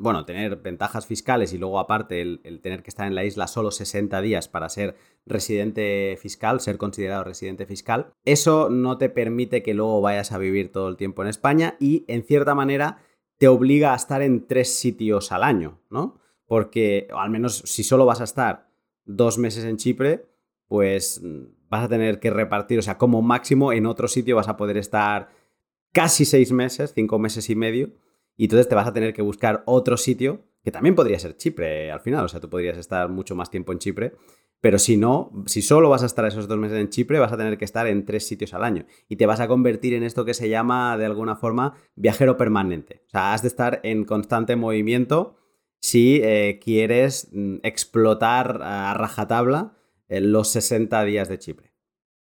bueno, 0.00 0.24
tener 0.24 0.56
ventajas 0.56 1.06
fiscales 1.06 1.52
y 1.52 1.58
luego 1.58 1.78
aparte 1.78 2.22
el, 2.22 2.60
tener 2.62 2.82
que 2.82 2.88
estar 2.88 3.06
en 3.06 3.14
la 3.14 3.24
isla 3.24 3.46
solo 3.46 3.70
60 3.70 4.20
días 4.22 4.48
para 4.48 4.70
ser 4.70 4.96
residente 5.26 6.16
fiscal, 6.18 6.60
ser 6.60 6.78
considerado 6.78 7.22
residente 7.24 7.66
fiscal, 7.66 8.14
eso 8.24 8.70
no 8.70 8.96
te 8.96 9.10
permite 9.10 9.62
que 9.62 9.74
luego 9.74 10.00
vayas 10.00 10.32
a 10.32 10.38
vivir 10.38 10.72
todo 10.72 10.88
el 10.88 10.96
tiempo 10.96 11.22
en 11.22 11.28
España 11.28 11.76
y 11.78 12.04
en 12.08 12.24
cierta 12.24 12.54
manera 12.54 13.02
te 13.36 13.46
obliga 13.46 13.92
a 13.92 13.96
estar 13.96 14.22
en 14.22 14.46
tres 14.46 14.74
sitios 14.74 15.32
al 15.32 15.42
año, 15.42 15.78
¿no? 15.90 16.18
Porque 16.46 17.08
al 17.14 17.28
menos 17.28 17.62
si 17.66 17.84
solo 17.84 18.06
vas 18.06 18.22
a 18.22 18.24
estar 18.24 18.70
dos 19.04 19.36
meses 19.36 19.64
en 19.64 19.76
Chipre, 19.76 20.26
pues 20.66 21.20
vas 21.68 21.84
a 21.84 21.88
tener 21.88 22.20
que 22.20 22.30
repartir, 22.30 22.78
o 22.78 22.82
sea, 22.82 22.96
como 22.96 23.20
máximo 23.20 23.72
en 23.72 23.84
otro 23.84 24.08
sitio 24.08 24.36
vas 24.36 24.48
a 24.48 24.56
poder 24.56 24.78
estar 24.78 25.28
casi 25.92 26.24
seis 26.24 26.52
meses, 26.52 26.92
cinco 26.94 27.18
meses 27.18 27.50
y 27.50 27.54
medio 27.54 27.90
y 28.40 28.44
entonces 28.44 28.70
te 28.70 28.74
vas 28.74 28.86
a 28.86 28.94
tener 28.94 29.12
que 29.12 29.20
buscar 29.20 29.62
otro 29.66 29.98
sitio, 29.98 30.46
que 30.64 30.70
también 30.70 30.94
podría 30.94 31.18
ser 31.18 31.36
Chipre 31.36 31.90
al 31.90 32.00
final, 32.00 32.24
o 32.24 32.28
sea, 32.28 32.40
tú 32.40 32.48
podrías 32.48 32.78
estar 32.78 33.06
mucho 33.10 33.36
más 33.36 33.50
tiempo 33.50 33.70
en 33.70 33.78
Chipre, 33.78 34.14
pero 34.62 34.78
si 34.78 34.96
no, 34.96 35.30
si 35.44 35.60
solo 35.60 35.90
vas 35.90 36.02
a 36.02 36.06
estar 36.06 36.24
esos 36.24 36.48
dos 36.48 36.56
meses 36.56 36.78
en 36.78 36.88
Chipre, 36.88 37.18
vas 37.18 37.34
a 37.34 37.36
tener 37.36 37.58
que 37.58 37.66
estar 37.66 37.86
en 37.86 38.06
tres 38.06 38.26
sitios 38.26 38.54
al 38.54 38.64
año. 38.64 38.86
Y 39.10 39.16
te 39.16 39.26
vas 39.26 39.40
a 39.40 39.46
convertir 39.46 39.92
en 39.92 40.04
esto 40.04 40.24
que 40.24 40.32
se 40.32 40.48
llama, 40.48 40.96
de 40.96 41.04
alguna 41.04 41.36
forma, 41.36 41.74
viajero 41.96 42.38
permanente. 42.38 43.02
O 43.08 43.10
sea, 43.10 43.34
has 43.34 43.42
de 43.42 43.48
estar 43.48 43.80
en 43.82 44.06
constante 44.06 44.56
movimiento 44.56 45.36
si 45.82 46.22
eh, 46.22 46.60
quieres 46.64 47.28
mm, 47.32 47.56
explotar 47.62 48.62
a 48.62 48.94
rajatabla 48.94 49.76
eh, 50.08 50.22
los 50.22 50.48
60 50.48 51.04
días 51.04 51.28
de 51.28 51.38
Chipre. 51.38 51.74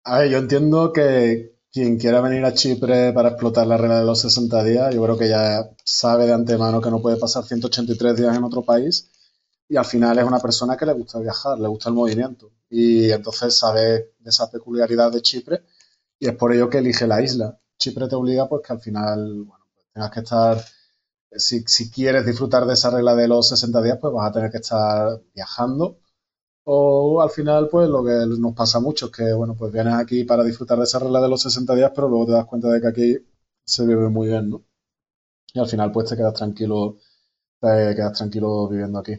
A 0.04 0.20
ver, 0.20 0.32
yo 0.32 0.38
entiendo 0.40 0.92
que, 0.92 1.53
quien 1.74 1.98
quiera 1.98 2.22
venir 2.22 2.46
a 2.46 2.54
Chipre 2.54 3.14
para 3.14 3.30
explotar 3.30 3.66
la 3.66 3.78
regla 3.78 4.00
de 4.00 4.06
los 4.06 4.22
60 4.22 4.64
días, 4.64 4.94
yo 4.94 5.04
creo 5.04 5.18
que 5.18 5.28
ya 5.28 5.72
sabe 5.84 6.28
de 6.28 6.34
antemano 6.34 6.80
que 6.80 6.92
no 6.92 7.02
puede 7.02 7.18
pasar 7.18 7.44
183 7.46 8.16
días 8.16 8.38
en 8.38 8.44
otro 8.44 8.64
país 8.64 9.10
y 9.68 9.76
al 9.76 9.86
final 9.86 10.20
es 10.20 10.24
una 10.24 10.40
persona 10.40 10.78
que 10.78 10.86
le 10.86 10.94
gusta 10.94 11.20
viajar, 11.20 11.60
le 11.60 11.68
gusta 11.68 11.90
el 11.90 11.96
movimiento 11.96 12.52
y 12.70 13.10
entonces 13.12 13.56
sabe 13.56 14.14
de 14.20 14.30
esa 14.30 14.52
peculiaridad 14.52 15.12
de 15.12 15.24
Chipre 15.24 15.64
y 16.20 16.28
es 16.28 16.36
por 16.36 16.54
ello 16.54 16.70
que 16.70 16.78
elige 16.78 17.08
la 17.08 17.24
isla. 17.24 17.60
Chipre 17.80 18.08
te 18.08 18.16
obliga 18.16 18.48
pues 18.48 18.62
que 18.66 18.74
al 18.74 18.80
final, 18.80 19.44
bueno, 19.44 19.66
pues 19.74 19.88
tengas 19.94 20.12
que 20.12 20.20
estar, 20.20 20.64
si, 21.32 21.64
si 21.66 21.90
quieres 21.90 22.24
disfrutar 22.24 22.68
de 22.68 22.74
esa 22.76 22.92
regla 22.92 23.16
de 23.16 23.28
los 23.28 23.50
60 23.50 23.82
días, 23.82 23.98
pues 24.00 24.14
vas 24.14 24.30
a 24.30 24.32
tener 24.32 24.52
que 24.52 24.58
estar 24.58 25.20
viajando 25.34 25.98
o 26.66 27.22
al 27.22 27.30
final, 27.30 27.68
pues 27.70 27.90
lo 27.90 28.04
que 28.04 28.26
nos 28.40 28.54
pasa 28.54 28.80
mucho 28.80 29.08
es 29.08 29.12
que, 29.12 29.34
bueno, 29.34 29.56
pues 29.56 29.72
vienes 29.72 29.96
aquí 29.96 30.24
para 30.24 30.44
disfrutar 30.44 30.78
de 30.78 30.86
esa 30.86 31.00
regla 31.00 31.22
de 31.22 31.30
los 31.30 31.42
60 31.42 31.76
días, 31.76 31.92
pero 31.96 32.08
luego 32.10 32.26
te 32.28 32.32
das 32.34 32.46
cuenta 32.46 32.70
de 32.70 32.82
que 32.82 32.88
aquí 32.88 33.18
se 33.66 33.86
vive 33.86 34.10
muy 34.10 34.28
bien, 34.28 34.50
¿no? 34.50 34.64
Y 35.54 35.60
al 35.60 35.68
final, 35.68 35.92
pues 35.92 36.10
te 36.10 36.18
quedas 36.18 36.34
tranquilo, 36.34 36.98
te 37.60 37.96
quedas 37.96 38.18
tranquilo 38.18 38.68
viviendo 38.68 39.00
aquí. 39.00 39.14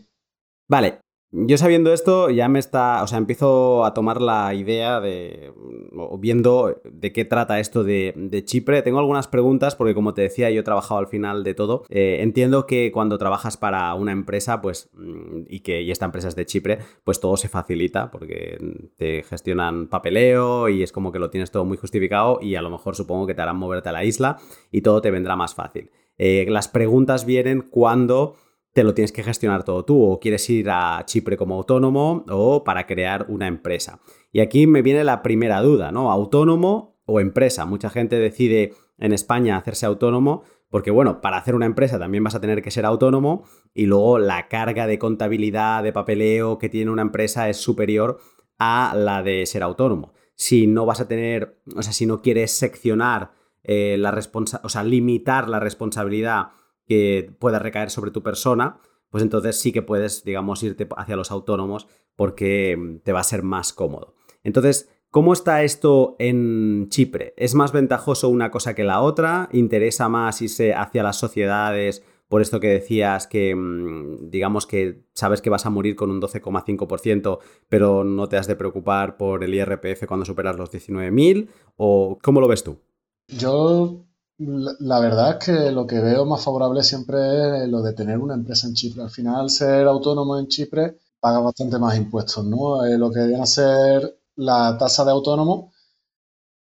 Vale, 0.68 1.03
yo 1.36 1.58
sabiendo 1.58 1.92
esto 1.92 2.30
ya 2.30 2.48
me 2.48 2.60
está, 2.60 3.02
o 3.02 3.08
sea, 3.08 3.18
empiezo 3.18 3.84
a 3.84 3.92
tomar 3.92 4.22
la 4.22 4.54
idea 4.54 5.00
de, 5.00 5.52
o 5.96 6.16
viendo 6.16 6.80
de 6.84 7.12
qué 7.12 7.24
trata 7.24 7.58
esto 7.58 7.82
de, 7.82 8.42
Chipre. 8.44 8.82
Tengo 8.82 9.00
algunas 9.00 9.26
preguntas 9.26 9.74
porque 9.74 9.94
como 9.94 10.14
te 10.14 10.22
decía, 10.22 10.50
yo 10.50 10.60
he 10.60 10.64
trabajado 10.64 11.00
al 11.00 11.08
final 11.08 11.42
de 11.42 11.54
todo. 11.54 11.82
Eh, 11.88 12.18
entiendo 12.20 12.66
que 12.66 12.92
cuando 12.92 13.18
trabajas 13.18 13.56
para 13.56 13.92
una 13.94 14.12
empresa, 14.12 14.60
pues, 14.60 14.90
mm, 14.94 15.42
y 15.48 15.60
que 15.60 15.82
y 15.82 15.90
esta 15.90 16.04
empresa 16.04 16.28
es 16.28 16.36
de 16.36 16.46
Chipre, 16.46 16.78
pues 17.02 17.18
todo 17.18 17.36
se 17.36 17.48
facilita 17.48 18.12
porque 18.12 18.56
te 18.96 19.24
gestionan 19.24 19.88
papeleo 19.88 20.68
y 20.68 20.84
es 20.84 20.92
como 20.92 21.10
que 21.10 21.18
lo 21.18 21.30
tienes 21.30 21.50
todo 21.50 21.64
muy 21.64 21.76
justificado 21.76 22.38
y 22.40 22.54
a 22.54 22.62
lo 22.62 22.70
mejor 22.70 22.94
supongo 22.94 23.26
que 23.26 23.34
te 23.34 23.42
harán 23.42 23.56
moverte 23.56 23.88
a 23.88 23.92
la 23.92 24.04
isla 24.04 24.38
y 24.70 24.82
todo 24.82 25.00
te 25.00 25.10
vendrá 25.10 25.34
más 25.34 25.54
fácil. 25.54 25.90
Eh, 26.16 26.46
las 26.48 26.68
preguntas 26.68 27.26
vienen 27.26 27.62
cuando 27.62 28.36
te 28.74 28.82
lo 28.82 28.92
tienes 28.92 29.12
que 29.12 29.22
gestionar 29.22 29.64
todo 29.64 29.84
tú 29.84 30.02
o 30.02 30.20
quieres 30.20 30.50
ir 30.50 30.68
a 30.68 31.02
Chipre 31.06 31.36
como 31.36 31.54
autónomo 31.54 32.24
o 32.28 32.64
para 32.64 32.86
crear 32.86 33.26
una 33.28 33.46
empresa. 33.46 34.00
Y 34.32 34.40
aquí 34.40 34.66
me 34.66 34.82
viene 34.82 35.04
la 35.04 35.22
primera 35.22 35.62
duda, 35.62 35.92
¿no? 35.92 36.10
Autónomo 36.10 36.98
o 37.06 37.20
empresa. 37.20 37.64
Mucha 37.66 37.88
gente 37.88 38.16
decide 38.16 38.74
en 38.98 39.12
España 39.12 39.56
hacerse 39.56 39.86
autónomo 39.86 40.42
porque, 40.70 40.90
bueno, 40.90 41.20
para 41.20 41.36
hacer 41.36 41.54
una 41.54 41.66
empresa 41.66 42.00
también 42.00 42.24
vas 42.24 42.34
a 42.34 42.40
tener 42.40 42.62
que 42.62 42.72
ser 42.72 42.84
autónomo 42.84 43.44
y 43.72 43.86
luego 43.86 44.18
la 44.18 44.48
carga 44.48 44.88
de 44.88 44.98
contabilidad, 44.98 45.84
de 45.84 45.92
papeleo 45.92 46.58
que 46.58 46.68
tiene 46.68 46.90
una 46.90 47.02
empresa 47.02 47.48
es 47.48 47.58
superior 47.58 48.18
a 48.58 48.92
la 48.96 49.22
de 49.22 49.46
ser 49.46 49.62
autónomo. 49.62 50.14
Si 50.34 50.66
no 50.66 50.84
vas 50.84 51.00
a 51.00 51.06
tener, 51.06 51.60
o 51.76 51.82
sea, 51.82 51.92
si 51.92 52.06
no 52.06 52.22
quieres 52.22 52.50
seccionar 52.50 53.30
eh, 53.62 53.96
la 54.00 54.10
responsabilidad, 54.10 54.66
o 54.66 54.68
sea, 54.68 54.82
limitar 54.82 55.48
la 55.48 55.60
responsabilidad 55.60 56.48
que 56.86 57.34
pueda 57.38 57.58
recaer 57.58 57.90
sobre 57.90 58.10
tu 58.10 58.22
persona, 58.22 58.80
pues 59.10 59.22
entonces 59.22 59.60
sí 59.60 59.70
que 59.70 59.82
puedes, 59.82 60.24
digamos, 60.24 60.62
irte 60.62 60.88
hacia 60.96 61.16
los 61.16 61.30
autónomos 61.30 61.86
porque 62.16 62.76
mm, 62.76 62.98
te 63.04 63.12
va 63.12 63.20
a 63.20 63.24
ser 63.24 63.42
más 63.42 63.72
cómodo. 63.72 64.14
Entonces, 64.42 64.90
¿cómo 65.10 65.32
está 65.32 65.62
esto 65.62 66.16
en 66.18 66.88
Chipre? 66.88 67.32
¿Es 67.36 67.54
más 67.54 67.70
ventajoso 67.70 68.28
una 68.28 68.50
cosa 68.50 68.74
que 68.74 68.82
la 68.82 69.00
otra? 69.00 69.48
¿Interesa 69.52 70.08
más 70.08 70.42
irse 70.42 70.74
hacia 70.74 71.02
las 71.02 71.16
sociedades? 71.16 72.02
Por 72.28 72.42
esto 72.42 72.58
que 72.58 72.68
decías 72.68 73.28
que, 73.28 73.54
mm, 73.54 74.30
digamos 74.30 74.66
que 74.66 75.04
sabes 75.14 75.40
que 75.40 75.50
vas 75.50 75.64
a 75.66 75.70
morir 75.70 75.94
con 75.94 76.10
un 76.10 76.20
12,5%, 76.20 77.38
pero 77.68 78.02
no 78.02 78.28
te 78.28 78.36
has 78.36 78.48
de 78.48 78.56
preocupar 78.56 79.16
por 79.16 79.44
el 79.44 79.54
IRPF 79.54 80.06
cuando 80.06 80.26
superas 80.26 80.56
los 80.56 80.72
19.000, 80.72 81.48
¿o 81.76 82.18
cómo 82.20 82.40
lo 82.40 82.48
ves 82.48 82.64
tú? 82.64 82.80
Yo 83.28 84.04
la, 84.38 85.00
verdad 85.00 85.38
es 85.38 85.44
que 85.44 85.70
lo 85.70 85.86
que 85.86 86.00
veo 86.00 86.24
más 86.24 86.42
favorable 86.44 86.82
siempre 86.82 87.64
es 87.64 87.68
lo 87.68 87.82
de 87.82 87.92
tener 87.92 88.18
una 88.18 88.34
empresa 88.34 88.66
en 88.66 88.74
Chipre. 88.74 89.02
Al 89.02 89.10
final, 89.10 89.50
ser 89.50 89.86
autónomo 89.86 90.38
en 90.38 90.48
Chipre 90.48 90.98
paga 91.20 91.40
bastante 91.40 91.78
más 91.78 91.96
impuestos, 91.96 92.44
¿no? 92.44 92.84
Eh, 92.84 92.98
lo 92.98 93.10
que 93.10 93.26
viene 93.26 93.42
a 93.42 93.46
ser 93.46 94.18
la 94.36 94.76
tasa 94.78 95.04
de 95.04 95.12
autónomo 95.12 95.72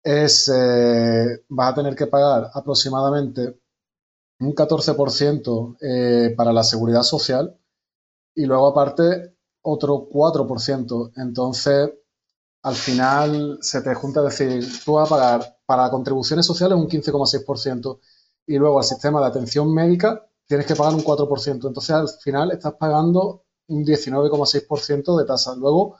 es, 0.03 0.49
eh, 0.53 1.43
vas 1.49 1.71
a 1.71 1.75
tener 1.75 1.95
que 1.95 2.07
pagar 2.07 2.51
aproximadamente 2.53 3.59
un 4.39 4.53
14% 4.53 5.77
eh, 5.81 6.33
para 6.37 6.53
la 6.53 6.63
seguridad 6.63 7.03
social 7.03 7.57
y 8.35 8.45
luego 8.45 8.67
aparte 8.67 9.35
otro 9.63 10.07
4%. 10.09 11.11
Entonces, 11.15 11.91
al 12.65 12.73
final 12.73 13.59
se 13.61 13.83
te 13.83 13.93
junta 13.93 14.23
decir, 14.23 14.65
tú 14.83 14.93
vas 14.93 15.05
a 15.05 15.15
pagar 15.15 15.57
para 15.67 15.91
contribuciones 15.91 16.47
sociales 16.47 16.75
un 16.75 16.89
15,6% 16.89 17.99
y 18.47 18.57
luego 18.57 18.79
al 18.79 18.83
sistema 18.83 19.21
de 19.21 19.27
atención 19.27 19.71
médica 19.71 20.27
tienes 20.47 20.65
que 20.65 20.75
pagar 20.75 20.95
un 20.95 21.03
4%. 21.03 21.67
Entonces 21.67 21.91
al 21.91 22.09
final 22.09 22.51
estás 22.51 22.73
pagando 22.73 23.43
un 23.67 23.85
19,6% 23.85 25.15
de 25.15 25.25
tasa. 25.25 25.55
Luego 25.55 25.99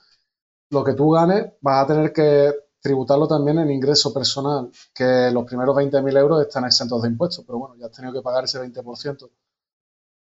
lo 0.72 0.84
que 0.84 0.96
tú 0.96 1.12
ganes 1.12 1.54
vas 1.62 1.84
a 1.84 1.88
tener 1.88 2.12
que 2.12 2.52
tributarlo 2.82 3.28
también 3.28 3.60
en 3.60 3.70
ingreso 3.70 4.12
personal, 4.12 4.72
que 4.92 5.30
los 5.32 5.46
primeros 5.46 5.76
20.000 5.76 6.18
euros 6.18 6.42
están 6.42 6.66
exentos 6.66 7.00
de 7.04 7.10
impuestos, 7.10 7.46
pero 7.46 7.60
bueno, 7.60 7.76
ya 7.76 7.86
has 7.86 7.92
tenido 7.92 8.12
que 8.12 8.24
pagar 8.24 8.46
ese 8.46 8.60
20%. 8.60 9.30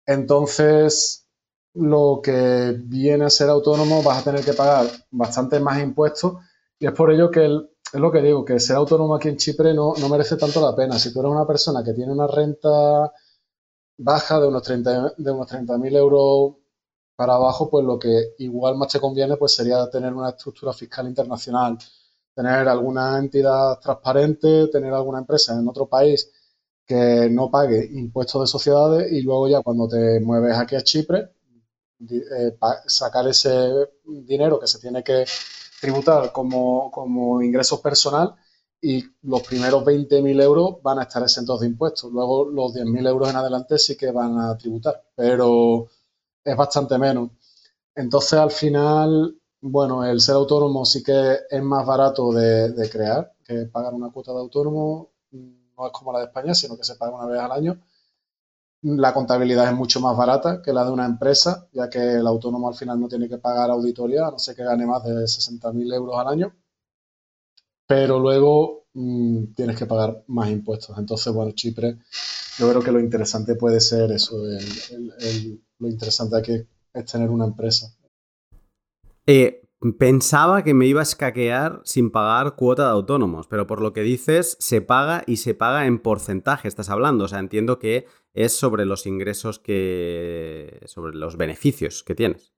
Entonces, 0.05 1.26
lo 1.79 2.19
que 2.23 2.75
viene 2.85 3.25
a 3.25 3.29
ser 3.29 3.49
autónomo 3.49 4.03
vas 4.03 4.19
a 4.19 4.23
tener 4.23 4.43
que 4.43 4.53
pagar 4.53 4.87
bastante 5.11 5.59
más 5.59 5.81
impuestos 5.81 6.33
y 6.79 6.87
es 6.87 6.91
por 6.93 7.11
ello 7.11 7.31
que 7.31 7.45
es 7.45 7.99
lo 7.99 8.11
que 8.11 8.21
digo, 8.21 8.43
que 8.45 8.59
ser 8.59 8.75
autónomo 8.75 9.15
aquí 9.15 9.29
en 9.29 9.37
Chipre 9.37 9.73
no, 9.73 9.93
no 9.99 10.09
merece 10.09 10.35
tanto 10.37 10.61
la 10.61 10.75
pena. 10.75 10.99
Si 10.99 11.13
tú 11.13 11.21
eres 11.21 11.31
una 11.31 11.47
persona 11.47 11.83
que 11.83 11.93
tiene 11.93 12.11
una 12.11 12.27
renta 12.27 13.11
baja 13.97 14.39
de 14.39 14.47
unos 14.47 14.63
30.000 14.63 15.15
de 15.17 15.31
unos 15.31 15.47
30 15.47 15.75
euros 15.97 16.55
para 17.15 17.35
abajo, 17.35 17.69
pues 17.69 17.85
lo 17.85 17.97
que 17.99 18.35
igual 18.39 18.77
más 18.77 18.91
te 18.91 18.99
conviene 18.99 19.37
pues 19.37 19.55
sería 19.55 19.89
tener 19.89 20.13
una 20.13 20.29
estructura 20.29 20.73
fiscal 20.73 21.07
internacional, 21.07 21.77
tener 22.35 22.67
alguna 22.67 23.17
entidad 23.19 23.79
transparente, 23.79 24.67
tener 24.67 24.93
alguna 24.93 25.19
empresa 25.19 25.53
en 25.53 25.67
otro 25.67 25.87
país 25.87 26.31
que 26.85 27.29
no 27.31 27.49
pague 27.51 27.89
impuestos 27.93 28.41
de 28.41 28.47
sociedades 28.47 29.11
y 29.11 29.21
luego 29.21 29.47
ya 29.47 29.61
cuando 29.61 29.87
te 29.87 30.19
mueves 30.21 30.57
aquí 30.57 30.75
a 30.75 30.81
Chipre, 30.83 31.36
eh, 32.09 32.57
sacar 32.87 33.27
ese 33.27 33.69
dinero 34.05 34.59
que 34.59 34.67
se 34.67 34.79
tiene 34.79 35.03
que 35.03 35.25
tributar 35.81 36.31
como, 36.31 36.91
como 36.91 37.41
ingresos 37.41 37.79
personal 37.81 38.35
y 38.81 39.03
los 39.23 39.41
primeros 39.43 39.83
20.000 39.83 40.41
euros 40.41 40.77
van 40.83 40.99
a 40.99 41.03
estar 41.03 41.23
exentos 41.23 41.59
de 41.59 41.67
impuestos. 41.67 42.11
Luego 42.11 42.45
los 42.45 42.73
10.000 42.73 43.07
euros 43.07 43.29
en 43.29 43.35
adelante 43.37 43.77
sí 43.79 43.95
que 43.97 44.11
van 44.11 44.39
a 44.39 44.57
tributar, 44.57 45.03
pero 45.15 45.87
es 46.43 46.55
bastante 46.57 46.97
menos. 46.97 47.31
Entonces 47.95 48.33
al 48.39 48.51
final, 48.51 49.37
bueno, 49.61 50.05
el 50.05 50.21
ser 50.21 50.35
autónomo 50.35 50.85
sí 50.85 51.03
que 51.03 51.37
es 51.49 51.63
más 51.63 51.85
barato 51.85 52.31
de, 52.33 52.71
de 52.71 52.89
crear 52.89 53.33
que 53.43 53.65
pagar 53.65 53.93
una 53.93 54.11
cuota 54.11 54.33
de 54.33 54.39
autónomo. 54.39 55.11
No 55.31 55.85
es 55.87 55.91
como 55.93 56.11
la 56.13 56.19
de 56.19 56.25
España, 56.25 56.53
sino 56.55 56.77
que 56.77 56.83
se 56.83 56.95
paga 56.95 57.15
una 57.15 57.27
vez 57.27 57.39
al 57.39 57.51
año. 57.51 57.79
La 58.83 59.13
contabilidad 59.13 59.69
es 59.69 59.75
mucho 59.75 59.99
más 59.99 60.15
barata 60.15 60.61
que 60.61 60.71
la 60.71 60.85
de 60.85 60.91
una 60.91 61.05
empresa, 61.05 61.67
ya 61.73 61.89
que 61.89 61.99
el 61.99 62.27
autónomo 62.27 62.69
al 62.69 62.75
final 62.75 62.99
no 62.99 63.07
tiene 63.07 63.27
que 63.27 63.37
pagar 63.37 63.69
auditoría, 63.69 64.29
no 64.29 64.39
sé 64.39 64.55
que 64.55 64.63
gane 64.63 64.85
más 64.85 65.03
de 65.03 65.13
60.000 65.27 65.93
euros 65.93 66.17
al 66.17 66.27
año 66.27 66.53
pero 67.87 68.19
luego 68.19 68.87
mm, 68.93 69.53
tienes 69.55 69.77
que 69.77 69.85
pagar 69.85 70.23
más 70.27 70.51
impuestos. 70.51 70.95
Entonces, 70.97 71.33
bueno, 71.33 71.53
Chipre, 71.53 71.97
yo 72.59 72.69
creo 72.69 72.81
que 72.83 72.91
lo 72.91 72.99
interesante 72.99 73.55
puede 73.55 73.79
ser 73.79 74.11
eso, 74.11 74.37
lo 75.79 75.87
interesante 75.87 76.37
aquí 76.37 76.67
es 76.93 77.05
tener 77.05 77.29
una 77.29 77.45
empresa. 77.45 77.87
Eh, 79.25 79.66
pensaba 79.97 80.63
que 80.63 80.73
me 80.73 80.87
iba 80.87 81.01
a 81.01 81.03
escaquear 81.03 81.81
sin 81.83 82.11
pagar 82.11 82.55
cuota 82.55 82.85
de 82.85 82.91
autónomos, 82.91 83.47
pero 83.47 83.67
por 83.67 83.81
lo 83.81 83.93
que 83.93 84.01
dices, 84.01 84.57
se 84.59 84.81
paga 84.81 85.23
y 85.27 85.37
se 85.37 85.53
paga 85.53 85.85
en 85.85 85.99
porcentaje, 85.99 86.67
estás 86.67 86.89
hablando. 86.89 87.25
O 87.25 87.27
sea, 87.27 87.39
entiendo 87.39 87.79
que 87.79 88.05
es 88.33 88.53
sobre 88.53 88.85
los 88.85 89.05
ingresos 89.05 89.59
que. 89.59 90.81
sobre 90.85 91.15
los 91.15 91.37
beneficios 91.37 92.03
que 92.03 92.15
tienes. 92.15 92.53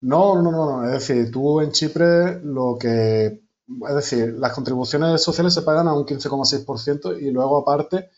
No, 0.00 0.40
no, 0.42 0.52
no, 0.52 0.82
no. 0.82 0.84
Es 0.84 0.92
decir, 0.92 1.30
tú 1.30 1.60
en 1.60 1.72
Chipre 1.72 2.40
lo 2.42 2.76
que 2.78 3.48
es 3.88 3.94
decir, 3.94 4.34
las 4.38 4.54
contribuciones 4.54 5.22
sociales 5.22 5.52
se 5.52 5.62
pagan 5.62 5.88
a 5.88 5.94
un 5.94 6.06
15,6% 6.06 7.20
y 7.20 7.30
luego 7.30 7.58
aparte 7.58 8.10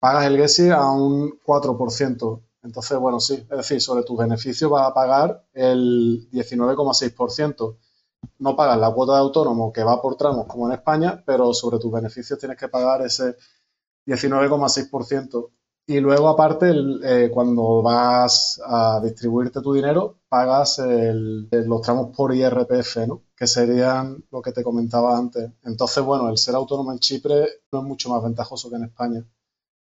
pagas 0.00 0.26
el 0.26 0.36
GESI 0.36 0.70
a 0.70 0.90
un 0.90 1.38
4%. 1.46 2.42
Entonces, 2.62 2.98
bueno, 2.98 3.18
sí, 3.20 3.34
es 3.34 3.56
decir, 3.56 3.80
sobre 3.80 4.04
tus 4.04 4.16
beneficios 4.18 4.70
vas 4.70 4.88
a 4.88 4.94
pagar 4.94 5.44
el 5.52 6.28
19,6%. 6.30 7.76
No 8.38 8.56
pagas 8.56 8.78
la 8.78 8.92
cuota 8.92 9.14
de 9.14 9.18
autónomo 9.18 9.72
que 9.72 9.82
va 9.82 10.00
por 10.00 10.16
tramos 10.16 10.46
como 10.46 10.68
en 10.68 10.74
España, 10.74 11.22
pero 11.26 11.52
sobre 11.54 11.78
tus 11.78 11.92
beneficios 11.92 12.38
tienes 12.38 12.56
que 12.56 12.68
pagar 12.68 13.02
ese 13.02 13.36
19,6%. 14.06 15.50
Y 15.84 15.98
luego, 15.98 16.28
aparte, 16.28 16.72
eh, 17.02 17.30
cuando 17.32 17.82
vas 17.82 18.60
a 18.64 19.00
distribuirte 19.02 19.60
tu 19.60 19.72
dinero, 19.72 20.18
pagas 20.28 20.80
los 20.80 21.82
tramos 21.82 22.16
por 22.16 22.32
IRPF, 22.32 22.98
¿no? 23.08 23.22
que 23.36 23.48
serían 23.48 24.24
lo 24.30 24.40
que 24.40 24.52
te 24.52 24.62
comentaba 24.62 25.18
antes. 25.18 25.50
Entonces, 25.64 26.04
bueno, 26.04 26.28
el 26.28 26.38
ser 26.38 26.54
autónomo 26.54 26.92
en 26.92 27.00
Chipre 27.00 27.48
no 27.72 27.80
es 27.80 27.84
mucho 27.84 28.08
más 28.10 28.22
ventajoso 28.22 28.70
que 28.70 28.76
en 28.76 28.84
España. 28.84 29.24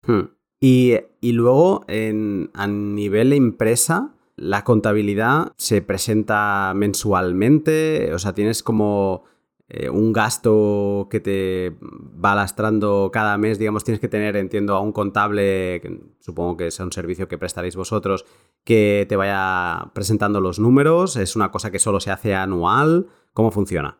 Hmm. 0.08 0.39
Y, 0.62 1.00
luego, 1.22 1.86
a 1.88 2.68
nivel 2.68 3.34
empresa, 3.34 4.14
la 4.36 4.64
contabilidad 4.64 5.54
se 5.58 5.82
presenta 5.82 6.74
mensualmente, 6.76 8.14
o 8.14 8.20
sea, 8.20 8.34
tienes 8.34 8.64
como 8.64 9.24
eh, 9.70 9.90
un 9.90 10.12
gasto 10.12 11.08
que 11.10 11.20
te 11.20 11.76
va 11.82 12.36
lastrando 12.36 13.10
cada 13.14 13.38
mes, 13.38 13.60
digamos, 13.60 13.84
tienes 13.84 14.02
que 14.02 14.08
tener, 14.08 14.36
entiendo, 14.36 14.76
a 14.76 14.82
un 14.82 14.92
contable, 14.92 15.82
supongo 16.20 16.58
que 16.58 16.68
es 16.68 16.80
un 16.80 16.92
servicio 16.92 17.28
que 17.28 17.38
prestaréis 17.38 17.76
vosotros, 17.76 18.26
que 18.64 19.06
te 19.08 19.16
vaya 19.16 19.92
presentando 19.94 20.42
los 20.42 20.60
números, 20.60 21.16
es 21.16 21.36
una 21.36 21.52
cosa 21.52 21.72
que 21.72 21.80
solo 21.80 22.00
se 22.00 22.12
hace 22.12 22.36
anual, 22.36 23.08
¿cómo 23.34 23.52
funciona? 23.52 23.98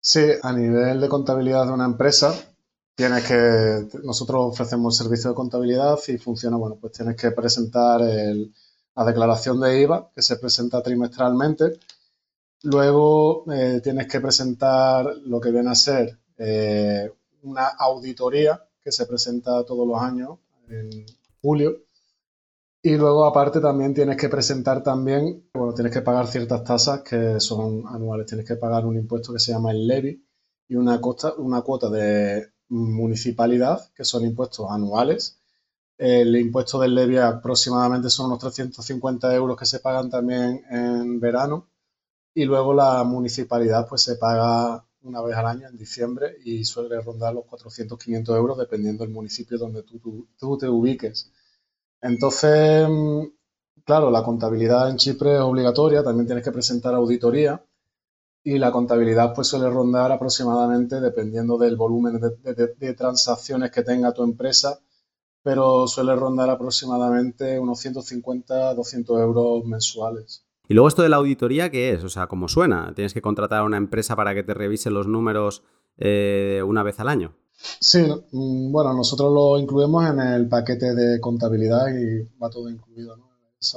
Sí, 0.00 0.26
a 0.42 0.52
nivel 0.52 1.00
de 1.00 1.08
contabilidad 1.08 1.66
de 1.66 1.72
una 1.72 1.84
empresa, 1.84 2.34
tienes 3.00 3.24
que, 3.24 3.98
nosotros 4.04 4.52
ofrecemos 4.52 4.94
el 4.94 5.04
servicio 5.04 5.30
de 5.30 5.36
contabilidad 5.36 5.98
y 6.08 6.18
funciona, 6.18 6.56
bueno, 6.56 6.76
pues 6.80 6.92
tienes 6.92 7.16
que 7.16 7.30
presentar 7.30 8.00
la 8.00 9.04
declaración 9.04 9.60
de 9.60 9.80
IVA, 9.80 10.10
que 10.14 10.22
se 10.22 10.36
presenta 10.36 10.82
trimestralmente, 10.82 11.80
Luego 12.62 13.50
eh, 13.50 13.80
tienes 13.82 14.06
que 14.06 14.20
presentar 14.20 15.16
lo 15.24 15.40
que 15.40 15.50
viene 15.50 15.70
a 15.70 15.74
ser 15.74 16.18
eh, 16.36 17.10
una 17.42 17.68
auditoría 17.68 18.62
que 18.82 18.92
se 18.92 19.06
presenta 19.06 19.64
todos 19.64 19.88
los 19.88 20.00
años 20.00 20.38
en 20.68 21.06
julio. 21.40 21.78
Y 22.82 22.96
luego 22.96 23.24
aparte 23.24 23.60
también 23.60 23.94
tienes 23.94 24.16
que 24.16 24.28
presentar 24.28 24.82
también, 24.82 25.48
bueno, 25.54 25.74
tienes 25.74 25.92
que 25.92 26.02
pagar 26.02 26.26
ciertas 26.26 26.64
tasas 26.64 27.00
que 27.00 27.40
son 27.40 27.84
anuales. 27.88 28.26
Tienes 28.26 28.46
que 28.46 28.56
pagar 28.56 28.84
un 28.84 28.96
impuesto 28.96 29.32
que 29.32 29.38
se 29.38 29.52
llama 29.52 29.70
el 29.70 29.86
levy 29.86 30.22
y 30.68 30.74
una, 30.76 31.00
costa, 31.00 31.34
una 31.36 31.62
cuota 31.62 31.88
de 31.88 32.52
municipalidad, 32.70 33.90
que 33.94 34.04
son 34.04 34.24
impuestos 34.24 34.70
anuales. 34.70 35.38
El 35.98 36.34
impuesto 36.36 36.80
del 36.80 36.94
levy 36.94 37.18
aproximadamente 37.18 38.08
son 38.08 38.26
unos 38.26 38.38
350 38.38 39.34
euros 39.34 39.58
que 39.58 39.66
se 39.66 39.80
pagan 39.80 40.08
también 40.08 40.64
en 40.70 41.20
verano 41.20 41.68
y 42.34 42.44
luego 42.44 42.72
la 42.72 43.04
municipalidad 43.04 43.86
pues 43.88 44.02
se 44.02 44.16
paga 44.16 44.84
una 45.02 45.20
vez 45.22 45.36
al 45.36 45.46
año 45.46 45.68
en 45.68 45.76
diciembre 45.76 46.36
y 46.44 46.64
suele 46.64 47.00
rondar 47.00 47.34
los 47.34 47.44
400-500 47.44 48.36
euros 48.36 48.58
dependiendo 48.58 49.04
del 49.04 49.12
municipio 49.12 49.58
donde 49.58 49.82
tú, 49.82 50.28
tú, 50.38 50.58
te 50.58 50.68
ubiques. 50.68 51.30
Entonces, 52.00 52.88
mm, 52.88 53.24
claro, 53.84 54.10
la 54.10 54.22
contabilidad 54.22 54.90
en 54.90 54.96
Chipre 54.96 55.34
es 55.36 55.40
obligatoria, 55.40 56.02
también 56.02 56.26
tienes 56.26 56.44
que 56.44 56.52
presentar 56.52 56.94
auditoría 56.94 57.62
y 58.42 58.58
la 58.58 58.72
contabilidad 58.72 59.34
pues 59.34 59.48
suele 59.48 59.68
rondar 59.68 60.12
aproximadamente, 60.12 61.00
dependiendo 61.00 61.58
del 61.58 61.76
volumen 61.76 62.20
de, 62.20 62.74
de 62.78 62.94
transacciones 62.94 63.70
que 63.70 63.82
tenga 63.82 64.12
tu 64.12 64.22
empresa, 64.22 64.80
pero 65.42 65.86
suele 65.86 66.14
rondar 66.16 66.50
aproximadamente 66.50 67.58
unos 67.58 67.84
150-200 67.84 69.20
euros 69.22 69.64
mensuales. 69.64 70.44
Y 70.68 70.74
luego 70.74 70.88
esto 70.88 71.02
de 71.02 71.08
la 71.08 71.16
auditoría, 71.16 71.70
¿qué 71.70 71.92
es? 71.92 72.04
O 72.04 72.08
sea, 72.08 72.28
¿cómo 72.28 72.46
suena? 72.46 72.92
¿Tienes 72.94 73.12
que 73.12 73.22
contratar 73.22 73.60
a 73.60 73.64
una 73.64 73.76
empresa 73.76 74.14
para 74.14 74.34
que 74.34 74.42
te 74.42 74.54
revise 74.54 74.90
los 74.90 75.06
números 75.06 75.64
eh, 75.98 76.62
una 76.64 76.82
vez 76.82 77.00
al 77.00 77.08
año? 77.08 77.34
Sí, 77.80 78.02
mm, 78.02 78.70
bueno, 78.72 78.94
nosotros 78.94 79.32
lo 79.32 79.58
incluimos 79.58 80.08
en 80.08 80.20
el 80.20 80.48
paquete 80.48 80.94
de 80.94 81.20
contabilidad 81.20 81.88
y 81.88 82.22
va 82.38 82.48
todo 82.48 82.70
incluido, 82.70 83.16
¿no? 83.16 83.30
Es 83.60 83.74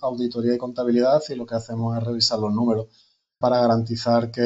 auditoría 0.00 0.54
y 0.54 0.58
contabilidad 0.58 1.20
y 1.28 1.34
lo 1.36 1.46
que 1.46 1.54
hacemos 1.54 1.96
es 1.96 2.04
revisar 2.04 2.40
los 2.40 2.52
números 2.52 2.88
para 3.40 3.60
garantizar 3.60 4.30
que 4.30 4.42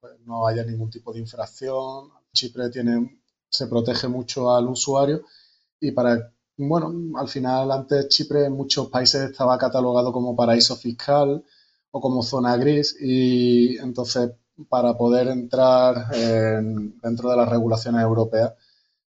pues, 0.00 0.14
no 0.26 0.46
haya 0.46 0.64
ningún 0.64 0.90
tipo 0.90 1.12
de 1.12 1.20
infracción. 1.20 2.10
Chipre 2.32 2.70
tiene, 2.70 3.20
se 3.48 3.66
protege 3.66 4.08
mucho 4.08 4.54
al 4.54 4.68
usuario 4.68 5.24
y 5.80 5.92
para 5.92 6.32
bueno, 6.56 7.18
al 7.18 7.28
final 7.28 7.70
antes 7.72 8.08
Chipre 8.08 8.44
en 8.46 8.52
muchos 8.52 8.88
países 8.88 9.30
estaba 9.30 9.58
catalogado 9.58 10.12
como 10.12 10.36
paraíso 10.36 10.76
fiscal 10.76 11.44
o 11.90 12.00
como 12.00 12.22
zona 12.22 12.56
gris 12.56 12.96
y 13.00 13.78
entonces 13.78 14.32
para 14.68 14.96
poder 14.96 15.28
entrar 15.28 16.10
dentro 16.10 17.30
de 17.30 17.36
las 17.36 17.48
regulaciones 17.48 18.02
europeas 18.02 18.52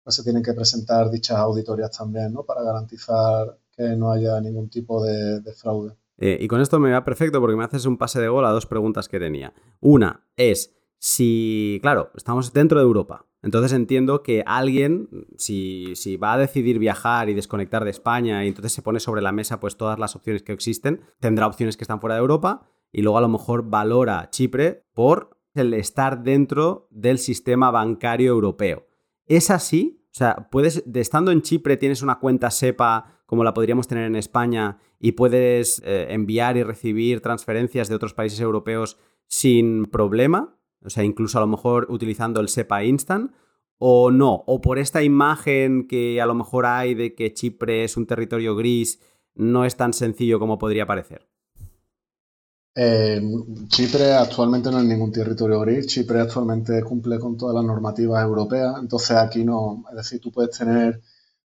pues 0.03 0.17
se 0.17 0.23
tienen 0.25 0.43
que 0.43 0.55
presentar 0.55 1.11
dichas 1.11 1.39
auditorías 1.39 1.97
también, 1.97 2.33
¿no? 2.33 2.45
Para 2.45 2.63
garantizar 2.63 3.59
que 3.77 3.85
no 3.97 4.11
haya 4.13 4.41
ningún 4.41 4.69
tipo 4.69 5.03
de, 5.05 5.41
fraude. 5.55 5.97
Eh, 6.25 6.39
y 6.41 6.47
con 6.47 6.61
esto 6.61 6.79
me 6.79 6.93
va 6.93 7.05
perfecto 7.05 7.41
porque 7.41 7.57
me 7.57 7.65
haces 7.65 7.85
un 7.85 7.99
pase 7.99 8.21
de 8.21 8.29
gol 8.29 8.45
a 8.45 8.51
dos 8.51 8.65
preguntas 8.65 9.09
que 9.09 9.19
tenía. 9.19 9.55
Una 9.81 10.25
es 10.37 10.73
si, 10.99 11.81
claro, 11.83 12.13
estamos 12.15 12.53
dentro 12.53 12.79
de 12.79 12.85
Europa, 12.85 13.27
entonces 13.43 13.73
entiendo 13.73 14.23
que 14.23 14.45
alguien, 14.47 15.09
si, 15.37 16.17
va 16.23 16.35
a 16.35 16.39
decidir 16.39 16.79
viajar 16.79 17.29
y 17.29 17.35
desconectar 17.35 17.83
de 17.83 17.91
España 17.91 18.45
y 18.45 18.49
entonces 18.49 18.71
se 18.71 18.83
pone 18.83 19.01
sobre 19.01 19.21
la 19.21 19.33
mesa 19.33 19.59
pues 19.59 19.77
todas 19.77 19.99
las 19.99 20.15
opciones 20.15 20.45
que 20.45 20.53
existen, 20.53 21.01
tendrá 21.19 21.49
opciones 21.49 21.77
que 21.77 21.83
están 21.83 22.01
fuera 22.01 22.15
de 22.15 22.21
Europa 22.21 22.69
y 22.93 23.03
luego 23.03 23.19
a 23.19 23.23
lo 23.23 23.29
mejor 23.29 23.69
valora 23.69 24.31
Chipre 24.31 24.85
por 24.95 25.41
el 25.55 25.75
estar 25.75 26.23
dentro 26.23 26.87
del 26.93 27.19
sistema 27.19 27.73
bancario 27.73 28.31
europeo. 28.31 28.87
¿Es 29.27 29.51
así? 29.51 30.07
O 30.13 30.15
sea, 30.15 30.49
puedes, 30.53 30.85
de 30.87 31.01
estando 31.01 31.33
en 31.33 31.43
Chipre 31.43 31.77
tienes 31.77 32.01
una 32.01 32.21
cuenta 32.21 32.53
SEPA 32.53 33.22
como 33.33 33.45
la 33.45 33.55
podríamos 33.55 33.89
tener 33.89 34.05
en 34.05 34.17
España 34.17 34.77
y 35.01 35.13
puedes 35.13 35.81
eh, 35.87 36.09
enviar 36.11 36.59
y 36.59 36.65
recibir 36.65 37.23
transferencias 37.23 37.89
de 37.89 37.95
otros 37.95 38.13
países 38.13 38.41
europeos 38.41 38.99
sin 39.27 39.87
problema 39.87 40.59
o 40.85 40.91
sea, 40.91 41.05
incluso 41.05 41.39
a 41.39 41.41
lo 41.41 41.47
mejor 41.47 41.87
utilizando 41.91 42.41
el 42.41 42.49
SEPA 42.49 42.85
Instant, 42.85 43.33
o 43.79 44.11
no? 44.11 44.45
¿O 44.47 44.61
por 44.61 44.79
esta 44.79 45.03
imagen 45.03 45.89
que 45.89 46.21
a 46.21 46.27
lo 46.27 46.35
mejor 46.35 46.67
hay 46.67 46.95
de 46.95 47.15
que 47.15 47.35
Chipre 47.35 47.85
es 47.85 47.97
un 47.97 48.07
territorio 48.07 48.55
gris, 48.55 49.01
no 49.35 49.65
es 49.65 49.77
tan 49.77 49.93
sencillo 49.93 50.39
como 50.39 50.59
podría 50.59 50.87
parecer? 50.87 51.29
Eh, 52.75 53.21
Chipre 53.69 54.13
actualmente 54.13 54.71
no 54.71 54.79
es 54.79 54.85
ningún 54.85 55.13
territorio 55.13 55.61
gris. 55.61 55.87
Chipre 55.87 56.21
actualmente 56.21 56.83
cumple 56.83 57.19
con 57.19 57.37
todas 57.37 57.55
las 57.55 57.65
normativas 57.65 58.23
europeas. 58.23 58.77
Entonces 58.81 59.17
aquí 59.17 59.45
no, 59.45 59.85
es 59.91 59.97
decir, 59.97 60.21
tú 60.21 60.31
puedes 60.31 60.57
tener 60.57 61.01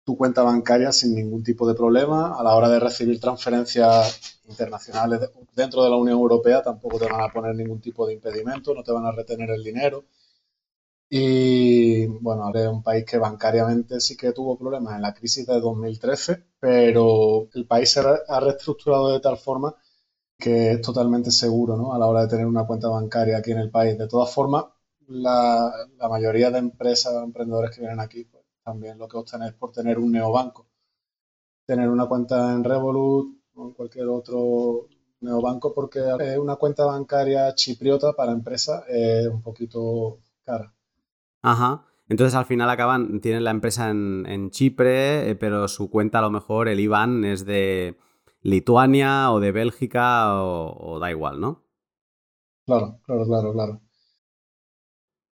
tu 0.04 0.16
cuenta 0.16 0.42
bancaria 0.42 0.92
sin 0.92 1.14
ningún 1.14 1.42
tipo 1.42 1.66
de 1.66 1.74
problema. 1.74 2.38
A 2.38 2.42
la 2.42 2.54
hora 2.54 2.68
de 2.68 2.80
recibir 2.80 3.20
transferencias 3.20 4.40
internacionales 4.48 5.20
dentro 5.54 5.84
de 5.84 5.90
la 5.90 5.96
Unión 5.96 6.18
Europea 6.18 6.62
tampoco 6.62 6.98
te 6.98 7.06
van 7.08 7.20
a 7.20 7.32
poner 7.32 7.54
ningún 7.54 7.80
tipo 7.80 8.06
de 8.06 8.14
impedimento, 8.14 8.74
no 8.74 8.82
te 8.82 8.92
van 8.92 9.06
a 9.06 9.12
retener 9.12 9.50
el 9.50 9.62
dinero. 9.62 10.04
Y 11.08 12.06
bueno, 12.06 12.50
es 12.54 12.68
un 12.68 12.82
país 12.82 13.04
que 13.04 13.18
bancariamente 13.18 14.00
sí 14.00 14.16
que 14.16 14.32
tuvo 14.32 14.58
problemas 14.58 14.96
en 14.96 15.02
la 15.02 15.12
crisis 15.12 15.46
de 15.46 15.60
2013, 15.60 16.42
pero 16.58 17.48
el 17.52 17.66
país 17.66 17.90
se 17.92 18.00
ha 18.00 18.40
reestructurado 18.40 19.12
de 19.12 19.20
tal 19.20 19.36
forma 19.36 19.76
que 20.38 20.72
es 20.72 20.80
totalmente 20.82 21.30
seguro 21.30 21.76
¿no? 21.76 21.94
a 21.94 21.98
la 21.98 22.06
hora 22.06 22.22
de 22.22 22.28
tener 22.28 22.46
una 22.46 22.66
cuenta 22.66 22.88
bancaria 22.88 23.38
aquí 23.38 23.52
en 23.52 23.58
el 23.58 23.70
país. 23.70 23.96
De 23.98 24.08
todas 24.08 24.32
formas, 24.34 24.64
la, 25.08 25.70
mayoría 26.10 26.50
de 26.50 26.58
empresas, 26.58 27.14
emprendedores 27.22 27.74
que 27.74 27.80
vienen 27.80 28.00
aquí, 28.00 28.24
también 28.64 28.98
lo 28.98 29.08
que 29.08 29.16
optan 29.16 29.42
es 29.42 29.52
por 29.54 29.72
tener 29.72 29.98
un 29.98 30.12
neobanco. 30.12 30.66
Tener 31.66 31.88
una 31.88 32.06
cuenta 32.06 32.52
en 32.52 32.64
Revolut 32.64 33.38
o 33.54 33.64
en 33.68 33.72
cualquier 33.72 34.08
otro 34.08 34.88
neobanco, 35.20 35.72
porque 35.72 36.00
una 36.38 36.56
cuenta 36.56 36.84
bancaria 36.84 37.54
chipriota 37.54 38.12
para 38.12 38.32
empresas 38.32 38.84
es 38.88 39.28
un 39.28 39.42
poquito 39.42 40.18
cara. 40.44 40.74
Ajá. 41.42 41.86
Entonces 42.08 42.34
al 42.34 42.44
final 42.44 42.68
acaban, 42.68 43.20
tienen 43.20 43.44
la 43.44 43.52
empresa 43.52 43.90
en, 43.90 44.50
Chipre, 44.50 45.30
eh, 45.30 45.34
pero 45.34 45.68
su 45.68 45.88
cuenta 45.88 46.18
a 46.18 46.22
lo 46.22 46.30
mejor, 46.30 46.68
el 46.68 46.80
IBAN 46.80 47.24
es 47.24 47.46
de 47.46 47.96
Lituania 48.42 49.32
o 49.32 49.40
de 49.40 49.52
Bélgica 49.52 50.42
o, 50.42 50.98
da 51.00 51.10
igual, 51.10 51.40
¿no? 51.40 51.62
Claro, 52.66 53.00
claro, 53.04 53.24
claro, 53.24 53.52
claro. 53.52 53.80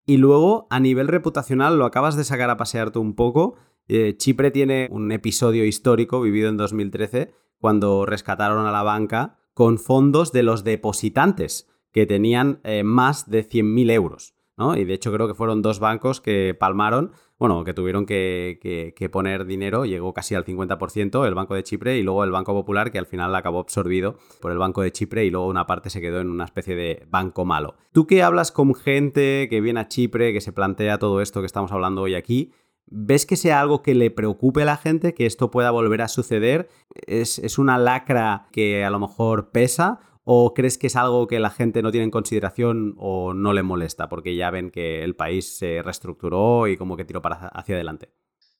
Y 0.08 0.16
luego, 0.16 0.66
a 0.70 0.80
nivel 0.80 1.06
reputacional, 1.06 1.78
lo 1.78 1.84
acabas 1.84 2.16
de 2.16 2.24
sacar 2.24 2.48
a 2.48 2.56
pasearte 2.56 2.98
un 2.98 3.14
poco. 3.14 3.56
Eh, 3.88 4.16
Chipre 4.16 4.50
tiene 4.50 4.88
un 4.90 5.12
episodio 5.12 5.66
histórico 5.66 6.22
vivido 6.22 6.48
en 6.48 6.56
2013 6.56 7.34
cuando 7.58 8.06
rescataron 8.06 8.64
a 8.64 8.72
la 8.72 8.82
banca 8.82 9.36
con 9.52 9.76
fondos 9.76 10.32
de 10.32 10.42
los 10.42 10.64
depositantes 10.64 11.68
que 11.92 12.06
tenían 12.06 12.60
eh, 12.64 12.84
más 12.84 13.28
de 13.28 13.46
100.000 13.46 13.90
euros. 13.90 14.34
Y 14.76 14.84
de 14.84 14.94
hecho 14.94 15.12
creo 15.12 15.28
que 15.28 15.34
fueron 15.34 15.62
dos 15.62 15.80
bancos 15.80 16.20
que 16.20 16.56
palmaron 16.58 17.12
bueno, 17.38 17.62
que 17.62 17.72
tuvieron 17.72 18.04
que, 18.04 19.10
poner 19.12 19.46
dinero, 19.46 19.84
llegó 19.84 20.12
casi 20.12 20.34
al 20.34 20.44
50%, 20.44 21.24
el 21.24 21.34
Banco 21.34 21.54
de 21.54 21.62
Chipre 21.62 21.96
y 21.96 22.02
luego 22.02 22.24
el 22.24 22.32
Banco 22.32 22.52
Popular, 22.52 22.90
que 22.90 22.98
al 22.98 23.06
final 23.06 23.34
acabó 23.34 23.60
absorbido 23.60 24.16
por 24.40 24.50
el 24.50 24.58
Banco 24.58 24.82
de 24.82 24.90
Chipre 24.90 25.24
y 25.24 25.30
luego 25.30 25.46
una 25.46 25.66
parte 25.66 25.88
se 25.88 26.00
quedó 26.00 26.20
en 26.20 26.30
una 26.30 26.44
especie 26.44 26.74
de 26.74 27.06
banco 27.08 27.44
malo. 27.44 27.76
Tú 27.92 28.08
que 28.08 28.24
hablas 28.24 28.50
con 28.50 28.74
gente 28.74 29.46
que 29.48 29.60
viene 29.60 29.80
a 29.80 29.88
Chipre, 29.88 30.32
que 30.32 30.40
se 30.40 30.52
plantea 30.52 30.98
todo 30.98 31.20
esto 31.20 31.40
que 31.40 31.46
estamos 31.46 31.70
hablando 31.72 32.02
hoy 32.02 32.14
aquí, 32.14 32.52
¿Ves 32.90 33.26
que 33.26 33.36
sea 33.36 33.60
algo 33.60 33.82
que 33.82 33.94
le 33.94 34.10
preocupe 34.10 34.62
a 34.62 34.64
la 34.64 34.78
gente, 34.78 35.12
que 35.12 35.26
esto 35.26 35.50
pueda 35.50 35.70
volver 35.70 36.00
a 36.00 36.08
suceder? 36.08 36.70
¿Es, 37.06 37.38
¿Es, 37.38 37.58
una 37.58 37.76
lacra 37.76 38.48
que 38.50 38.82
a 38.82 38.88
lo 38.88 38.98
mejor 38.98 39.50
pesa? 39.50 40.00
¿O 40.30 40.52
crees 40.52 40.76
que 40.76 40.88
es 40.88 40.96
algo 40.96 41.26
que 41.26 41.40
la 41.40 41.48
gente 41.48 41.80
no 41.80 41.90
tiene 41.90 42.04
en 42.04 42.10
consideración 42.10 42.94
o 42.98 43.32
no 43.32 43.54
le 43.54 43.62
molesta 43.62 44.10
porque 44.10 44.36
ya 44.36 44.50
ven 44.50 44.70
que 44.70 45.02
el 45.02 45.16
país 45.16 45.56
se 45.56 45.80
reestructuró 45.80 46.66
y 46.68 46.76
como 46.76 46.98
que 46.98 47.06
tiró 47.06 47.22
para 47.22 47.48
hacia 47.48 47.76
adelante? 47.76 48.12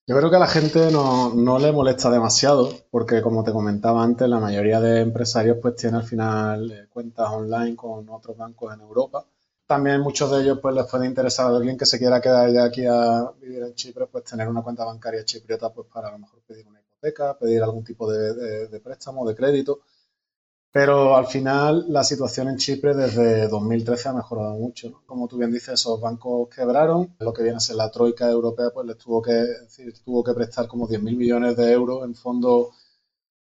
Yo 0.06 0.16
creo 0.16 0.30
que 0.30 0.36
a 0.36 0.38
la 0.38 0.46
gente 0.46 0.90
no, 0.90 1.34
no, 1.34 1.58
le 1.58 1.70
molesta 1.70 2.10
demasiado 2.10 2.72
porque, 2.90 3.20
como 3.20 3.44
te 3.44 3.52
comentaba 3.52 4.02
antes, 4.02 4.26
la 4.26 4.40
mayoría 4.40 4.80
de 4.80 5.02
empresarios 5.02 5.58
pues 5.60 5.76
tienen 5.76 6.00
al 6.00 6.06
final 6.06 6.72
eh, 6.72 6.86
cuentas 6.88 7.28
online 7.28 7.76
con 7.76 8.08
otros 8.08 8.34
bancos 8.38 8.72
en 8.72 8.80
Europa. 8.80 9.26
También 9.66 10.00
muchos 10.00 10.30
de 10.30 10.44
ellos 10.44 10.60
pues 10.62 10.74
les 10.74 10.86
puede 10.86 11.04
interesar 11.04 11.52
a 11.52 11.56
alguien 11.58 11.76
que 11.76 11.84
se 11.84 11.98
quiera 11.98 12.22
quedar 12.22 12.50
ya 12.50 12.64
aquí 12.64 12.86
a 12.86 13.30
vivir 13.42 13.62
en 13.62 13.74
Chipre, 13.74 14.06
pues 14.06 14.24
tener 14.24 14.48
una 14.48 14.62
cuenta 14.62 14.86
bancaria 14.86 15.22
chipriota 15.22 15.70
pues 15.70 15.86
para 15.92 16.08
a 16.08 16.12
lo 16.12 16.18
mejor 16.18 16.40
pedir 16.46 16.66
una 16.66 16.80
hipoteca, 16.80 17.36
pedir 17.36 17.62
algún 17.62 17.84
tipo 17.84 18.10
de, 18.10 18.68
de 18.68 18.80
préstamo, 18.80 19.28
de 19.28 19.34
crédito. 19.34 19.80
Pero 20.70 21.16
al 21.16 21.26
final 21.26 21.86
la 21.88 22.04
situación 22.04 22.48
en 22.48 22.58
Chipre 22.58 22.94
desde 22.94 23.48
2013 23.48 24.10
ha 24.10 24.12
mejorado 24.12 24.54
mucho. 24.54 25.02
Como 25.06 25.26
tú 25.26 25.38
bien 25.38 25.50
dices, 25.50 25.74
esos 25.74 26.00
bancos 26.00 26.48
quebraron. 26.54 27.16
Lo 27.20 27.32
que 27.32 27.42
viene 27.42 27.56
a 27.56 27.60
ser 27.60 27.76
la 27.76 27.90
troika 27.90 28.28
europea, 28.30 28.70
pues 28.72 28.86
les 28.86 28.98
tuvo 28.98 29.22
que, 29.22 29.32
decir, 29.32 29.92
tuvo 30.04 30.22
que 30.22 30.34
prestar 30.34 30.68
como 30.68 30.86
10.000 30.86 31.16
millones 31.16 31.56
de 31.56 31.72
euros 31.72 32.04
en 32.04 32.14
fondos 32.14 32.68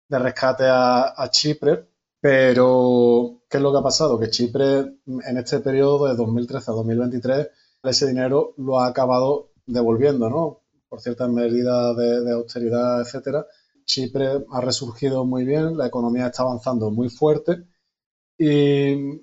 de 0.09 0.20
rescate 0.20 0.66
a, 0.68 1.30
Chipre. 1.32 1.88
Pero, 2.20 3.43
¿qué 3.49 3.57
es 3.57 3.63
lo 3.63 3.72
que 3.72 3.80
ha 3.80 3.84
pasado? 3.84 4.20
Que 4.20 4.30
Chipre 4.30 4.80
en 5.05 5.38
este 5.38 5.59
periodo 5.61 6.07
de 6.07 6.16
2013 6.16 6.72
a 6.72 6.74
2023, 6.74 7.49
ese 7.84 8.07
dinero 8.07 8.53
lo 8.57 8.80
ha 8.80 8.88
acabado 8.88 9.51
devolviendo, 9.66 10.30
¿no? 10.30 10.61
Por 10.89 11.01
ciertas 11.01 11.30
medidas 11.30 11.95
de, 11.95 12.22
de 12.22 12.32
austeridad, 12.34 13.01
etcétera 13.01 13.45
Chipre 13.86 14.46
ha 14.52 14.62
resurgido 14.62 15.26
muy 15.26 15.46
bien, 15.46 15.78
la 15.78 15.88
economía 15.88 16.28
está 16.28 16.44
avanzando 16.44 16.92
muy 16.92 17.10
fuerte 17.10 17.66
y 18.38 19.22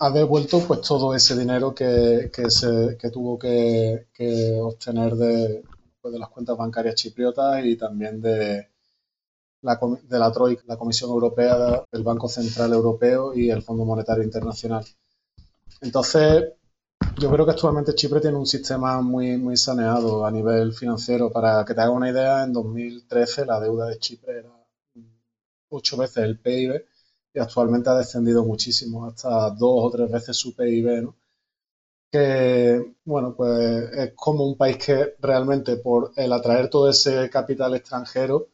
ha 0.00 0.10
devuelto 0.10 0.60
pues 0.66 0.80
todo 0.80 1.14
ese 1.14 1.36
dinero 1.38 1.74
que, 1.74 2.30
se, 2.48 2.96
tuvo 3.10 3.38
que, 3.38 4.06
obtener 4.60 5.14
de, 5.14 5.62
pues, 6.00 6.12
de 6.12 6.18
las 6.18 6.30
cuentas 6.30 6.56
bancarias 6.56 6.94
chipriotas 6.94 7.64
y 7.64 7.76
también 7.76 8.20
de 8.20 8.68
la, 9.62 9.78
de 10.02 10.18
la 10.18 10.32
Troika, 10.32 10.62
la 10.66 10.76
Comisión 10.76 11.10
Europea, 11.10 11.84
el 11.92 12.02
Banco 12.02 12.28
Central 12.28 12.72
Europeo 12.72 13.34
y 13.34 13.50
el 13.50 13.62
Fondo 13.62 13.84
Monetario 13.84 14.24
Internacional. 14.24 14.84
Entonces, 15.80 16.52
yo 17.18 17.30
creo 17.30 17.44
que 17.44 17.52
actualmente 17.52 17.94
Chipre 17.94 18.20
tiene 18.20 18.36
un 18.36 18.46
sistema 18.46 19.00
muy, 19.02 19.36
muy 19.36 19.56
saneado 19.56 20.24
a 20.24 20.30
nivel 20.30 20.72
financiero. 20.72 21.30
Para 21.30 21.64
que 21.64 21.74
te 21.74 21.80
haga 21.80 21.90
una 21.90 22.10
idea, 22.10 22.44
en 22.44 22.52
2013 22.52 23.46
la 23.46 23.60
deuda 23.60 23.86
de 23.86 23.98
Chipre 23.98 24.38
era 24.38 24.52
ocho 25.70 25.96
veces 25.96 26.18
el 26.18 26.38
PIB 26.38 26.84
y 27.34 27.38
actualmente 27.38 27.90
ha 27.90 27.94
descendido 27.94 28.44
muchísimo, 28.44 29.06
hasta 29.06 29.50
dos 29.50 29.84
o 29.84 29.90
tres 29.90 30.10
veces 30.10 30.36
su 30.36 30.54
PIB, 30.54 31.02
¿no? 31.02 31.16
Que, 32.10 32.94
bueno, 33.04 33.34
pues 33.36 33.92
es 33.92 34.12
como 34.14 34.46
un 34.46 34.56
país 34.56 34.78
que 34.78 35.16
realmente 35.20 35.76
por 35.76 36.12
el 36.16 36.32
atraer 36.32 36.70
todo 36.70 36.88
ese 36.88 37.28
capital 37.28 37.74
extranjero, 37.74 38.48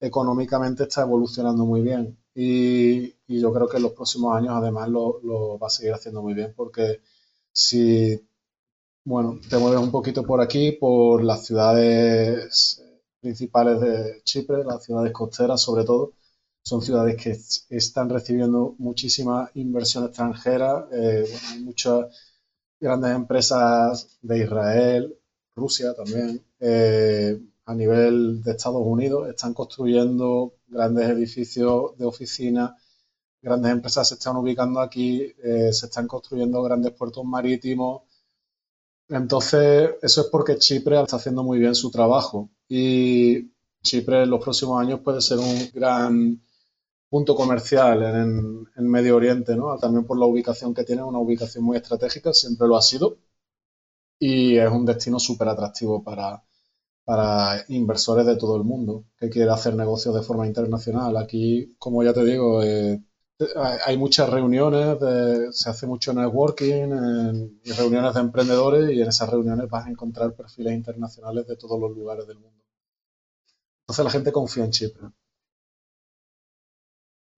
económicamente 0.00 0.84
está 0.84 1.02
evolucionando 1.02 1.64
muy 1.64 1.80
bien. 1.82 2.16
Y, 2.34 3.14
yo 3.26 3.52
creo 3.52 3.68
que 3.68 3.78
en 3.78 3.84
los 3.84 3.92
próximos 3.92 4.36
años 4.36 4.52
además 4.54 4.88
lo, 4.88 5.20
lo 5.22 5.58
va 5.58 5.68
a 5.68 5.70
seguir 5.70 5.92
haciendo 5.94 6.22
muy 6.22 6.34
bien 6.34 6.52
porque 6.56 7.00
si, 7.52 8.20
bueno, 9.04 9.40
te 9.48 9.58
mueves 9.58 9.80
un 9.80 9.90
poquito 9.90 10.24
por 10.24 10.40
aquí, 10.40 10.72
por 10.72 11.22
las 11.24 11.46
ciudades 11.46 12.82
principales 13.20 13.80
de 13.80 14.22
Chipre, 14.24 14.64
las 14.64 14.84
ciudades 14.84 15.12
costeras 15.12 15.60
sobre 15.62 15.84
todo, 15.84 16.12
son 16.62 16.82
ciudades 16.82 17.16
que 17.22 17.36
están 17.76 18.08
recibiendo 18.10 18.74
muchísima 18.78 19.50
inversión 19.54 20.04
extranjera. 20.04 20.88
Eh, 20.92 21.24
hay 21.50 21.60
muchas 21.62 22.06
grandes 22.78 23.14
empresas 23.14 24.18
de 24.22 24.38
Israel, 24.44 25.16
Rusia 25.54 25.94
también, 25.94 26.42
eh, 26.60 27.40
a 27.66 27.74
nivel 27.74 28.42
de 28.42 28.52
Estados 28.52 28.82
Unidos, 28.84 29.28
están 29.28 29.54
construyendo 29.54 30.54
grandes 30.68 31.08
edificios 31.10 31.96
de 31.98 32.04
oficinas 32.04 32.72
grandes 33.42 33.72
empresas 33.72 34.08
se 34.08 34.14
están 34.14 34.36
ubicando 34.36 34.80
aquí, 34.80 35.22
eh, 35.42 35.72
se 35.72 35.86
están 35.86 36.06
construyendo 36.06 36.62
grandes 36.62 36.92
puertos 36.92 37.24
marítimos. 37.24 38.02
Entonces, 39.08 39.90
eso 40.02 40.20
es 40.22 40.26
porque 40.28 40.56
Chipre 40.58 41.00
está 41.00 41.16
haciendo 41.16 41.42
muy 41.42 41.58
bien 41.58 41.74
su 41.74 41.90
trabajo 41.90 42.48
y 42.68 43.50
Chipre 43.82 44.22
en 44.22 44.30
los 44.30 44.42
próximos 44.42 44.80
años 44.80 45.00
puede 45.00 45.20
ser 45.20 45.38
un 45.38 45.70
gran 45.74 46.40
punto 47.10 47.34
comercial 47.36 48.02
en, 48.04 48.66
en 48.76 48.88
Medio 48.90 49.16
Oriente, 49.16 49.56
¿no? 49.56 49.76
También 49.78 50.06
por 50.06 50.18
la 50.18 50.26
ubicación 50.26 50.74
que 50.74 50.84
tiene, 50.84 51.02
una 51.02 51.18
ubicación 51.18 51.64
muy 51.64 51.76
estratégica, 51.76 52.32
siempre 52.34 52.68
lo 52.68 52.76
ha 52.76 52.82
sido 52.82 53.18
y 54.18 54.56
es 54.56 54.70
un 54.70 54.84
destino 54.86 55.18
súper 55.18 55.48
atractivo 55.48 56.02
para, 56.04 56.42
para 57.04 57.64
inversores 57.68 58.26
de 58.26 58.36
todo 58.36 58.56
el 58.56 58.64
mundo 58.64 59.06
que 59.18 59.30
quieren 59.30 59.52
hacer 59.52 59.74
negocios 59.74 60.14
de 60.14 60.22
forma 60.22 60.46
internacional. 60.46 61.16
Aquí, 61.16 61.74
como 61.78 62.02
ya 62.04 62.12
te 62.12 62.24
digo, 62.24 62.62
eh, 62.62 63.02
hay 63.84 63.96
muchas 63.96 64.28
reuniones, 64.28 64.98
se 65.52 65.70
hace 65.70 65.86
mucho 65.86 66.12
networking 66.12 67.58
y 67.64 67.72
reuniones 67.72 68.14
de 68.14 68.20
emprendedores 68.20 68.90
y 68.90 69.00
en 69.00 69.08
esas 69.08 69.30
reuniones 69.30 69.68
vas 69.68 69.86
a 69.86 69.90
encontrar 69.90 70.34
perfiles 70.34 70.74
internacionales 70.74 71.46
de 71.46 71.56
todos 71.56 71.80
los 71.80 71.96
lugares 71.96 72.26
del 72.26 72.38
mundo. 72.38 72.62
Entonces 73.82 74.04
la 74.04 74.10
gente 74.10 74.32
confía 74.32 74.64
en 74.64 74.70
Chipre. 74.70 75.08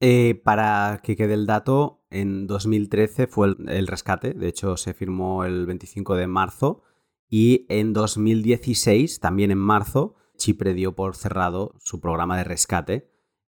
Eh, 0.00 0.40
para 0.42 1.00
que 1.04 1.14
quede 1.14 1.34
el 1.34 1.46
dato, 1.46 2.04
en 2.10 2.48
2013 2.48 3.28
fue 3.28 3.54
el, 3.68 3.86
rescate, 3.86 4.34
de 4.34 4.48
hecho 4.48 4.76
se 4.76 4.94
firmó 4.94 5.44
el 5.44 5.64
25 5.64 6.16
de 6.16 6.26
marzo 6.26 6.82
y 7.28 7.66
en 7.68 7.92
2016, 7.92 9.20
también 9.20 9.52
en 9.52 9.58
marzo, 9.58 10.16
Chipre 10.36 10.74
dio 10.74 10.96
por 10.96 11.14
cerrado 11.14 11.76
su 11.78 12.00
programa 12.00 12.36
de 12.36 12.44
rescate 12.44 13.11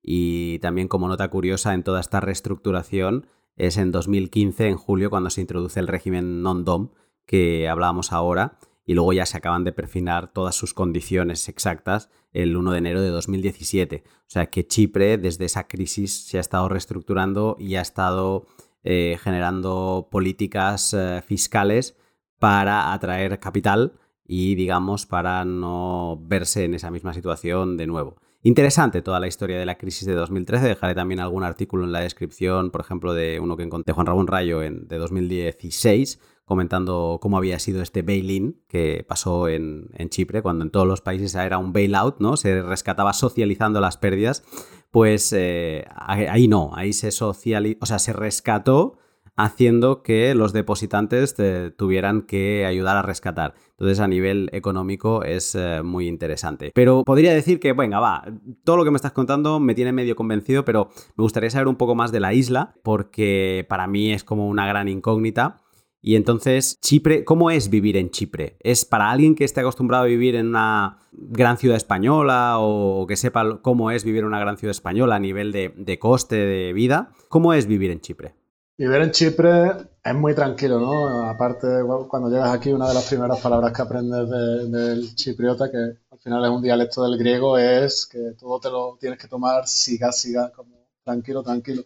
y 0.09 0.59
también 0.59 0.87
como 0.87 1.09
nota 1.09 1.27
curiosa 1.27 1.73
en 1.73 1.83
toda 1.83 1.99
esta 1.99 2.21
reestructuración 2.21 3.27
es 3.57 3.75
en 3.75 3.91
2015, 3.91 4.69
en 4.69 4.77
julio, 4.77 5.09
cuando 5.09 5.29
se 5.29 5.41
introduce 5.41 5.81
el 5.81 5.89
régimen 5.89 6.41
non-DOM 6.41 6.91
que 7.25 7.67
hablábamos 7.67 8.13
ahora 8.13 8.57
y 8.85 8.93
luego 8.93 9.11
ya 9.11 9.25
se 9.25 9.35
acaban 9.35 9.65
de 9.65 9.73
perfinar 9.73 10.31
todas 10.31 10.55
sus 10.55 10.73
condiciones 10.73 11.49
exactas 11.49 12.09
el 12.31 12.55
1 12.55 12.71
de 12.71 12.77
enero 12.77 13.01
de 13.01 13.09
2017. 13.09 14.05
O 14.07 14.09
sea 14.27 14.45
que 14.45 14.65
Chipre 14.65 15.17
desde 15.17 15.43
esa 15.43 15.67
crisis 15.67 16.25
se 16.25 16.37
ha 16.37 16.41
estado 16.41 16.69
reestructurando 16.69 17.57
y 17.59 17.75
ha 17.75 17.81
estado 17.81 18.45
eh, 18.83 19.17
generando 19.21 20.07
políticas 20.09 20.93
eh, 20.93 21.21
fiscales 21.21 21.97
para 22.39 22.93
atraer 22.93 23.39
capital 23.41 23.99
y 24.23 24.55
digamos 24.55 25.05
para 25.05 25.43
no 25.43 26.17
verse 26.21 26.63
en 26.63 26.75
esa 26.75 26.91
misma 26.91 27.13
situación 27.13 27.75
de 27.75 27.87
nuevo. 27.87 28.15
Interesante 28.43 29.01
toda 29.01 29.19
la 29.19 29.27
historia 29.27 29.57
de 29.57 29.65
la 29.65 29.77
crisis 29.77 30.05
de 30.05 30.13
2013. 30.13 30.67
Dejaré 30.67 30.95
también 30.95 31.19
algún 31.19 31.43
artículo 31.43 31.85
en 31.85 31.91
la 31.91 32.01
descripción, 32.01 32.71
por 32.71 32.81
ejemplo, 32.81 33.13
de 33.13 33.39
uno 33.39 33.57
que 33.57 33.63
encontré 33.63 33.93
Juan 33.93 34.05
Ramón 34.05 34.27
Rayo 34.27 34.61
en, 34.61 34.87
de 34.87 34.97
2016, 34.97 36.19
comentando 36.45 37.19
cómo 37.21 37.37
había 37.37 37.59
sido 37.59 37.81
este 37.81 38.03
bail-in 38.03 38.61
que 38.67 39.03
pasó 39.07 39.49
en, 39.49 39.89
Chipre, 40.09 40.41
cuando 40.41 40.63
en 40.63 40.71
todos 40.71 40.87
los 40.87 41.01
países 41.01 41.33
era 41.35 41.57
un 41.57 41.73
bail-out, 41.73 42.19
¿no? 42.19 42.37
Se 42.37 42.61
rescataba 42.61 43.13
socializando 43.13 43.81
las 43.81 43.97
pérdidas. 43.97 44.43
Pues 44.91 45.33
eh, 45.33 45.85
ahí 45.95 46.47
no, 46.47 46.71
ahí 46.73 46.93
se 46.93 47.11
socializó, 47.11 47.79
o 47.81 47.85
sea, 47.85 47.99
se 47.99 48.13
rescató 48.13 48.97
haciendo 49.37 50.01
que 50.01 50.33
los 50.33 50.51
depositantes 50.51 51.35
tuvieran 51.77 52.23
que 52.23 52.65
ayudar 52.65 52.97
a 52.97 53.03
rescatar. 53.03 53.53
Entonces 53.71 53.99
a 53.99 54.07
nivel 54.07 54.49
económico 54.51 55.23
es 55.23 55.53
eh, 55.53 55.81
muy 55.83 56.07
interesante. 56.07 56.71
Pero 56.73 57.03
podría 57.03 57.33
decir 57.33 57.59
que, 57.59 57.73
venga, 57.73 57.99
va, 57.99 58.25
todo 58.63 58.77
lo 58.77 58.83
que 58.83 58.91
me 58.91 58.95
estás 58.95 59.11
contando 59.11 59.59
me 59.59 59.75
tiene 59.75 59.93
medio 59.93 60.15
convencido, 60.15 60.65
pero 60.65 60.89
me 61.15 61.21
gustaría 61.21 61.51
saber 61.51 61.67
un 61.67 61.75
poco 61.75 61.93
más 61.93 62.11
de 62.11 62.19
la 62.19 62.33
isla, 62.33 62.73
porque 62.83 63.65
para 63.69 63.85
mí 63.85 64.11
es 64.11 64.23
como 64.23 64.47
una 64.47 64.65
gran 64.67 64.87
incógnita. 64.87 65.61
Y 66.01 66.15
entonces, 66.15 66.79
Chipre, 66.81 67.23
¿cómo 67.23 67.51
es 67.51 67.69
vivir 67.69 67.97
en 67.97 68.09
Chipre? 68.09 68.57
¿Es 68.61 68.85
para 68.85 69.11
alguien 69.11 69.35
que 69.35 69.43
esté 69.43 69.59
acostumbrado 69.59 70.05
a 70.05 70.07
vivir 70.07 70.35
en 70.35 70.47
una 70.47 70.99
gran 71.11 71.57
ciudad 71.57 71.77
española 71.77 72.55
o 72.59 73.05
que 73.07 73.15
sepa 73.15 73.59
cómo 73.61 73.91
es 73.91 74.03
vivir 74.03 74.21
en 74.21 74.27
una 74.27 74.39
gran 74.39 74.57
ciudad 74.57 74.71
española 74.71 75.15
a 75.15 75.19
nivel 75.19 75.51
de 75.51 75.99
coste 75.99 76.35
de 76.35 76.73
vida? 76.73 77.11
¿Cómo 77.29 77.53
es 77.53 77.67
vivir 77.67 77.91
en 77.91 77.99
Chipre? 77.99 78.46
Vivir 78.77 79.01
en 79.01 79.11
Chipre 79.11 79.71
es 80.03 80.13
muy 80.13 80.35
tranquilo, 80.35 80.79
¿no? 80.79 81.25
Aparte, 81.27 81.67
cuando 82.07 82.29
llegas 82.29 82.53
aquí, 82.53 82.71
una 82.71 82.87
de 82.87 82.93
las 82.93 83.07
primeras 83.07 83.39
palabras 83.39 83.73
que 83.73 83.81
aprendes 83.81 84.29
del 84.29 85.15
chipriota, 85.15 85.71
que 85.71 85.77
al 86.11 86.19
final 86.19 86.45
es 86.45 86.51
un 86.51 86.61
dialecto 86.61 87.03
del 87.03 87.17
griego, 87.17 87.57
es 87.57 88.05
que 88.05 88.33
todo 88.39 88.59
te 88.59 88.69
lo 88.69 88.97
tienes 88.99 89.17
que 89.19 89.27
tomar 89.27 89.67
siga, 89.67 90.11
siga, 90.11 90.51
como 90.51 90.87
tranquilo, 91.03 91.41
tranquilo. 91.43 91.83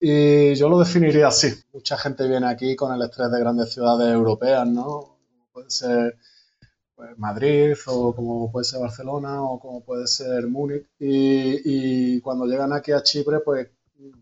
Y 0.00 0.54
yo 0.54 0.68
lo 0.68 0.78
definiría 0.78 1.28
así. 1.28 1.52
Mucha 1.72 1.98
gente 1.98 2.28
viene 2.28 2.46
aquí 2.46 2.76
con 2.76 2.94
el 2.94 3.02
estrés 3.02 3.30
de 3.32 3.40
grandes 3.40 3.72
ciudades 3.72 4.12
europeas, 4.12 4.66
¿no? 4.68 5.18
puede 5.52 5.70
ser 5.70 6.16
pues, 6.94 7.18
Madrid, 7.18 7.74
o 7.86 8.14
como 8.14 8.52
puede 8.52 8.64
ser 8.64 8.80
Barcelona, 8.80 9.42
o 9.42 9.58
como 9.60 9.84
puede 9.84 10.06
ser 10.06 10.46
Múnich. 10.46 10.86
Y, 10.98 12.16
y 12.16 12.20
cuando 12.20 12.46
llegan 12.46 12.72
aquí 12.72 12.92
a 12.92 13.02
Chipre, 13.02 13.40
pues 13.40 13.68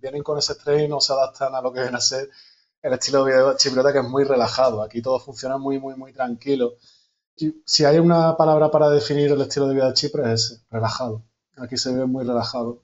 vienen 0.01 0.23
con 0.23 0.39
ese 0.39 0.53
estrés 0.53 0.83
y 0.83 0.89
no 0.89 1.01
se 1.01 1.13
adaptan 1.13 1.55
a 1.55 1.61
lo 1.61 1.73
que 1.73 1.83
viene 1.83 1.97
a 1.97 2.01
ser 2.01 2.31
el 2.83 2.93
estilo 2.93 3.25
de 3.25 3.33
vida 3.33 3.57
chipriota, 3.57 3.93
que 3.93 4.01
es 4.01 4.09
muy 4.09 4.25
relajado. 4.25 4.83
Aquí 4.83 5.01
todo 5.01 5.19
funciona 5.19 5.57
muy, 5.57 5.79
muy, 5.79 5.97
muy 5.97 6.13
tranquilo. 6.13 6.75
si 7.65 7.85
hay 7.85 7.99
una 7.99 8.37
palabra 8.37 8.71
para 8.71 8.91
definir 8.91 9.33
el 9.33 9.41
estilo 9.41 9.69
de 9.69 9.75
vida 9.75 9.89
de 9.89 9.95
Chipre, 9.95 10.33
es 10.33 10.65
relajado. 10.71 11.25
Aquí 11.57 11.77
se 11.77 11.93
vive 11.93 12.07
muy 12.07 12.25
relajado. 12.25 12.83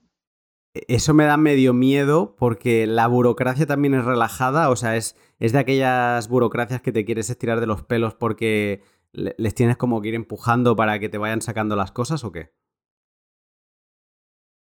Eso 0.72 1.14
me 1.14 1.24
da 1.24 1.36
medio 1.36 1.74
miedo 1.74 2.36
porque 2.36 2.86
la 2.86 3.09
burocracia 3.09 3.66
también 3.66 3.95
es 3.95 4.05
relajada, 4.05 4.70
o 4.70 4.76
sea, 4.76 4.97
es, 4.97 5.16
es 5.41 5.53
de 5.53 5.59
aquellas 5.59 6.28
burocracias 6.28 6.80
que 6.80 6.93
te 6.93 7.05
quieres 7.05 7.28
estirar 7.28 7.59
de 7.59 7.66
los 7.66 7.82
pelos 7.82 8.14
porque 8.14 8.82
les 9.12 9.55
tienes 9.55 9.76
como 9.76 10.01
que 10.01 10.11
ir 10.11 10.14
empujando 10.14 10.76
para 10.76 11.01
que 11.01 11.09
te 11.09 11.18
vayan 11.18 11.43
sacando 11.43 11.74
las 11.74 11.91
cosas 11.91 12.22
o 12.22 12.30
qué? 12.30 12.53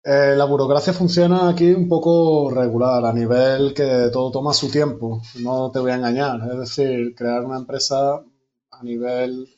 Eh, 0.08 0.36
la 0.38 0.46
burocracia 0.46 0.94
funciona 0.94 1.50
aquí 1.50 1.74
un 1.74 1.90
poco 1.90 2.52
regular, 2.52 3.04
a 3.06 3.12
nivel 3.12 3.74
que 3.74 4.10
todo 4.14 4.30
toma 4.30 4.54
su 4.54 4.70
tiempo, 4.70 5.20
no 5.42 5.72
te 5.72 5.80
voy 5.80 5.92
a 5.92 5.96
engañar. 5.96 6.40
Es 6.52 6.60
decir, 6.60 7.16
crear 7.16 7.44
una 7.44 7.58
empresa 7.58 8.24
a 8.72 8.84
nivel 8.84 9.50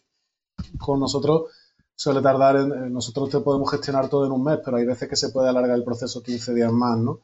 con 0.79 1.01
nosotros 1.01 1.51
suele 1.95 2.21
tardar, 2.21 2.55
en, 2.57 2.93
nosotros 2.93 3.29
te 3.29 3.39
podemos 3.41 3.69
gestionar 3.71 4.07
todo 4.07 4.25
en 4.25 4.31
un 4.31 4.43
mes, 4.43 4.59
pero 4.63 4.77
hay 4.77 4.85
veces 4.85 5.09
que 5.09 5.17
se 5.17 5.29
puede 5.29 5.49
alargar 5.49 5.75
el 5.75 5.83
proceso 5.83 6.23
15 6.23 6.53
días 6.53 6.71
más, 6.71 6.97
¿no? 6.97 7.19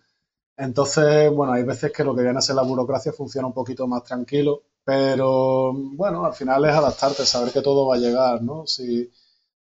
Entonces, 0.57 1.31
bueno, 1.33 1.53
hay 1.53 1.63
veces 1.63 1.93
que 1.93 2.03
lo 2.03 2.15
que 2.15 2.23
viene 2.23 2.39
a 2.39 2.41
ser 2.41 2.55
la 2.57 2.63
burocracia 2.63 3.13
funciona 3.13 3.47
un 3.47 3.53
poquito 3.53 3.87
más 3.87 4.03
tranquilo, 4.03 4.63
pero 4.83 5.71
bueno, 5.73 6.25
al 6.25 6.33
final 6.33 6.65
es 6.65 6.73
adaptarte, 6.73 7.25
saber 7.25 7.53
que 7.53 7.61
todo 7.61 7.87
va 7.87 7.95
a 7.95 7.99
llegar, 7.99 8.41
¿no? 8.43 8.67
Si, 8.67 9.09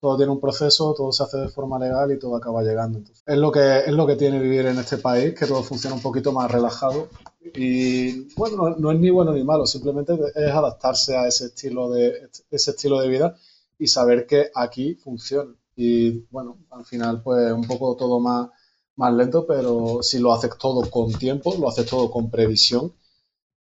todo 0.01 0.17
tiene 0.17 0.31
un 0.31 0.39
proceso, 0.39 0.95
todo 0.97 1.11
se 1.11 1.21
hace 1.21 1.37
de 1.37 1.47
forma 1.47 1.77
legal 1.77 2.11
y 2.11 2.17
todo 2.17 2.35
acaba 2.35 2.63
llegando. 2.63 2.99
es, 2.99 3.37
lo 3.37 3.51
que, 3.51 3.81
es 3.85 3.93
lo 3.93 4.07
que 4.07 4.15
tiene 4.15 4.39
vivir 4.39 4.65
en 4.65 4.79
este 4.79 4.97
país, 4.97 5.35
que 5.35 5.45
todo 5.45 5.61
funciona 5.61 5.95
un 5.95 6.01
poquito 6.01 6.31
más 6.31 6.49
relajado. 6.49 7.07
Y 7.53 8.33
bueno, 8.33 8.75
no, 8.79 8.91
es 8.91 8.99
ni 8.99 9.11
bueno 9.11 9.31
ni 9.31 9.43
malo, 9.43 9.67
simplemente 9.67 10.17
es 10.33 10.51
adaptarse 10.51 11.15
a 11.15 11.27
ese 11.27 11.45
estilo 11.45 11.91
de, 11.91 12.29
ese 12.49 12.71
estilo 12.71 12.99
de 12.99 13.09
vida 13.09 13.37
y 13.77 13.87
saber 13.87 14.25
que 14.25 14.49
aquí 14.55 14.95
funciona. 14.95 15.53
Y 15.75 16.21
bueno, 16.31 16.57
al 16.71 16.83
final 16.83 17.21
pues 17.21 17.51
un 17.51 17.67
poco 17.67 17.95
todo 17.95 18.19
más, 18.19 18.49
más 18.95 19.13
lento, 19.13 19.45
pero 19.45 19.99
si 20.01 20.17
lo 20.17 20.33
haces 20.33 20.57
todo 20.57 20.89
con 20.89 21.13
tiempo, 21.13 21.53
lo 21.59 21.69
haces 21.69 21.85
todo 21.85 22.09
con 22.09 22.31
previsión, 22.31 22.91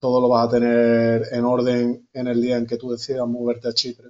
todo 0.00 0.20
lo 0.20 0.28
vas 0.28 0.48
a 0.48 0.50
tener 0.50 1.28
en 1.30 1.44
orden 1.44 2.08
en 2.12 2.26
el 2.26 2.42
día 2.42 2.56
en 2.56 2.66
que 2.66 2.76
tú 2.76 2.90
decidas 2.90 3.28
moverte 3.28 3.68
a 3.68 3.72
Chipre. 3.72 4.08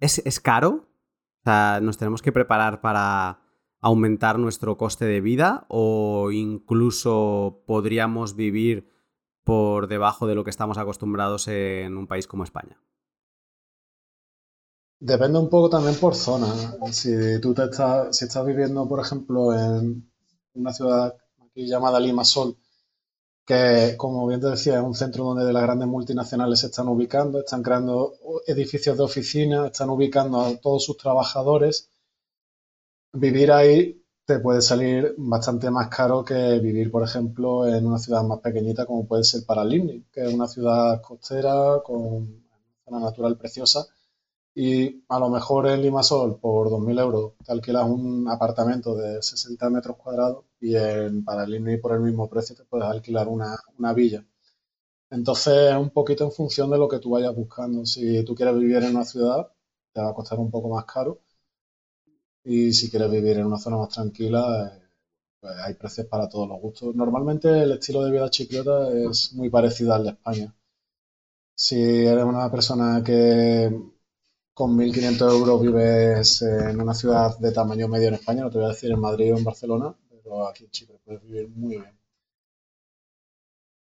¿Es, 0.00 0.20
es 0.24 0.40
caro? 0.40 0.89
O 1.40 1.44
sea, 1.44 1.80
¿nos 1.80 1.96
tenemos 1.96 2.22
que 2.22 2.32
preparar 2.32 2.80
para 2.80 3.40
aumentar 3.80 4.38
nuestro 4.38 4.76
coste 4.76 5.06
de 5.06 5.20
vida 5.20 5.64
o 5.68 6.30
incluso 6.32 7.62
podríamos 7.66 8.36
vivir 8.36 8.88
por 9.42 9.88
debajo 9.88 10.26
de 10.26 10.34
lo 10.34 10.44
que 10.44 10.50
estamos 10.50 10.76
acostumbrados 10.76 11.48
en 11.48 11.96
un 11.96 12.06
país 12.06 12.26
como 12.26 12.44
España? 12.44 12.78
Depende 15.00 15.38
un 15.38 15.48
poco 15.48 15.70
también 15.70 15.96
por 15.98 16.14
zona. 16.14 16.46
Si 16.92 17.40
tú 17.40 17.54
te 17.54 17.64
estás, 17.64 18.14
si 18.14 18.26
estás 18.26 18.44
viviendo, 18.44 18.86
por 18.86 19.00
ejemplo, 19.00 19.54
en 19.54 20.12
una 20.52 20.74
ciudad 20.74 21.16
aquí 21.42 21.66
llamada 21.66 21.98
Limasol, 21.98 22.58
que 23.50 23.96
como 23.96 24.28
bien 24.28 24.40
te 24.40 24.46
decía, 24.46 24.76
es 24.78 24.84
un 24.84 24.94
centro 24.94 25.24
donde 25.24 25.52
las 25.52 25.64
grandes 25.64 25.88
multinacionales 25.88 26.60
se 26.60 26.66
están 26.66 26.86
ubicando, 26.86 27.40
están 27.40 27.64
creando 27.64 28.14
edificios 28.46 28.96
de 28.96 29.02
oficina, 29.02 29.66
están 29.66 29.90
ubicando 29.90 30.40
a 30.40 30.56
todos 30.58 30.84
sus 30.84 30.96
trabajadores. 30.96 31.88
Vivir 33.12 33.50
ahí 33.50 34.04
te 34.24 34.38
puede 34.38 34.62
salir 34.62 35.14
bastante 35.18 35.68
más 35.68 35.88
caro 35.88 36.24
que 36.24 36.60
vivir, 36.60 36.92
por 36.92 37.02
ejemplo, 37.02 37.66
en 37.66 37.84
una 37.86 37.98
ciudad 37.98 38.22
más 38.22 38.38
pequeñita 38.38 38.86
como 38.86 39.04
puede 39.08 39.24
ser 39.24 39.44
Paralimni, 39.44 40.04
que 40.12 40.22
es 40.26 40.32
una 40.32 40.46
ciudad 40.46 41.02
costera 41.02 41.80
con 41.84 42.44
una 42.84 43.00
natural 43.00 43.36
preciosa 43.36 43.84
y 44.54 45.04
a 45.08 45.18
lo 45.18 45.28
mejor 45.28 45.66
en 45.66 45.82
Limasol 45.82 46.38
por 46.38 46.68
2.000 46.68 47.00
euros 47.00 47.32
te 47.44 47.50
alquilas 47.52 47.84
un 47.88 48.28
apartamento 48.28 48.94
de 48.94 49.20
60 49.20 49.70
metros 49.70 49.96
cuadrados 49.96 50.44
y 50.60 50.76
en, 50.76 51.24
para 51.24 51.44
el 51.44 51.80
por 51.80 51.92
el 51.94 52.00
mismo 52.00 52.28
precio 52.28 52.56
te 52.56 52.64
puedes 52.64 52.86
alquilar 52.86 53.28
una, 53.28 53.56
una 53.78 53.92
villa. 53.94 54.24
Entonces 55.10 55.72
es 55.72 55.76
un 55.76 55.90
poquito 55.90 56.24
en 56.24 56.32
función 56.32 56.70
de 56.70 56.78
lo 56.78 56.88
que 56.88 56.98
tú 57.00 57.10
vayas 57.10 57.34
buscando. 57.34 57.86
Si 57.86 58.24
tú 58.24 58.34
quieres 58.34 58.56
vivir 58.58 58.78
en 58.78 58.96
una 58.96 59.04
ciudad, 59.04 59.48
te 59.92 60.00
va 60.02 60.10
a 60.10 60.14
costar 60.14 60.38
un 60.40 60.50
poco 60.50 60.70
más 60.70 60.84
caro. 60.86 61.20
Y 62.44 62.74
si 62.74 62.90
quieres 62.90 63.10
vivir 63.10 63.38
en 63.38 63.46
una 63.46 63.56
zona 63.56 63.78
más 63.78 63.88
tranquila, 63.88 64.74
eh, 64.76 64.82
pues 65.40 65.54
hay 65.58 65.74
precios 65.74 66.06
para 66.06 66.28
todos 66.28 66.48
los 66.48 66.60
gustos. 66.60 66.94
Normalmente 66.94 67.48
el 67.62 67.72
estilo 67.72 68.02
de 68.04 68.12
vida 68.12 68.30
chipriota 68.30 68.90
es 68.92 69.32
muy 69.34 69.48
parecido 69.50 69.94
al 69.94 70.04
de 70.04 70.10
España. 70.10 70.54
Si 71.54 71.76
eres 71.80 72.24
una 72.24 72.50
persona 72.50 73.02
que 73.04 73.70
con 74.54 74.76
1.500 74.76 75.30
euros 75.32 75.62
vives 75.62 76.42
en 76.42 76.80
una 76.80 76.94
ciudad 76.94 77.38
de 77.38 77.52
tamaño 77.52 77.88
medio 77.88 78.08
en 78.08 78.14
España, 78.14 78.42
no 78.42 78.50
te 78.50 78.58
voy 78.58 78.66
a 78.66 78.70
decir 78.70 78.90
en 78.90 79.00
Madrid 79.00 79.34
o 79.34 79.38
en 79.38 79.44
Barcelona, 79.44 79.94
pero 80.30 80.46
aquí 80.46 80.64
en 80.64 80.70
Chipre 80.70 81.00
puedes 81.04 81.22
vivir 81.22 81.48
muy 81.50 81.78
bien. 81.78 81.98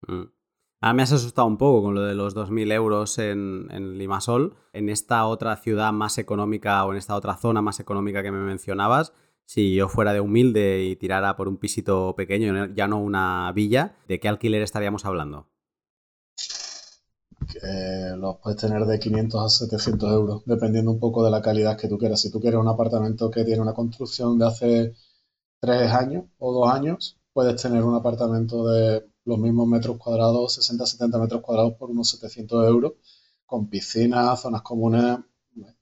Mm. 0.08 0.32
Ah, 0.80 0.94
me 0.94 1.02
has 1.02 1.12
asustado 1.12 1.48
un 1.48 1.58
poco 1.58 1.82
con 1.84 1.96
lo 1.96 2.04
de 2.04 2.14
los 2.14 2.36
2.000 2.36 2.72
euros 2.72 3.18
en, 3.18 3.68
en, 3.72 3.98
Limasol. 3.98 4.56
En 4.74 4.90
esta 4.90 5.26
otra 5.26 5.58
ciudad 5.58 5.92
más 5.92 6.18
económica 6.20 6.86
o 6.86 6.92
en 6.92 6.98
esta 6.98 7.16
otra 7.16 7.36
zona 7.36 7.62
más 7.62 7.80
económica 7.80 8.22
que 8.22 8.32
me 8.32 8.40
mencionabas, 8.40 9.12
si 9.46 9.76
yo 9.76 9.90
fuera 9.90 10.14
de 10.14 10.20
humilde 10.22 10.84
y 10.86 10.96
tirara 10.96 11.36
por 11.36 11.48
un 11.48 11.58
pisito 11.58 12.16
pequeño, 12.16 12.68
ya 12.76 12.88
no 12.88 13.00
una 13.02 13.52
villa, 13.54 13.98
¿de 14.08 14.20
qué 14.20 14.28
alquiler 14.28 14.62
estaríamos 14.62 15.06
hablando? 15.06 15.48
los 18.18 18.38
puedes 18.38 18.60
tener 18.60 18.86
de 18.86 19.00
500 19.00 19.46
a 19.46 19.50
700 19.50 20.12
euros, 20.12 20.44
dependiendo 20.46 20.92
un 20.92 21.00
poco 21.00 21.24
de 21.24 21.32
la 21.32 21.42
calidad 21.42 21.78
que 21.78 21.88
tú 21.88 21.98
quieras. 21.98 22.22
Si 22.22 22.32
tú 22.32 22.40
quieres 22.40 22.60
un 22.60 22.68
apartamento 22.68 23.32
que 23.32 23.46
tiene 23.46 23.62
una 23.62 23.74
construcción 23.74 24.38
de 24.38 24.46
hace 24.46 24.96
tres 25.60 25.92
años 25.92 26.26
o 26.40 26.54
dos 26.54 26.70
años, 26.72 27.18
puedes 27.34 27.62
tener 27.62 27.84
un 27.84 27.96
apartamento 27.96 28.68
de 28.68 29.06
los 29.26 29.38
mismos 29.38 29.68
metros 29.68 29.98
cuadrados, 29.98 30.54
60, 30.54 30.86
70 30.86 31.20
metros 31.20 31.42
cuadrados 31.42 31.74
por 31.74 31.92
unos 31.92 32.10
700 32.10 32.68
euros, 32.68 32.94
con 33.46 33.68
piscina, 33.70 34.36
zonas 34.36 34.62
comunes, 34.62 35.20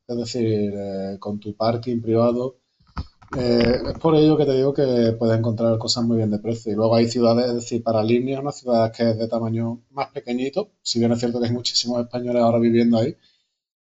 es 0.07 0.17
decir, 0.17 0.73
eh, 0.75 1.17
con 1.19 1.39
tu 1.39 1.55
parking 1.55 2.01
privado. 2.01 2.57
Eh, 3.37 3.81
es 3.87 3.99
por 3.99 4.15
ello 4.15 4.37
que 4.37 4.45
te 4.45 4.53
digo 4.53 4.73
que 4.73 5.15
puedes 5.17 5.37
encontrar 5.37 5.77
cosas 5.77 6.03
muy 6.03 6.17
bien 6.17 6.31
de 6.31 6.39
precio. 6.39 6.71
Y 6.71 6.75
luego 6.75 6.95
hay 6.95 7.07
ciudades, 7.07 7.47
es 7.47 7.55
decir, 7.55 7.83
para 7.83 8.03
líneas, 8.03 8.41
una 8.41 8.51
ciudad 8.51 8.91
que 8.91 9.11
es 9.11 9.17
de 9.17 9.27
tamaño 9.27 9.81
más 9.91 10.09
pequeñito, 10.11 10.71
si 10.81 10.99
bien 10.99 11.11
es 11.11 11.19
cierto 11.19 11.39
que 11.39 11.47
hay 11.47 11.53
muchísimos 11.53 12.01
españoles 12.01 12.41
ahora 12.41 12.59
viviendo 12.59 12.97
ahí, 12.97 13.15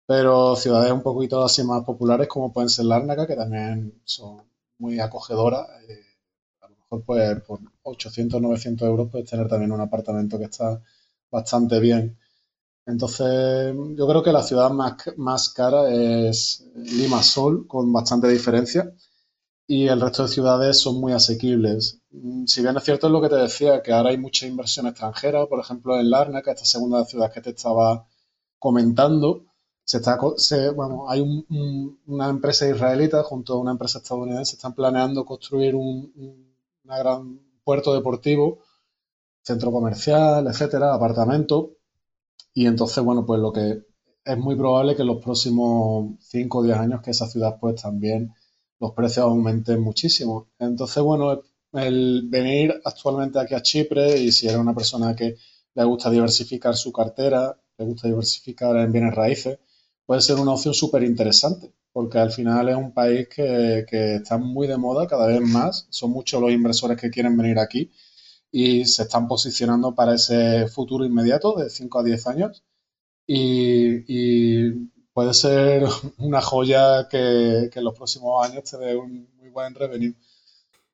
pero 0.06 0.56
ciudades 0.56 0.92
un 0.92 1.04
poquito 1.04 1.44
así 1.44 1.64
más 1.64 1.84
populares 1.84 2.28
como 2.28 2.52
pueden 2.52 2.70
ser 2.70 2.86
Lárnaca, 2.86 3.28
que 3.28 3.36
también 3.36 4.02
son 4.06 4.49
muy 4.80 5.00
acogedoras. 5.00 5.68
Eh, 5.88 6.02
a 6.62 6.70
lo 6.70 6.76
mejor 6.78 7.04
pues 7.06 7.42
por 7.44 7.60
800, 7.84 8.42
900 8.42 8.88
euros 8.88 9.10
puedes 9.12 9.30
tener 9.30 9.48
también 9.48 9.72
un 9.72 9.82
apartamento 9.82 10.38
que 10.38 10.46
está 10.46 10.82
bastante 11.32 11.80
bien. 11.80 12.18
Entonces, 12.86 13.76
yo 13.96 14.08
creo 14.08 14.24
que 14.24 14.32
la 14.32 14.44
ciudad 14.44 14.72
más, 14.72 14.96
más 15.18 15.50
cara 15.50 15.90
es 15.92 16.66
Lima 16.76 17.22
Sol, 17.24 17.68
con 17.68 17.94
bastante 17.94 18.28
diferencia, 18.28 18.92
y 19.68 19.88
el 19.88 20.02
resto 20.02 20.24
de 20.24 20.30
ciudades 20.30 20.80
son 20.82 21.00
muy 21.00 21.14
asequibles. 21.14 22.02
Mm, 22.12 22.46
si 22.48 22.62
bien 22.62 22.78
es 22.78 22.84
cierto 22.84 23.10
lo 23.10 23.22
que 23.22 23.30
te 23.30 23.36
decía, 23.36 23.84
que 23.84 23.94
ahora 23.94 24.10
hay 24.12 24.18
mucha 24.18 24.48
inversión 24.48 24.88
extranjera, 24.88 25.46
por 25.48 25.60
ejemplo 25.60 26.00
en 26.00 26.10
Larnaca, 26.10 26.52
esta 26.52 26.66
segunda 26.66 27.06
ciudad 27.06 27.32
que 27.32 27.42
te 27.42 27.52
estaba 27.52 28.08
comentando, 28.60 29.46
se 29.90 29.98
está, 29.98 30.20
bueno, 30.76 31.10
hay 31.10 31.20
una 32.06 32.30
empresa 32.30 32.70
israelita 32.70 33.24
junto 33.24 33.54
a 33.54 33.60
una 33.60 33.72
empresa 33.72 33.98
estadounidense, 33.98 34.56
están 34.56 34.76
planeando 34.76 35.26
construir 35.26 35.74
un, 35.74 36.14
un 36.16 36.54
gran 36.84 37.40
puerto 37.64 37.96
deportivo, 37.96 38.60
centro 39.42 39.72
comercial, 39.72 40.46
etcétera, 40.46 40.94
apartamento, 40.94 41.72
y 42.54 42.68
entonces, 42.68 43.04
bueno, 43.04 43.26
pues 43.26 43.40
lo 43.40 43.52
que 43.52 43.84
es 44.24 44.38
muy 44.38 44.56
probable 44.56 44.96
que 44.96 45.02
en 45.02 45.08
los 45.08 45.24
próximos 45.24 46.14
5 46.20 46.60
o 46.60 46.64
10 46.64 46.78
años 46.78 47.02
que 47.02 47.10
esa 47.10 47.26
ciudad 47.26 47.58
pues 47.60 47.82
también 47.82 48.32
los 48.80 48.92
precios 48.92 49.26
aumenten 49.26 49.82
muchísimo. 49.82 50.50
Entonces, 50.60 51.02
bueno, 51.02 51.42
el 51.74 52.28
venir 52.30 52.80
actualmente 52.86 53.40
aquí 53.40 53.56
a 53.56 53.64
Chipre 53.64 54.20
y 54.20 54.32
si 54.32 54.46
eres 54.48 54.60
una 54.60 54.76
persona 54.76 55.16
que 55.16 55.36
le 55.74 55.84
gusta 55.84 56.12
diversificar 56.12 56.76
su 56.78 56.92
cartera, 56.92 57.60
le 57.80 57.86
gusta 57.86 58.08
diversificar 58.08 58.78
en 58.78 58.92
bienes 58.92 59.16
raíces, 59.16 59.58
puede 60.10 60.22
ser 60.22 60.38
una 60.40 60.54
opción 60.54 60.74
súper 60.74 61.04
interesante, 61.04 61.72
porque 61.94 62.18
al 62.18 62.32
final 62.32 62.68
es 62.68 62.76
un 62.76 62.96
país 62.96 63.28
que, 63.30 63.86
que, 63.88 64.16
está 64.16 64.40
muy 64.40 64.66
de 64.66 64.76
moda 64.76 65.06
cada 65.06 65.28
vez 65.28 65.40
más. 65.40 65.86
Son 65.92 66.10
muchos 66.10 66.42
los 66.42 66.52
inversores 66.52 67.00
que 67.00 67.12
quieren 67.12 67.38
venir 67.38 67.60
aquí 67.60 67.92
y 68.52 68.86
se 68.86 69.04
están 69.04 69.28
posicionando 69.28 69.94
para 69.94 70.16
ese 70.16 70.68
futuro 70.68 71.06
inmediato 71.06 71.54
de 71.56 71.70
5 71.70 72.00
a 72.00 72.04
10 72.04 72.26
años. 72.26 72.64
Y, 73.28 74.72
puede 75.14 75.36
ser 75.36 75.84
una 76.18 76.42
joya 76.42 77.08
que, 77.08 77.70
en 77.72 77.84
los 77.84 77.94
próximos 77.94 78.44
años 78.44 78.64
te 78.64 78.80
dé 78.80 78.96
un 78.96 79.30
muy 79.38 79.50
buen 79.50 79.76
revenue. 79.76 80.16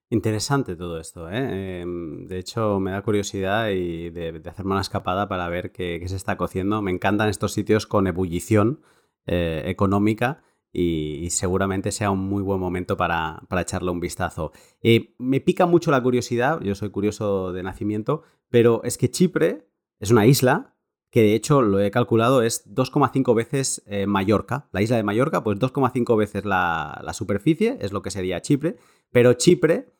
Interesante 0.09 0.75
todo 0.75 0.99
esto, 0.99 1.29
¿eh? 1.29 1.79
Em, 1.79 2.27
de 2.27 2.37
hecho, 2.37 2.81
me 2.81 2.91
da 2.91 3.01
curiosidad 3.01 3.69
y 3.69 4.09
de, 4.09 4.41
hacerme 4.45 4.73
una 4.73 4.81
escapada 4.81 5.29
para 5.29 5.47
ver 5.47 5.71
qué, 5.71 6.03
se 6.05 6.17
está 6.17 6.35
cociendo. 6.35 6.81
Me 6.81 6.91
encantan 6.91 7.29
estos 7.29 7.53
sitios 7.53 7.87
con 7.87 8.07
ebullición 8.07 8.81
eh, 9.25 9.63
económica 9.65 10.41
y, 10.71 11.29
seguramente 11.29 11.91
sea 11.91 12.11
un 12.11 12.19
muy 12.19 12.43
buen 12.43 12.59
momento 12.59 12.97
para, 12.97 13.41
echarle 13.59 13.91
un 13.91 13.99
vistazo. 13.99 14.51
Eh, 14.81 15.15
me 15.17 15.39
pica 15.39 15.65
mucho 15.65 15.91
la 15.91 16.03
curiosidad, 16.03 16.59
yo 16.61 16.75
soy 16.75 16.89
curioso 16.89 17.53
de 17.53 17.63
nacimiento, 17.63 18.23
pero 18.49 18.83
es 18.83 18.97
que 18.97 19.09
Chipre 19.09 19.69
es 19.99 20.11
una 20.11 20.25
isla 20.25 20.75
que 21.11 21.21
de 21.21 21.33
hecho 21.33 21.61
lo 21.61 21.79
he 21.79 21.91
calculado 21.91 22.41
es 22.41 22.69
2,5 22.75 23.33
veces 23.33 23.81
eh, 23.87 24.05
Mallorca. 24.05 24.67
La 24.73 24.81
isla 24.81 24.97
de 24.97 25.03
Mallorca, 25.03 25.45
pues 25.45 25.57
2,5 25.57 26.17
veces 26.17 26.43
la, 26.43 27.01
la 27.05 27.13
superficie, 27.13 27.77
es 27.79 27.93
lo 27.93 28.01
que 28.01 28.11
sería 28.11 28.41
Chipre, 28.41 28.75
pero 29.11 29.33
Chipre 29.33 29.93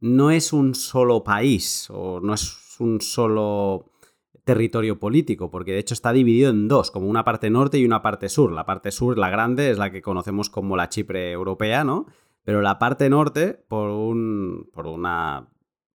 no 0.00 0.30
es 0.30 0.54
un 0.54 0.74
solo 0.74 1.22
país 1.22 1.88
o 1.90 2.20
no 2.20 2.32
es 2.32 2.80
un 2.80 3.02
solo 3.02 3.92
territorio 4.44 4.98
político, 4.98 5.50
porque 5.50 5.72
de 5.72 5.78
hecho 5.78 5.94
está 5.94 6.12
dividido 6.12 6.50
en 6.50 6.68
dos, 6.68 6.90
como 6.90 7.08
una 7.08 7.24
parte 7.24 7.50
norte 7.50 7.78
y 7.78 7.84
una 7.84 8.02
parte 8.02 8.28
sur. 8.28 8.52
La 8.52 8.66
parte 8.66 8.92
sur, 8.92 9.18
la 9.18 9.30
grande, 9.30 9.70
es 9.70 9.78
la 9.78 9.90
que 9.90 10.02
conocemos 10.02 10.50
como 10.50 10.76
la 10.76 10.88
Chipre 10.88 11.32
europea, 11.32 11.82
¿no? 11.82 12.06
Pero 12.44 12.60
la 12.60 12.78
parte 12.78 13.08
norte, 13.08 13.54
por, 13.54 13.88
un, 13.90 14.68
por 14.72 14.86
una, 14.86 15.48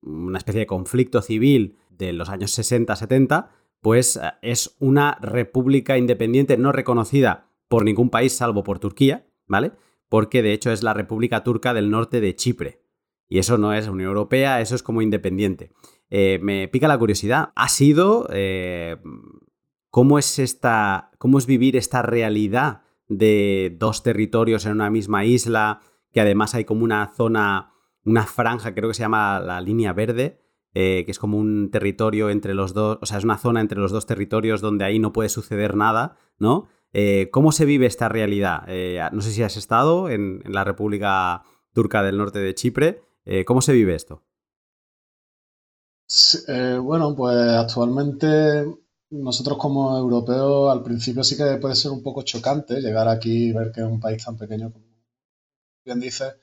una 0.01 0.37
especie 0.37 0.59
de 0.59 0.67
conflicto 0.67 1.21
civil 1.21 1.77
de 1.89 2.13
los 2.13 2.29
años 2.29 2.57
60-70, 2.57 3.49
pues 3.81 4.15
eh, 4.15 4.31
es 4.41 4.75
una 4.79 5.17
república 5.21 5.97
independiente 5.97 6.57
no 6.57 6.71
reconocida 6.71 7.49
por 7.67 7.83
ningún 7.83 8.09
país 8.09 8.33
salvo 8.33 8.63
por 8.63 8.79
Turquía, 8.79 9.27
¿vale? 9.45 9.73
Porque 10.07 10.41
de 10.41 10.53
hecho 10.53 10.71
es 10.71 10.83
la 10.83 10.93
República 10.93 11.43
Turca 11.43 11.73
del 11.73 11.89
Norte 11.89 12.21
de 12.21 12.35
Chipre. 12.35 12.81
Y 13.27 13.39
eso 13.39 13.57
no 13.57 13.73
es 13.73 13.89
Unión 13.89 14.07
Europea, 14.07 14.61
eso 14.61 14.73
es 14.73 14.83
como 14.83 15.01
independiente. 15.01 15.71
Eh, 16.10 16.39
me 16.41 16.68
pica 16.68 16.88
la 16.88 16.97
curiosidad. 16.97 17.51
¿Ha 17.55 17.70
sido 17.70 18.28
eh, 18.32 18.97
cómo 19.89 20.20
es 20.20 20.39
esta. 20.39 21.12
cómo 21.18 21.38
es 21.38 21.45
vivir 21.45 21.76
esta 21.76 22.01
realidad 22.01 22.82
de 23.08 23.76
dos 23.78 24.03
territorios 24.03 24.66
en 24.66 24.74
una 24.74 24.89
misma 24.89 25.26
isla? 25.26 25.82
Que 26.12 26.22
además 26.22 26.55
hay 26.55 26.66
como 26.66 26.84
una 26.84 27.08
zona, 27.16 27.74
una 28.03 28.26
franja, 28.26 28.74
creo 28.74 28.89
que 28.89 28.95
se 28.95 29.03
llama 29.03 29.39
la 29.39 29.62
línea 29.62 29.93
verde, 29.93 30.41
eh, 30.74 31.03
que 31.05 31.12
es 31.12 31.20
como 31.20 31.38
un 31.38 31.70
territorio 31.72 32.30
entre 32.30 32.53
los 32.53 32.74
dos, 32.74 32.97
o 33.01 33.05
sea, 33.05 33.18
es 33.18 33.24
una 33.24 33.38
zona 33.38 33.62
entre 33.62 33.80
los 33.80 33.91
dos 33.91 34.05
territorios 34.05 34.62
donde 34.62 34.86
ahí 34.86 34.99
no 34.99 35.14
puede 35.14 35.30
suceder 35.30 35.76
nada, 35.76 36.18
¿no? 36.39 36.68
¿Cómo 37.32 37.51
se 37.51 37.66
vive 37.66 37.86
esta 37.86 38.10
realidad? 38.10 38.66
no 39.12 39.22
sé 39.22 39.30
si 39.30 39.43
has 39.43 39.55
estado 39.55 40.10
en, 40.10 40.41
en, 40.45 40.53
la 40.53 40.64
República 40.64 41.43
Turca 41.72 42.01
del 42.01 42.18
Norte 42.18 42.39
de 42.39 42.55
Chipre. 42.55 43.03
¿Cómo 43.45 43.62
se 43.62 43.74
vive 43.74 43.93
esto? 43.93 44.26
Eh, 46.47 46.78
bueno, 46.82 47.16
pues 47.16 47.36
actualmente 47.36 48.66
nosotros 49.10 49.58
como 49.58 49.97
europeos 49.97 50.72
al 50.72 50.84
principio 50.84 51.24
sí 51.24 51.36
que 51.38 51.58
puede 51.58 51.76
ser 51.76 51.91
un 51.91 52.01
poco 52.03 52.24
chocante 52.24 52.82
llegar 52.82 53.08
aquí 53.08 53.49
y 53.49 53.53
ver 53.53 53.72
que 53.72 53.82
es 53.82 53.88
un 53.88 53.99
país 53.99 54.24
tan 54.24 54.38
pequeño 54.38 54.72
como 54.72 54.86
bien 55.86 55.99
dice, 55.99 56.34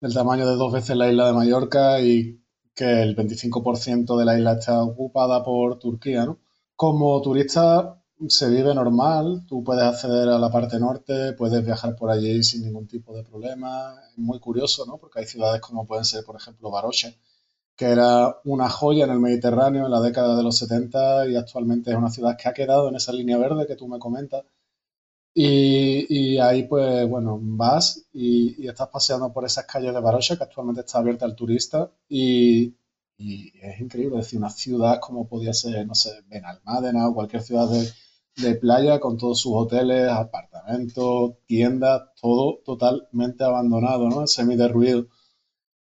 del 0.00 0.14
tamaño 0.14 0.48
de 0.48 0.56
dos 0.56 0.72
veces 0.72 0.96
la 0.96 1.10
isla 1.10 1.26
de 1.26 1.32
Mallorca 1.34 2.00
y 2.00 2.42
que 2.74 3.02
el 3.02 3.16
25% 3.16 4.16
de 4.16 4.24
la 4.24 4.38
isla 4.38 4.54
está 4.54 4.82
ocupada 4.82 5.44
por 5.44 5.78
Turquía, 5.78 6.24
¿no? 6.26 6.40
Como 6.76 7.20
turista 7.22 8.02
se 8.28 8.48
vive 8.50 8.74
normal, 8.74 9.44
tú 9.48 9.62
puedes 9.64 9.84
acceder 9.84 10.28
a 10.28 10.38
la 10.38 10.50
parte 10.50 10.78
norte, 10.80 11.34
puedes 11.34 11.64
viajar 11.64 11.96
por 11.96 12.10
allí 12.10 12.42
sin 12.42 12.62
ningún 12.64 12.86
tipo 12.88 13.14
de 13.14 13.24
problema. 13.24 13.94
Es 14.10 14.18
muy 14.18 14.40
curioso, 14.40 14.86
¿no? 14.86 14.98
Porque 14.98 15.20
hay 15.20 15.26
ciudades 15.26 15.60
como 15.60 15.86
pueden 15.86 16.04
ser, 16.04 16.24
por 16.24 16.36
ejemplo, 16.36 16.70
Baroche, 16.70 17.18
que 17.82 17.90
era 17.90 18.38
una 18.44 18.68
joya 18.68 19.06
en 19.06 19.10
el 19.10 19.18
Mediterráneo 19.18 19.86
en 19.86 19.90
la 19.90 20.00
década 20.00 20.36
de 20.36 20.44
los 20.44 20.56
70 20.56 21.26
y 21.26 21.34
actualmente 21.34 21.90
es 21.90 21.96
una 21.96 22.10
ciudad 22.10 22.36
que 22.40 22.48
ha 22.48 22.52
quedado 22.52 22.88
en 22.88 22.94
esa 22.94 23.12
línea 23.12 23.36
verde 23.38 23.66
que 23.66 23.74
tú 23.74 23.88
me 23.88 23.98
comentas. 23.98 24.44
Y, 25.34 26.38
ahí, 26.38 26.68
pues, 26.68 27.08
bueno, 27.08 27.40
vas 27.42 28.04
y, 28.12 28.68
estás 28.68 28.88
paseando 28.88 29.32
por 29.32 29.44
esas 29.44 29.64
calles 29.66 29.92
de 29.92 30.00
Barocha, 30.00 30.36
que 30.36 30.44
actualmente 30.44 30.82
está 30.82 30.98
abierta 30.98 31.24
al 31.24 31.34
turista, 31.34 31.90
y, 32.08 32.76
es 33.18 33.80
increíble, 33.80 34.18
es 34.18 34.26
decir, 34.26 34.38
una 34.38 34.50
ciudad 34.50 35.00
como 35.00 35.26
podía 35.26 35.52
ser, 35.52 35.84
no 35.84 35.96
sé, 35.96 36.10
Benalmádena 36.28 37.08
o 37.08 37.14
cualquier 37.14 37.42
ciudad 37.42 37.68
de, 37.68 37.88
de 38.36 38.54
playa 38.56 39.00
con 39.00 39.16
todos 39.16 39.40
sus 39.40 39.54
hoteles, 39.56 40.08
apartamentos, 40.08 41.34
tiendas, 41.46 42.02
todo 42.20 42.60
totalmente 42.64 43.42
abandonado, 43.42 44.08
¿no? 44.08 44.26
Semi 44.28 44.54
derruido. 44.56 45.08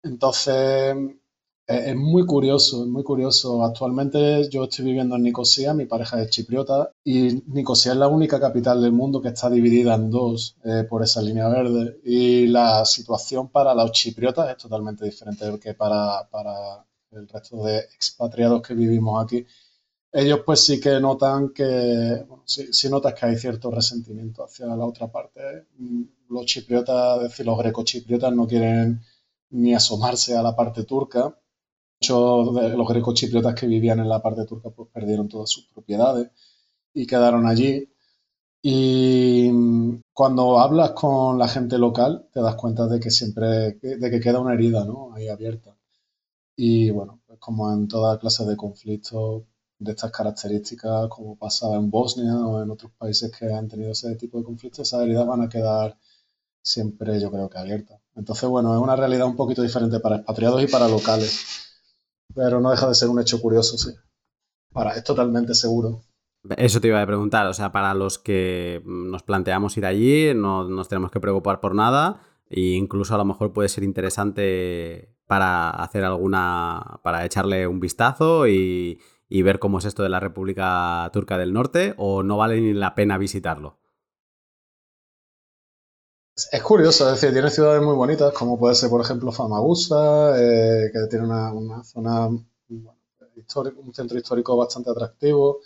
Entonces, 0.03 0.95
es 1.68 1.95
muy 1.95 2.26
curioso, 2.26 2.84
es 2.84 2.89
muy 2.89 3.03
curioso. 3.03 3.63
Actualmente 3.63 4.47
yo 4.49 4.66
estoy 4.66 4.86
viviendo 4.86 5.16
en 5.16 5.24
Nicosia, 5.24 5.74
mi 5.74 5.86
pareja 5.86 6.22
es 6.22 6.30
chipriota, 6.30 6.91
y 7.03 7.43
Nicosia 7.47 7.93
es 7.93 7.97
la 7.97 8.07
única 8.07 8.39
capital 8.39 8.82
del 8.82 8.91
mundo 8.91 9.22
que 9.22 9.30
está 9.30 9.49
dividida 9.49 9.95
en 9.95 10.11
dos 10.11 10.57
eh, 10.63 10.86
por 10.88 11.03
esa 11.03 11.22
línea 11.22 11.47
verde. 11.49 11.99
Y 12.03 12.47
la 12.47 12.86
situación 12.86 13.49
para 13.49 13.74
los 13.74 13.91
chipriotas 13.91 14.49
es 14.49 14.57
totalmente 14.57 15.05
diferente 15.05 15.59
que 15.59 15.74
para, 15.74 16.28
para 16.30 16.86
el 17.11 17.28
resto 17.28 17.63
de 17.63 17.80
expatriados 17.80 18.61
que 18.61 18.76
vivimos 18.76 19.24
aquí. 19.24 19.45
Ellos 20.11 20.41
pues 20.45 20.63
sí 20.66 20.80
que 20.80 20.99
notan 20.99 21.49
que, 21.49 22.26
bueno, 22.28 22.43
sí, 22.45 22.89
notas 22.89 23.13
que 23.16 23.26
hay 23.26 23.38
cierto 23.38 23.72
resentimiento 23.72 24.43
hacia 24.43 24.68
la 24.68 24.86
otra 24.86 25.11
parte. 25.11 25.41
Los 26.30 26.45
chipriotas, 26.45 27.18
es 27.18 27.30
decir, 27.30 27.45
los 27.45 27.57
grecochipriotas 27.57 28.34
no 28.34 28.47
quieren 28.47 29.01
ni 29.49 29.74
asomarse 29.74 30.38
a 30.38 30.43
la 30.43 30.55
parte 30.55 30.84
turca 30.84 31.36
Muchos 32.02 32.56
de 32.56 32.78
los 32.78 32.88
grecochipriotas 32.88 33.56
que 33.56 33.68
vivían 33.68 34.00
en 34.00 34.10
la 34.10 34.22
parte 34.22 34.46
turca 34.46 34.70
pues 34.70 34.89
perdieron 34.93 35.28
todas 35.28 35.50
sus 35.50 35.66
propiedades 35.68 36.30
y 36.93 37.08
quedaron 37.08 37.46
allí. 37.48 37.89
Y 38.62 39.52
cuando 40.14 40.60
hablas 40.60 40.91
con 40.91 41.38
la 41.38 41.48
gente 41.48 41.78
local, 41.78 42.28
te 42.34 42.41
das 42.41 42.56
cuenta 42.56 42.88
de 42.88 43.00
que 43.00 43.12
siempre, 43.12 43.74
de 43.74 44.12
que 44.12 44.20
queda 44.20 44.39
una 44.39 44.54
herida, 44.56 44.84
¿no? 44.86 45.14
Ahí 45.14 45.28
abierta. 45.28 45.76
Y 46.56 46.89
bueno, 46.89 47.22
pues 47.28 47.39
como 47.39 47.72
en 47.72 47.88
toda 47.88 48.20
clase 48.20 48.46
de 48.46 48.58
conflictos 48.58 49.43
de 49.80 49.91
estas 49.91 50.12
características, 50.12 51.08
como 51.10 51.36
pasaba 51.38 51.76
en 51.76 51.89
Bosnia 51.91 52.36
o 52.38 52.64
en 52.64 52.72
otros 52.72 52.91
países 52.98 53.32
que 53.38 53.54
han 53.54 53.68
tenido 53.68 53.91
ese 53.91 54.16
tipo 54.16 54.38
de 54.38 54.46
conflictos, 54.46 54.88
esas 54.88 55.02
heridas 55.04 55.28
van 55.28 55.41
a 55.41 55.50
quedar 55.50 55.98
siempre, 56.62 57.20
yo 57.20 57.32
creo 57.32 57.50
que 57.50 57.58
abiertas. 57.58 58.00
Entonces, 58.16 58.50
bueno, 58.50 58.76
es 58.76 58.82
una 58.82 58.96
realidad 58.96 59.28
un 59.28 59.36
poquito 59.36 59.62
diferente 59.62 60.00
para 60.00 60.18
expatriados 60.18 60.64
y 60.64 60.68
para 60.68 60.88
locales, 60.88 61.64
pero 62.34 62.59
no 62.59 62.71
deja 62.71 62.88
de 62.88 62.95
ser 62.95 63.09
un 63.09 63.19
hecho 63.19 63.41
curioso, 63.41 63.78
sí. 63.78 63.91
Para, 64.71 64.95
es 64.95 65.03
totalmente 65.03 65.53
seguro. 65.53 66.01
Eso 66.57 66.80
te 66.80 66.89
iba 66.89 67.01
a 67.01 67.05
preguntar, 67.05 67.47
o 67.47 67.53
sea, 67.53 67.71
para 67.71 67.93
los 67.93 68.19
que 68.19 68.84
nos 68.86 69.23
planteamos 69.23 69.78
ir 69.78 69.86
allí, 69.86 70.34
no 70.36 70.67
nos 70.69 70.88
tenemos 70.88 71.11
que 71.11 71.19
preocupar 71.19 71.59
por 71.59 71.73
nada 71.73 72.21
e 72.49 72.76
incluso 72.76 73.15
a 73.15 73.17
lo 73.17 73.26
mejor 73.26 73.53
puede 73.53 73.69
ser 73.69 73.84
interesante 73.84 75.15
para 75.26 75.71
hacer 75.71 76.03
alguna, 76.03 76.99
para 77.03 77.26
echarle 77.26 77.65
un 77.67 77.80
vistazo 77.80 78.47
y, 78.47 78.99
y 79.28 79.41
ver 79.41 79.59
cómo 79.59 79.80
es 79.80 79.86
esto 79.86 80.03
de 80.03 80.09
la 80.09 80.19
República 80.19 81.09
Turca 81.11 81.38
del 81.38 81.53
Norte 81.53 81.95
o 81.97 82.21
no 82.21 82.38
vale 82.38 82.61
ni 82.61 82.73
la 82.73 82.93
pena 82.93 83.17
visitarlo. 83.17 83.80
Es 86.36 86.61
curioso, 86.61 87.05
es 87.07 87.21
decir, 87.21 87.31
tiene 87.33 87.49
ciudades 87.49 87.81
muy 87.81 87.95
bonitas, 87.95 88.33
como 88.33 88.59
puede 88.59 88.75
ser, 88.75 88.89
por 88.89 88.99
ejemplo, 88.99 89.31
Famagusta, 89.31 90.36
eh, 90.38 90.91
que 90.91 91.07
tiene 91.09 91.25
una, 91.25 91.81
zona, 91.86 92.27
un 92.27 93.93
centro 93.93 94.17
histórico 94.17 94.57
bastante 94.57 94.89
atractivo. 94.89 95.61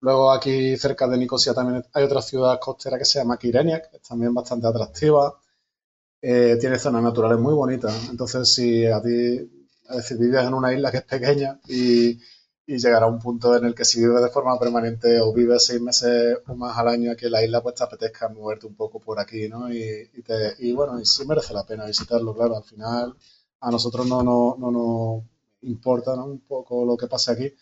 Luego 0.00 0.30
aquí 0.30 0.76
cerca 0.76 1.08
de 1.08 1.16
Nicosia 1.16 1.54
también 1.54 1.84
hay 1.94 2.04
otra 2.04 2.20
ciudad 2.20 2.60
costera 2.60 2.98
que 2.98 3.06
se 3.06 3.18
llama 3.18 3.38
Kirenia, 3.38 3.80
que 3.80 3.96
es 3.96 4.02
también 4.02 4.34
bastante 4.34 4.66
atractiva. 4.66 5.38
Eh, 6.20 6.58
tiene 6.60 6.78
zonas 6.78 7.02
naturales 7.02 7.38
muy 7.38 7.54
bonitas. 7.54 8.10
Entonces, 8.10 8.52
si 8.52 8.86
a 8.86 9.00
ti, 9.00 9.08
es 9.90 9.96
decir, 9.96 10.18
vives 10.18 10.44
en 10.44 10.52
una 10.54 10.72
isla 10.74 10.90
que 10.90 10.98
es 10.98 11.04
pequeña 11.04 11.58
y, 11.66 12.18
y 12.66 12.78
llegará 12.78 13.06
un 13.06 13.18
punto 13.18 13.56
en 13.56 13.64
el 13.64 13.74
que 13.74 13.84
si 13.84 14.00
vives 14.00 14.22
de 14.22 14.30
forma 14.30 14.58
permanente 14.58 15.20
o 15.20 15.32
vives 15.32 15.66
seis 15.66 15.80
meses 15.80 16.38
o 16.46 16.54
más 16.54 16.76
al 16.78 16.88
año 16.88 17.12
aquí 17.12 17.26
en 17.26 17.32
la 17.32 17.44
isla, 17.44 17.62
pues 17.62 17.74
te 17.74 17.84
apetezca 17.84 18.28
moverte 18.28 18.66
un 18.66 18.74
poco 18.74 19.00
por 19.00 19.18
aquí, 19.18 19.48
¿no? 19.48 19.72
Y, 19.72 20.08
te, 20.24 20.54
y 20.58 20.72
bueno, 20.72 21.00
y 21.00 21.06
sí 21.06 21.26
merece 21.26 21.52
la 21.54 21.66
pena 21.66 21.86
visitarlo, 21.86 22.34
claro. 22.34 22.56
Al 22.56 22.64
final, 22.64 23.16
a 23.60 23.70
nosotros 23.70 24.06
no, 24.06 24.22
no, 24.22 24.56
no 24.58 24.70
nos 24.70 25.24
importa 25.62 26.16
¿no? 26.16 26.26
un 26.26 26.40
poco 26.40 26.84
lo 26.84 26.96
que 26.96 27.06
pase 27.06 27.32
aquí 27.32 27.54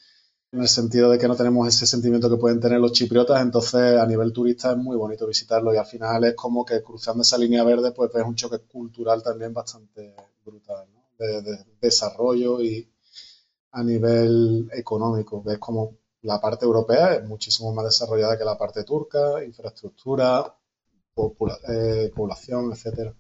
en 0.53 0.61
el 0.61 0.69
sentido 0.69 1.11
de 1.11 1.19
que 1.19 1.29
no 1.29 1.37
tenemos 1.37 1.69
ese 1.69 1.87
sentimiento 1.87 2.31
que 2.31 2.37
pueden 2.37 2.61
tener 2.61 2.81
los 2.81 2.93
chipriotas, 2.93 3.43
entonces 3.43 3.99
a 3.99 4.07
nivel 4.07 4.33
turista 4.33 4.71
es 4.71 4.79
muy 4.79 4.97
bonito 4.97 5.27
visitarlo 5.27 5.75
y 5.75 5.77
al 5.77 5.85
final 5.87 6.25
es 6.25 6.35
como 6.35 6.65
que 6.65 6.83
cruzando 6.83 7.23
esa 7.23 7.37
línea 7.37 7.65
verde 7.65 7.93
pues 7.93 8.11
ves 8.13 8.25
un 8.25 8.35
choque 8.35 8.59
cultural 8.61 9.23
también 9.23 9.53
bastante 9.53 10.15
brutal, 10.45 10.87
¿no? 10.95 11.03
de, 11.19 11.67
desarrollo 11.81 12.63
y 12.63 12.89
a 13.71 13.83
nivel 13.83 14.69
económico, 14.73 15.43
ves 15.43 15.59
como 15.59 15.97
la 16.23 16.41
parte 16.41 16.65
europea 16.65 17.15
es 17.15 17.25
muchísimo 17.25 17.73
más 17.73 17.85
desarrollada 17.85 18.37
que 18.37 18.45
la 18.45 18.59
parte 18.59 18.85
turca, 18.85 19.45
infraestructura, 19.45 20.57
eh, 21.69 22.11
población, 22.15 22.73
etcétera. 22.73 23.15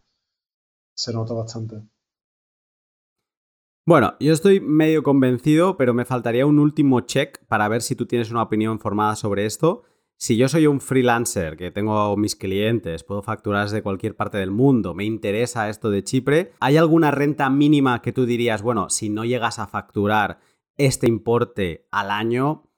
Se 0.94 1.12
nota 1.12 1.34
bastante. 1.34 1.76
Bueno, 3.86 4.14
yo 4.20 4.34
estoy 4.34 4.60
medio 4.60 5.02
convencido, 5.02 5.76
pero 5.76 5.94
me 5.94 6.04
faltaría 6.04 6.44
un 6.44 6.58
último 6.58 7.00
check 7.00 7.42
para 7.46 7.68
ver 7.68 7.80
si 7.80 7.94
tú 7.94 8.04
tienes 8.04 8.30
una 8.30 8.42
opinión 8.42 8.80
formada 8.80 9.16
sobre 9.16 9.46
esto. 9.46 9.84
Si 10.20 10.36
yo 10.36 10.48
soy 10.48 10.66
un 10.66 10.80
freelancer, 10.80 11.56
que 11.56 11.70
tengo 11.70 12.16
mis 12.16 12.34
clientes, 12.34 13.04
puedo 13.04 13.22
facturar 13.22 13.66
desde 13.66 13.84
cualquier 13.84 14.16
parte 14.16 14.36
del 14.36 14.50
mundo, 14.50 14.92
me 14.92 15.04
interesa 15.04 15.68
esto 15.68 15.90
de 15.90 16.02
Chipre, 16.02 16.50
¿hay 16.58 16.76
alguna 16.76 17.12
renta 17.12 17.48
mínima 17.50 18.02
que 18.02 18.12
tú 18.12 18.26
dirías, 18.26 18.60
bueno, 18.60 18.90
si 18.90 19.10
no 19.10 19.24
llegas 19.24 19.60
a 19.60 19.68
facturar 19.68 20.40
este 20.76 21.06
importe 21.06 21.86
al 21.92 22.10
año, 22.10 22.68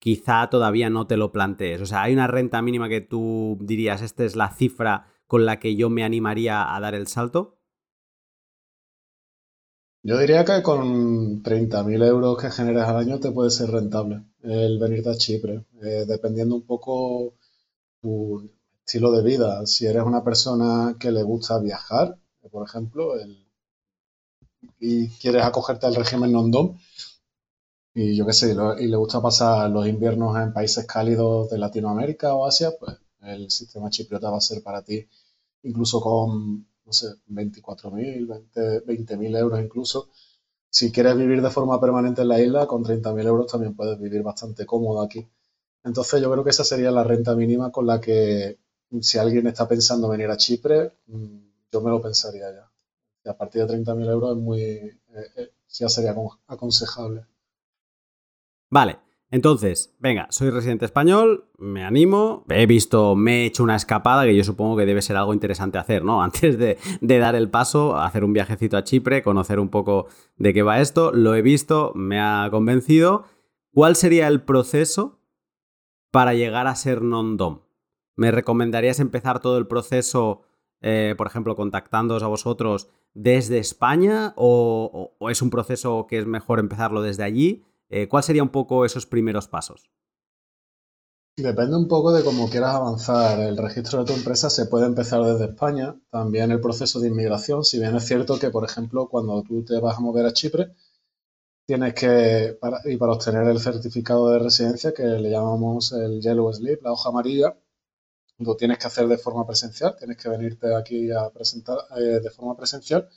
quizá 0.00 0.50
todavía 0.50 0.90
no 0.90 1.06
te 1.06 1.16
lo 1.16 1.30
plantees? 1.30 1.80
O 1.82 1.86
sea, 1.86 2.02
¿hay 2.02 2.14
una 2.14 2.26
renta 2.26 2.62
mínima 2.62 2.88
que 2.88 3.00
tú 3.00 3.56
dirías, 3.60 4.02
esta 4.02 4.24
es 4.24 4.34
la 4.34 4.50
cifra 4.50 5.06
con 5.28 5.46
la 5.46 5.60
que 5.60 5.76
yo 5.76 5.90
me 5.90 6.02
animaría 6.02 6.74
a 6.74 6.80
dar 6.80 6.96
el 6.96 7.06
salto? 7.06 7.60
Yo 10.02 10.18
diría 10.18 10.44
que 10.44 10.64
con 10.64 11.44
30.000 11.44 12.04
euros 12.04 12.42
que 12.42 12.50
generes 12.50 12.84
al 12.84 12.96
año 12.96 13.20
te 13.20 13.30
puede 13.30 13.50
ser 13.50 13.70
rentable 13.70 14.24
el 14.48 14.78
venirte 14.78 15.10
a 15.10 15.16
Chipre, 15.16 15.64
eh, 15.82 16.04
dependiendo 16.06 16.56
un 16.56 16.62
poco 16.62 17.34
tu 18.00 18.50
estilo 18.84 19.12
de 19.12 19.22
vida. 19.22 19.66
Si 19.66 19.86
eres 19.86 20.02
una 20.02 20.24
persona 20.24 20.96
que 20.98 21.10
le 21.12 21.22
gusta 21.22 21.58
viajar, 21.58 22.18
por 22.50 22.66
ejemplo, 22.66 23.14
y 24.80 25.08
quieres 25.08 25.42
acogerte 25.44 25.86
al 25.86 25.94
régimen 25.94 26.32
non-dom, 26.32 26.76
y 27.94 28.16
yo 28.16 28.24
qué 28.26 28.32
sé, 28.32 28.56
y 28.80 28.86
le 28.86 28.96
gusta 28.96 29.20
pasar 29.20 29.70
los 29.70 29.86
inviernos 29.86 30.36
en 30.36 30.52
países 30.52 30.86
cálidos 30.86 31.50
de 31.50 31.58
Latinoamérica 31.58 32.34
o 32.34 32.46
Asia, 32.46 32.70
pues 32.78 32.96
el 33.22 33.50
sistema 33.50 33.90
chipriota 33.90 34.30
va 34.30 34.38
a 34.38 34.40
ser 34.40 34.62
para 34.62 34.82
ti, 34.82 35.06
incluso 35.62 36.00
con 36.00 36.66
no 36.88 36.92
sé, 36.92 37.08
24.000, 37.28 38.26
20.000 38.86 39.36
euros 39.36 39.60
incluso. 39.60 40.08
Si 40.70 40.92
quieres 40.92 41.16
vivir 41.16 41.40
de 41.42 41.50
forma 41.50 41.80
permanente 41.80 42.22
en 42.22 42.28
la 42.28 42.40
isla, 42.40 42.66
con 42.66 42.84
30.000 42.84 43.26
euros 43.26 43.50
también 43.50 43.74
puedes 43.74 43.98
vivir 43.98 44.22
bastante 44.22 44.66
cómodo 44.66 45.02
aquí. 45.02 45.26
Entonces 45.84 46.20
yo 46.20 46.30
creo 46.30 46.44
que 46.44 46.50
esa 46.50 46.64
sería 46.64 46.90
la 46.90 47.04
renta 47.04 47.34
mínima 47.34 47.70
con 47.72 47.86
la 47.86 48.00
que 48.00 48.58
si 49.00 49.18
alguien 49.18 49.46
está 49.46 49.66
pensando 49.66 50.08
venir 50.08 50.30
a 50.30 50.36
Chipre, 50.36 50.92
mm, 51.06 51.38
yo 51.72 51.80
me 51.80 51.90
lo 51.90 52.02
pensaría 52.02 52.50
ya. 52.52 52.70
Y 53.24 53.28
a 53.28 53.36
partir 53.36 53.62
de 53.62 53.68
30.000 53.68 54.08
euros 54.08 54.36
es 54.36 54.42
muy, 54.42 54.60
eh, 54.62 54.98
eh, 55.36 55.52
ya 55.68 55.88
sería 55.88 56.14
aconsejable. 56.46 57.26
Vale, 58.70 58.98
entonces, 59.30 59.94
venga, 59.98 60.26
soy 60.30 60.48
residente 60.48 60.86
español, 60.86 61.50
me 61.58 61.84
animo, 61.84 62.46
he 62.48 62.64
visto, 62.64 63.14
me 63.14 63.42
he 63.42 63.46
hecho 63.46 63.62
una 63.62 63.76
escapada 63.76 64.24
que 64.24 64.34
yo 64.34 64.42
supongo 64.42 64.78
que 64.78 64.86
debe 64.86 65.02
ser 65.02 65.16
algo 65.16 65.34
interesante 65.34 65.76
hacer, 65.76 66.02
¿no? 66.02 66.22
Antes 66.28 66.58
de, 66.58 66.78
dar 67.00 67.34
el 67.34 67.50
paso, 67.50 67.98
hacer 67.98 68.24
un 68.24 68.32
viajecito 68.32 68.78
a 68.78 68.84
Chipre, 68.84 69.22
conocer 69.22 69.60
un 69.60 69.68
poco 69.68 70.06
de 70.36 70.54
qué 70.54 70.62
va 70.62 70.80
esto, 70.80 71.12
lo 71.12 71.34
he 71.34 71.42
visto, 71.42 71.92
me 71.94 72.18
ha 72.20 72.48
convencido. 72.50 73.24
¿Cuál 73.70 73.96
sería 73.96 74.28
el 74.28 74.40
proceso 74.40 75.20
para 76.10 76.32
llegar 76.32 76.66
a 76.66 76.74
ser 76.74 77.02
non-dom? 77.02 77.60
¿Me 78.16 78.30
recomendarías 78.30 78.98
empezar 78.98 79.40
todo 79.40 79.58
el 79.58 79.66
proceso, 79.66 80.40
eh, 80.80 81.14
por 81.18 81.26
ejemplo, 81.26 81.54
contactándoos 81.54 82.22
a 82.22 82.28
vosotros 82.28 82.88
desde 83.12 83.58
España 83.58 84.32
o 84.36 85.14
es 85.28 85.42
un 85.42 85.50
proceso 85.50 86.06
que 86.08 86.18
es 86.18 86.26
mejor 86.26 86.60
empezarlo 86.60 87.02
desde 87.02 87.24
allí? 87.24 87.62
Eh, 87.90 88.08
¿Cuál 88.08 88.22
sería 88.22 88.42
un 88.42 88.50
poco 88.50 88.84
esos 88.84 89.06
primeros 89.06 89.48
pasos? 89.48 89.90
Depende 91.36 91.76
un 91.76 91.86
poco 91.86 92.12
de 92.12 92.24
cómo 92.24 92.50
quieras 92.50 92.74
avanzar. 92.74 93.40
El 93.40 93.56
registro 93.56 94.00
de 94.00 94.06
tu 94.06 94.12
empresa 94.12 94.50
se 94.50 94.66
puede 94.66 94.86
empezar 94.86 95.22
desde 95.22 95.46
España. 95.46 95.96
También 96.10 96.50
el 96.50 96.60
proceso 96.60 96.98
de 97.00 97.08
inmigración, 97.08 97.64
si 97.64 97.78
bien 97.78 97.94
es 97.94 98.04
cierto 98.04 98.38
que, 98.38 98.50
por 98.50 98.64
ejemplo, 98.64 99.08
cuando 99.08 99.42
tú 99.42 99.64
te 99.64 99.78
vas 99.78 99.96
a 99.96 100.00
mover 100.00 100.26
a 100.26 100.32
Chipre, 100.32 100.74
tienes 101.66 101.94
que, 101.94 102.58
y 102.86 102.96
para 102.96 103.12
obtener 103.12 103.46
el 103.46 103.60
certificado 103.60 104.30
de 104.30 104.40
residencia, 104.40 104.92
que 104.92 105.04
le 105.04 105.30
llamamos 105.30 105.92
el 105.92 106.20
Yellow 106.20 106.52
Slip, 106.52 106.82
la 106.82 106.92
hoja 106.92 107.10
amarilla, 107.10 107.56
lo 108.38 108.56
tienes 108.56 108.78
que 108.78 108.86
hacer 108.86 109.06
de 109.06 109.18
forma 109.18 109.46
presencial, 109.46 109.94
tienes 109.96 110.16
que 110.16 110.28
venirte 110.28 110.74
aquí 110.74 111.10
a 111.12 111.30
presentar 111.30 111.78
eh, 111.96 112.20
de 112.20 112.30
forma 112.30 112.56
presencial 112.56 113.08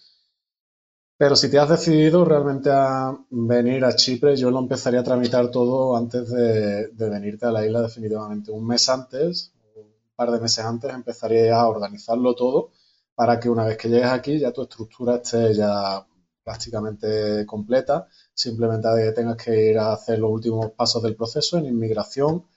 pero 1.22 1.36
si 1.36 1.52
te 1.52 1.60
has 1.60 1.70
decidido 1.70 2.26
realmente 2.26 2.72
a 2.72 3.16
venir 3.30 3.86
a 3.86 3.96
Chipre, 3.96 4.36
yo 4.36 4.50
lo 4.50 4.58
empezaría 4.58 5.02
a 5.02 5.04
tramitar 5.04 5.52
todo 5.52 5.96
antes 5.96 6.28
de, 6.32 6.90
venirte 6.98 7.46
a 7.46 7.52
la 7.52 7.64
isla 7.64 7.84
definitivamente. 7.84 8.50
Un 8.52 8.66
mes 8.66 8.90
antes, 8.90 9.54
un 9.76 10.16
par 10.16 10.32
de 10.32 10.40
meses 10.40 10.66
antes, 10.66 10.92
empezaría 10.92 11.56
a 11.56 11.68
organizarlo 11.68 12.34
todo 12.34 12.72
para 13.14 13.40
que 13.40 13.52
una 13.52 13.66
vez 13.66 13.78
que 13.78 13.90
llegues 13.90 14.08
aquí 14.08 14.40
ya 14.40 14.52
tu 14.52 14.64
estructura 14.64 15.18
esté 15.18 15.54
ya 15.54 16.04
prácticamente 16.44 17.46
completa. 17.46 18.08
Simplemente 18.34 19.12
tengas 19.12 19.38
que 19.38 19.70
ir 19.70 19.78
a 19.78 19.94
hacer 19.94 20.18
los 20.18 20.32
últimos 20.32 20.72
pasos 20.72 21.04
del 21.04 21.16
proceso 21.16 21.60
en 21.60 21.68
inmigración 21.68 22.48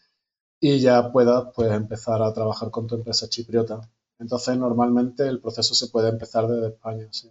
y 0.59 0.81
ya 0.81 1.13
puedas 1.13 1.49
pues, 1.55 1.71
empezar 1.71 2.23
a 2.23 2.33
trabajar 2.33 2.71
con 2.71 2.87
tu 2.87 2.95
empresa 2.95 3.29
chipriota. 3.29 3.91
Entonces, 4.19 4.57
normalmente 4.57 5.29
el 5.29 5.43
proceso 5.43 5.75
se 5.75 5.89
puede 5.89 6.09
empezar 6.09 6.49
desde 6.49 6.69
España, 6.69 7.09
sí 7.11 7.31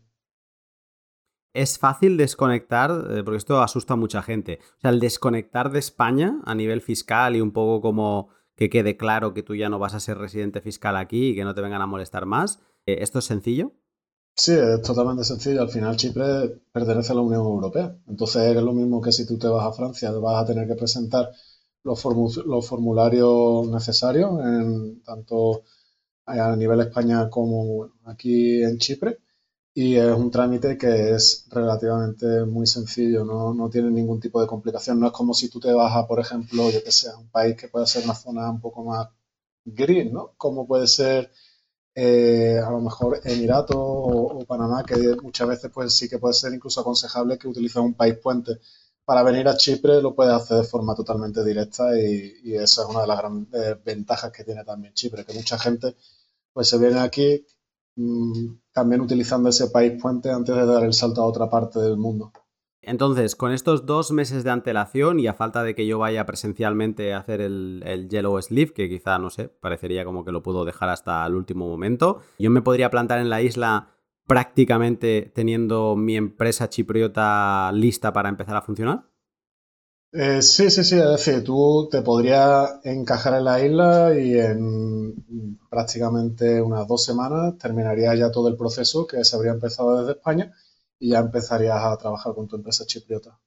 es 1.54 1.78
fácil 1.78 2.18
desconectar, 2.18 2.92
eh, 3.12 3.24
porque 3.24 3.38
esto 3.38 3.62
asusta 3.62 3.94
a 3.94 3.98
mucha 3.98 4.22
gente. 4.22 4.60
O 4.78 4.82
sea, 4.82 4.90
el 4.90 5.00
desconectar 5.00 5.72
de 5.72 5.80
España 5.80 6.42
a 6.46 6.56
nivel 6.56 6.82
fiscal 6.82 7.36
y 7.36 7.42
un 7.42 7.52
poco 7.52 7.82
como 7.82 8.30
que 8.56 8.70
quede 8.70 8.98
claro 8.98 9.34
que 9.34 9.44
tú 9.44 9.56
ya 9.56 9.70
no 9.70 9.80
vas 9.80 9.94
a 9.94 10.00
ser 10.00 10.18
residente 10.18 10.62
fiscal 10.62 10.96
aquí 10.98 11.30
y 11.30 11.36
que 11.36 11.44
no 11.44 11.56
te 11.56 11.62
vengan 11.62 11.82
a 11.82 11.88
molestar 11.88 12.26
más. 12.26 12.60
Eh, 12.86 12.98
¿Esto 13.02 13.20
es 13.20 13.26
sencillo? 13.26 13.74
Sí, 14.36 14.54
es 14.54 14.82
totalmente 14.82 15.24
sencillo. 15.24 15.62
Al 15.62 15.70
final 15.70 15.96
Chipre 15.96 16.62
pertenece 16.72 17.12
a 17.12 17.16
la 17.16 17.22
Unión 17.22 17.42
Europea. 17.42 17.96
Entonces 18.08 18.56
es 18.56 18.64
lo 18.64 18.74
mismo 18.74 19.02
que 19.02 19.12
si 19.12 19.28
tú 19.28 19.38
te 19.38 19.48
vas 19.48 19.66
a 19.66 19.74
Francia, 19.74 20.12
vas 20.12 20.44
a 20.44 20.46
tener 20.48 20.68
que 20.68 20.76
presentar 20.76 21.30
los, 21.84 22.02
formularios 22.02 23.68
necesarios, 23.68 24.32
en, 24.44 25.04
tanto 25.04 25.64
a 26.26 26.56
nivel 26.56 26.80
España 26.82 27.30
como 27.30 27.92
aquí 28.06 28.64
en 28.64 28.78
Chipre. 28.78 29.20
Y 29.76 29.96
es 29.96 30.12
un 30.16 30.30
trámite 30.30 30.78
que 30.78 31.12
es 31.16 31.48
relativamente 31.50 32.46
muy 32.46 32.68
sencillo, 32.68 33.26
no, 33.26 33.54
no, 33.56 33.70
tiene 33.70 33.90
ningún 33.90 34.20
tipo 34.20 34.40
de 34.40 34.48
complicación. 34.48 35.00
No 35.00 35.08
es 35.08 35.14
como 35.14 35.34
si 35.34 35.50
tú 35.50 35.60
te 35.60 35.74
vas 35.74 35.96
a, 35.96 36.08
por 36.08 36.20
ejemplo, 36.20 36.70
yo 36.70 36.84
que 36.84 36.92
sé, 36.92 37.10
un 37.16 37.30
país 37.30 37.56
que 37.58 37.68
puede 37.70 37.88
ser 37.88 38.04
una 38.06 38.14
zona 38.16 38.50
un 38.52 38.62
poco 38.62 38.84
más 38.84 39.10
gris, 39.66 40.12
¿no? 40.12 40.34
Como 40.38 40.68
puede 40.68 40.88
ser 40.88 41.32
eh, 41.96 42.60
a 42.66 42.70
lo 42.72 42.82
mejor 42.82 43.22
Emiratos 43.24 43.76
o, 43.78 44.46
Panamá, 44.48 44.84
que 44.84 44.96
muchas 45.22 45.48
veces 45.48 45.72
pues 45.74 45.96
sí 45.96 46.10
que 46.10 46.20
puede 46.20 46.34
ser 46.34 46.54
incluso 46.54 46.82
aconsejable 46.82 47.38
que 47.38 47.48
utilices 47.48 47.78
un 47.78 47.94
país 47.96 48.16
puente. 48.18 48.60
Para 49.06 49.24
venir 49.24 49.48
a 49.48 49.58
Chipre 49.58 50.02
lo 50.02 50.16
puedes 50.16 50.34
hacer 50.34 50.58
de 50.58 50.64
forma 50.66 50.96
totalmente 50.96 51.44
directa 51.44 52.00
y, 52.00 52.42
y 52.44 52.56
esa 52.56 52.84
es 52.84 52.90
una 52.90 53.02
de 53.02 53.08
las 53.08 53.18
grandes 53.20 53.84
ventajas 53.84 54.32
que 54.32 54.44
tiene 54.44 54.64
también 54.64 54.94
Chipre, 54.94 55.26
que 55.26 55.34
mucha 55.34 55.58
gente 55.60 55.96
pues 56.54 56.70
se 56.70 56.78
viene 56.78 57.00
aquí 57.00 57.46
también 58.72 59.02
utilizando 59.02 59.50
ese 59.50 59.68
país 59.68 60.02
puente 60.02 60.32
antes 60.32 60.56
de 60.56 60.66
dar 60.66 60.84
el 60.84 60.94
salto 60.94 61.22
a 61.22 61.26
otra 61.26 61.50
parte 61.50 61.80
del 61.80 61.98
mundo. 61.98 62.32
Entonces, 62.86 63.38
con 63.38 63.54
estos 63.54 63.86
dos 63.86 64.12
meses 64.12 64.44
de 64.44 64.52
antelación 64.52 65.20
y 65.20 65.28
a 65.28 65.34
falta 65.34 65.64
de 65.64 65.74
que 65.74 65.88
yo 65.88 66.00
vaya 66.00 66.26
presencialmente 66.26 67.14
a 67.14 67.20
hacer 67.20 67.40
el, 67.40 68.08
Yellow 68.10 68.42
Sleeve, 68.42 68.74
que 68.74 68.90
quizá, 68.90 69.18
no 69.20 69.30
sé, 69.30 69.48
parecería 69.48 70.04
como 70.04 70.26
que 70.26 70.34
lo 70.34 70.44
puedo 70.44 70.66
dejar 70.66 70.90
hasta 70.90 71.26
el 71.26 71.36
último 71.36 71.68
momento, 71.68 72.20
yo 72.38 72.52
me 72.52 72.62
podría 72.62 72.90
plantar 72.90 73.20
en 73.20 73.30
la 73.30 73.42
isla 73.42 73.88
prácticamente 74.28 75.32
teniendo 75.34 75.96
mi 75.96 76.18
empresa 76.18 76.70
chipriota 76.70 77.72
lista 77.72 78.12
para 78.12 78.28
empezar 78.28 78.58
a 78.58 78.62
funcionar. 78.62 79.13
Eh, 80.16 80.44
sí, 80.44 80.70
sí, 80.70 80.84
sí, 80.84 80.96
es 80.96 81.10
decir, 81.10 81.44
tú 81.44 81.90
te 81.92 82.04
podrías 82.04 82.80
encajar 82.84 83.34
en 83.34 83.46
la 83.46 83.66
isla 83.66 84.14
y 84.16 84.38
en 84.40 85.58
prácticamente 85.72 86.62
unas 86.62 86.88
dos 86.88 87.04
semanas 87.04 87.58
terminaría 87.58 88.14
ya 88.14 88.32
todo 88.32 88.48
el 88.48 88.56
proceso 88.56 89.08
que 89.08 89.24
se 89.24 89.36
habría 89.36 89.54
empezado 89.54 89.98
desde 89.98 90.12
España 90.12 90.54
y 91.00 91.10
ya 91.10 91.20
empezarías 91.20 91.84
a 91.84 91.98
trabajar 91.98 92.36
con 92.36 92.48
tu 92.48 92.58
empresa 92.58 92.86
chipriota. 92.86 93.40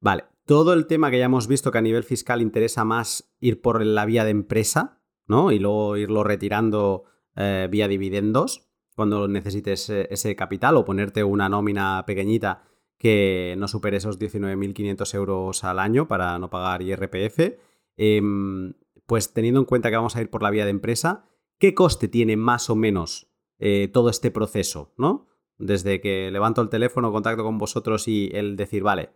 Vale, 0.00 0.24
todo 0.44 0.74
el 0.74 0.86
tema 0.86 1.10
que 1.10 1.18
ya 1.18 1.24
hemos 1.24 1.48
visto 1.48 1.72
que 1.72 1.78
a 1.78 1.82
nivel 1.82 2.04
fiscal 2.04 2.42
interesa 2.42 2.84
más 2.84 3.34
ir 3.40 3.62
por 3.62 3.82
la 3.82 4.04
vía 4.04 4.24
de 4.24 4.32
empresa, 4.32 5.00
¿no? 5.26 5.50
Y 5.50 5.58
luego 5.58 5.96
irlo 5.96 6.24
retirando 6.24 7.04
eh, 7.36 7.68
vía 7.70 7.88
dividendos 7.88 8.68
cuando 8.94 9.28
necesites 9.28 9.88
eh, 9.88 10.08
ese 10.10 10.36
capital 10.36 10.76
o 10.76 10.84
ponerte 10.84 11.24
una 11.24 11.48
nómina 11.48 12.04
pequeñita 12.06 12.64
que 13.04 13.54
no 13.58 13.68
supere 13.68 13.98
esos 13.98 14.18
19.500 14.18 15.14
euros 15.14 15.62
al 15.62 15.78
año 15.78 16.08
para 16.08 16.38
no 16.38 16.48
pagar 16.48 16.80
IRPF. 16.80 17.58
Em, 17.98 18.72
pues 19.04 19.34
teniendo 19.34 19.60
en 19.60 19.66
cuenta 19.66 19.90
que 19.90 19.96
vamos 19.96 20.16
a 20.16 20.22
ir 20.22 20.30
por 20.30 20.42
la 20.42 20.48
vía 20.48 20.64
de 20.64 20.70
empresa, 20.70 21.26
¿qué 21.58 21.74
coste 21.74 22.08
tiene 22.08 22.38
más 22.38 22.70
o 22.70 22.76
menos 22.76 23.30
eh, 23.58 23.90
todo 23.92 24.08
este 24.08 24.30
proceso, 24.30 24.94
¿no? 24.96 25.26
Desde 25.58 26.00
que 26.00 26.30
levanto 26.30 26.62
el 26.62 26.70
teléfono, 26.70 27.12
contacto 27.12 27.44
con 27.44 27.58
vosotros 27.58 28.08
y 28.08 28.30
el 28.32 28.56
decir, 28.56 28.82
vale, 28.82 29.10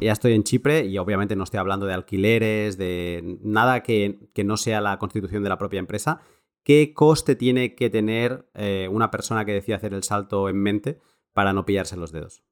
ya 0.00 0.12
estoy 0.12 0.34
en 0.34 0.44
Chipre 0.44 0.86
y 0.86 0.96
obviamente 0.96 1.34
no 1.34 1.42
estoy 1.42 1.58
hablando 1.58 1.84
de 1.84 1.94
alquileres, 1.94 2.78
de 2.78 3.38
nada 3.42 3.82
que, 3.82 4.30
no 4.44 4.56
sea 4.56 4.80
la 4.80 5.00
constitución 5.00 5.42
de 5.42 5.48
la 5.48 5.58
propia 5.58 5.80
empresa. 5.80 6.20
¿Qué 6.62 6.94
coste 6.94 7.34
tiene 7.34 7.74
que 7.74 7.90
tener 7.90 8.48
eh, 8.54 8.88
una 8.88 9.10
persona 9.10 9.44
que 9.44 9.52
decide 9.52 9.74
hacer 9.74 9.94
el 9.94 10.04
salto 10.04 10.48
en 10.48 10.58
mente 10.62 11.00
para 11.32 11.52
no 11.52 11.66
pillarse 11.66 11.96
los 11.96 12.12
dedos? 12.12 12.45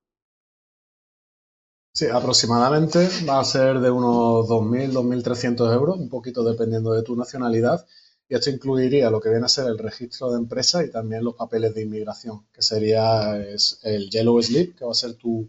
Sí, 1.97 2.07
aproximadamente 2.07 3.09
va 3.29 3.39
a 3.39 3.45
ser 3.45 3.79
de 3.79 3.89
unos 3.89 4.49
2.000, 4.49 4.91
2.300 4.93 5.73
euros, 5.73 5.97
un 5.97 6.09
poquito 6.09 6.43
dependiendo 6.43 6.93
de 6.93 7.05
tu 7.05 7.15
nacionalidad. 7.15 7.87
Y 8.29 8.35
esto 8.35 8.51
incluiría 8.51 9.11
lo 9.11 9.21
que 9.21 9.31
viene 9.31 9.45
a 9.45 9.49
ser 9.49 9.69
el 9.69 9.79
registro 9.79 10.33
de 10.33 10.39
empresa 10.39 10.85
y 10.85 10.91
también 10.91 11.23
los 11.23 11.35
papeles 11.35 11.73
de 11.73 11.83
inmigración, 11.83 12.47
que 12.53 12.63
sería 12.63 13.37
el 13.37 14.11
Yellow 14.11 14.43
Slip, 14.43 14.77
que 14.77 14.85
va 14.85 14.91
a 14.91 14.95
ser 14.95 15.15
tu 15.15 15.49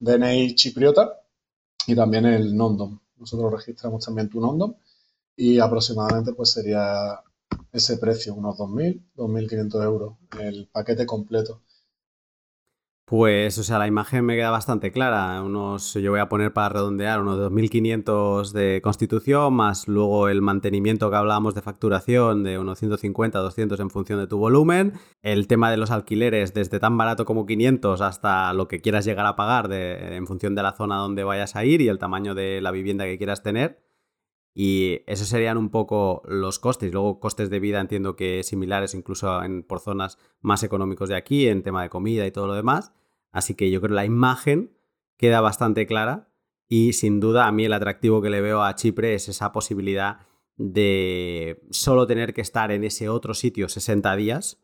DNI 0.00 0.54
chipriota, 0.54 1.20
y 1.86 1.94
también 1.94 2.24
el 2.24 2.56
Nondom. 2.56 2.98
Nosotros 3.18 3.52
registramos 3.52 4.04
también 4.04 4.30
tu 4.30 4.40
Nondom 4.40 4.74
y 5.36 5.58
aproximadamente 5.58 6.32
pues 6.32 6.52
sería 6.52 7.20
ese 7.70 7.98
precio, 7.98 8.34
unos 8.34 8.56
2.000, 8.56 9.02
2.500 9.14 9.84
euros, 9.84 10.14
el 10.40 10.68
paquete 10.68 11.04
completo. 11.04 11.60
Pues, 13.04 13.58
o 13.58 13.62
sea, 13.62 13.78
la 13.78 13.86
imagen 13.86 14.24
me 14.24 14.36
queda 14.36 14.50
bastante 14.50 14.90
clara. 14.90 15.42
Unos, 15.42 15.92
yo 15.94 16.12
voy 16.12 16.20
a 16.20 16.28
poner 16.30 16.52
para 16.54 16.70
redondear 16.70 17.20
unos 17.20 17.38
2.500 17.38 18.52
de 18.52 18.80
constitución, 18.82 19.52
más 19.52 19.86
luego 19.86 20.28
el 20.28 20.40
mantenimiento 20.40 21.10
que 21.10 21.16
hablábamos 21.16 21.54
de 21.54 21.60
facturación 21.60 22.42
de 22.42 22.58
unos 22.58 22.78
150, 22.78 23.38
200 23.38 23.80
en 23.80 23.90
función 23.90 24.18
de 24.18 24.28
tu 24.28 24.38
volumen. 24.38 24.94
El 25.20 25.46
tema 25.46 25.70
de 25.70 25.76
los 25.76 25.90
alquileres, 25.90 26.54
desde 26.54 26.80
tan 26.80 26.96
barato 26.96 27.26
como 27.26 27.44
500 27.44 28.00
hasta 28.00 28.52
lo 28.54 28.66
que 28.66 28.80
quieras 28.80 29.04
llegar 29.04 29.26
a 29.26 29.36
pagar 29.36 29.70
en 29.72 30.26
función 30.26 30.54
de 30.54 30.62
la 30.62 30.72
zona 30.72 30.96
donde 30.96 31.24
vayas 31.24 31.54
a 31.54 31.64
ir 31.66 31.82
y 31.82 31.88
el 31.88 31.98
tamaño 31.98 32.34
de 32.34 32.62
la 32.62 32.70
vivienda 32.70 33.04
que 33.04 33.18
quieras 33.18 33.42
tener. 33.42 33.81
Y 34.54 35.00
esos 35.06 35.28
serían 35.28 35.56
un 35.56 35.70
poco 35.70 36.22
los 36.26 36.58
costes. 36.58 36.92
Luego, 36.92 37.20
costes 37.20 37.48
de 37.48 37.60
vida 37.60 37.80
entiendo 37.80 38.16
que 38.16 38.42
similares 38.42 38.94
incluso 38.94 39.42
en, 39.42 39.62
por 39.62 39.80
zonas 39.80 40.18
más 40.40 40.62
económicos 40.62 41.08
de 41.08 41.16
aquí, 41.16 41.48
en 41.48 41.62
tema 41.62 41.82
de 41.82 41.88
comida 41.88 42.26
y 42.26 42.32
todo 42.32 42.46
lo 42.46 42.54
demás. 42.54 42.92
Así 43.30 43.54
que 43.54 43.70
yo 43.70 43.80
creo 43.80 43.90
que 43.90 43.96
la 43.96 44.04
imagen 44.04 44.76
queda 45.16 45.40
bastante 45.40 45.86
clara 45.86 46.28
y 46.68 46.94
sin 46.94 47.20
duda 47.20 47.46
a 47.46 47.52
mí 47.52 47.64
el 47.64 47.72
atractivo 47.72 48.22
que 48.22 48.30
le 48.30 48.40
veo 48.40 48.62
a 48.62 48.74
Chipre 48.74 49.14
es 49.14 49.28
esa 49.28 49.52
posibilidad 49.52 50.20
de 50.56 51.62
solo 51.70 52.06
tener 52.06 52.34
que 52.34 52.40
estar 52.40 52.70
en 52.70 52.84
ese 52.84 53.08
otro 53.08 53.34
sitio 53.34 53.68
60 53.68 54.16
días, 54.16 54.62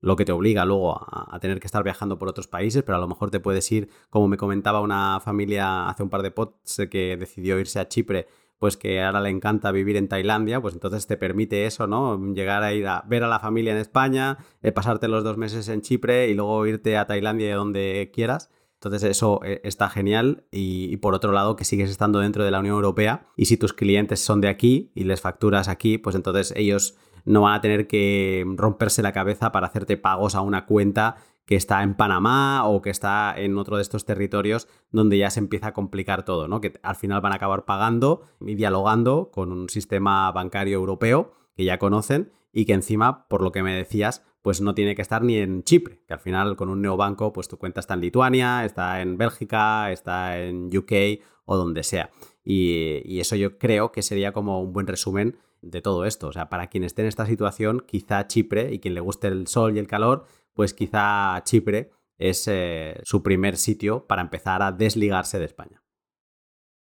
lo 0.00 0.16
que 0.16 0.24
te 0.24 0.32
obliga 0.32 0.64
luego 0.64 0.96
a, 0.96 1.38
tener 1.40 1.60
que 1.60 1.66
estar 1.66 1.82
viajando 1.82 2.18
por 2.18 2.28
otros 2.28 2.46
países, 2.46 2.82
pero 2.82 2.96
a 2.96 3.00
lo 3.00 3.08
mejor 3.08 3.30
te 3.30 3.40
puedes 3.40 3.70
ir, 3.72 3.88
como 4.10 4.28
me 4.28 4.36
comentaba 4.36 4.80
una 4.80 5.20
familia 5.20 5.88
hace 5.88 6.02
un 6.02 6.10
par 6.10 6.22
de 6.22 6.30
pods 6.30 6.82
que 6.90 7.16
decidió 7.16 7.58
irse 7.58 7.80
a 7.80 7.88
Chipre, 7.88 8.26
pues 8.58 8.76
que 8.76 9.02
ahora 9.02 9.20
le 9.20 9.30
encanta 9.30 9.72
vivir 9.72 9.96
en 9.96 10.08
Tailandia, 10.08 10.60
pues 10.60 10.74
entonces 10.74 11.06
te 11.06 11.16
permite 11.16 11.66
eso, 11.66 11.86
¿no? 11.86 12.18
Llegar 12.34 12.62
a 12.62 12.72
ir 12.72 12.86
a 12.86 13.04
ver 13.06 13.24
a 13.24 13.28
la 13.28 13.40
familia 13.40 13.72
en 13.72 13.78
España, 13.78 14.38
eh, 14.62 14.72
pasarte 14.72 15.08
los 15.08 15.24
dos 15.24 15.36
meses 15.36 15.68
en 15.68 15.82
Chipre 15.82 16.28
y 16.28 16.34
luego 16.34 16.66
irte 16.66 16.96
a 16.96 17.06
Tailandia 17.06 17.56
donde 17.56 18.10
quieras. 18.12 18.50
Entonces 18.74 19.10
eso 19.10 19.40
eh, 19.44 19.60
está 19.64 19.88
genial 19.88 20.44
y, 20.50 20.96
por 20.98 21.14
otro 21.14 21.32
lado 21.32 21.56
que 21.56 21.64
sigues 21.64 21.90
estando 21.90 22.18
dentro 22.18 22.44
de 22.44 22.50
la 22.50 22.60
Unión 22.60 22.74
Europea 22.74 23.26
y 23.36 23.46
si 23.46 23.56
tus 23.56 23.72
clientes 23.72 24.20
son 24.20 24.42
de 24.42 24.48
aquí 24.48 24.92
y 24.94 25.04
les 25.04 25.22
facturas 25.22 25.68
aquí, 25.68 25.96
pues 25.96 26.14
entonces 26.14 26.52
ellos 26.54 26.96
no 27.24 27.42
van 27.42 27.54
a 27.54 27.60
tener 27.62 27.86
que 27.86 28.44
romperse 28.56 29.02
la 29.02 29.12
cabeza 29.12 29.52
para 29.52 29.68
hacerte 29.68 29.96
pagos 29.96 30.34
a 30.34 30.42
una 30.42 30.66
cuenta 30.66 31.16
que 31.46 31.56
está 31.56 31.82
en 31.82 31.94
Panamá 31.94 32.66
o 32.66 32.80
que 32.80 32.90
está 32.90 33.34
en 33.36 33.58
otro 33.58 33.76
de 33.76 33.82
estos 33.82 34.04
territorios 34.04 34.68
donde 34.90 35.18
ya 35.18 35.30
se 35.30 35.40
empieza 35.40 35.68
a 35.68 35.72
complicar 35.74 36.24
todo, 36.24 36.48
¿no? 36.48 36.60
Que 36.60 36.72
al 36.82 36.96
final 36.96 37.20
van 37.20 37.32
a 37.32 37.36
acabar 37.36 37.64
pagando 37.64 38.22
y 38.40 38.54
dialogando 38.54 39.30
con 39.32 39.52
un 39.52 39.68
sistema 39.68 40.30
bancario 40.32 40.74
europeo 40.74 41.32
que 41.56 41.64
ya 41.64 41.78
conocen 41.78 42.32
y 42.52 42.64
que 42.64 42.72
encima, 42.72 43.26
por 43.28 43.42
lo 43.42 43.52
que 43.52 43.62
me 43.62 43.74
decías, 43.74 44.24
pues 44.44 44.60
no 44.60 44.74
tiene 44.74 44.94
que 44.94 45.02
estar 45.02 45.22
ni 45.22 45.38
en 45.38 45.64
Chipre, 45.64 46.02
que 46.06 46.12
al 46.12 46.20
final 46.20 46.54
con 46.56 46.68
un 46.68 46.82
neobanco, 46.82 47.32
pues 47.32 47.48
tu 47.48 47.58
cuenta 47.58 47.80
está 47.80 47.94
en 47.94 48.00
Lituania, 48.00 48.64
está 48.64 49.00
en 49.00 49.16
Bélgica, 49.16 49.90
está 49.90 50.38
en 50.38 50.66
UK 50.76 51.22
o 51.46 51.56
donde 51.56 51.82
sea. 51.82 52.10
Y, 52.44 53.18
eso 53.18 53.36
yo 53.36 53.58
creo 53.58 53.90
que 53.90 54.02
sería 54.02 54.32
como 54.32 54.60
un 54.60 54.72
buen 54.72 54.86
resumen 54.86 55.38
de 55.62 55.80
todo 55.80 56.04
esto. 56.04 56.28
O 56.28 56.32
sea, 56.32 56.50
para 56.50 56.66
quien 56.68 56.84
esté 56.84 57.02
en 57.02 57.08
esta 57.08 57.26
situación, 57.26 57.82
quizá 57.86 58.26
Chipre 58.26 58.72
y 58.72 58.80
quien 58.80 58.94
le 58.94 59.00
guste 59.00 59.28
el 59.28 59.46
sol 59.46 59.74
y 59.74 59.78
el 59.78 59.86
calor, 59.86 60.26
pues 60.54 60.72
quizá 60.72 61.42
Chipre 61.44 61.90
es 62.18 62.46
eh, 62.48 63.00
su 63.04 63.22
primer 63.22 63.56
sitio 63.56 64.06
para 64.06 64.22
empezar 64.22 64.62
a 64.62 64.72
desligarse 64.72 65.38
de 65.38 65.44
España. 65.44 65.82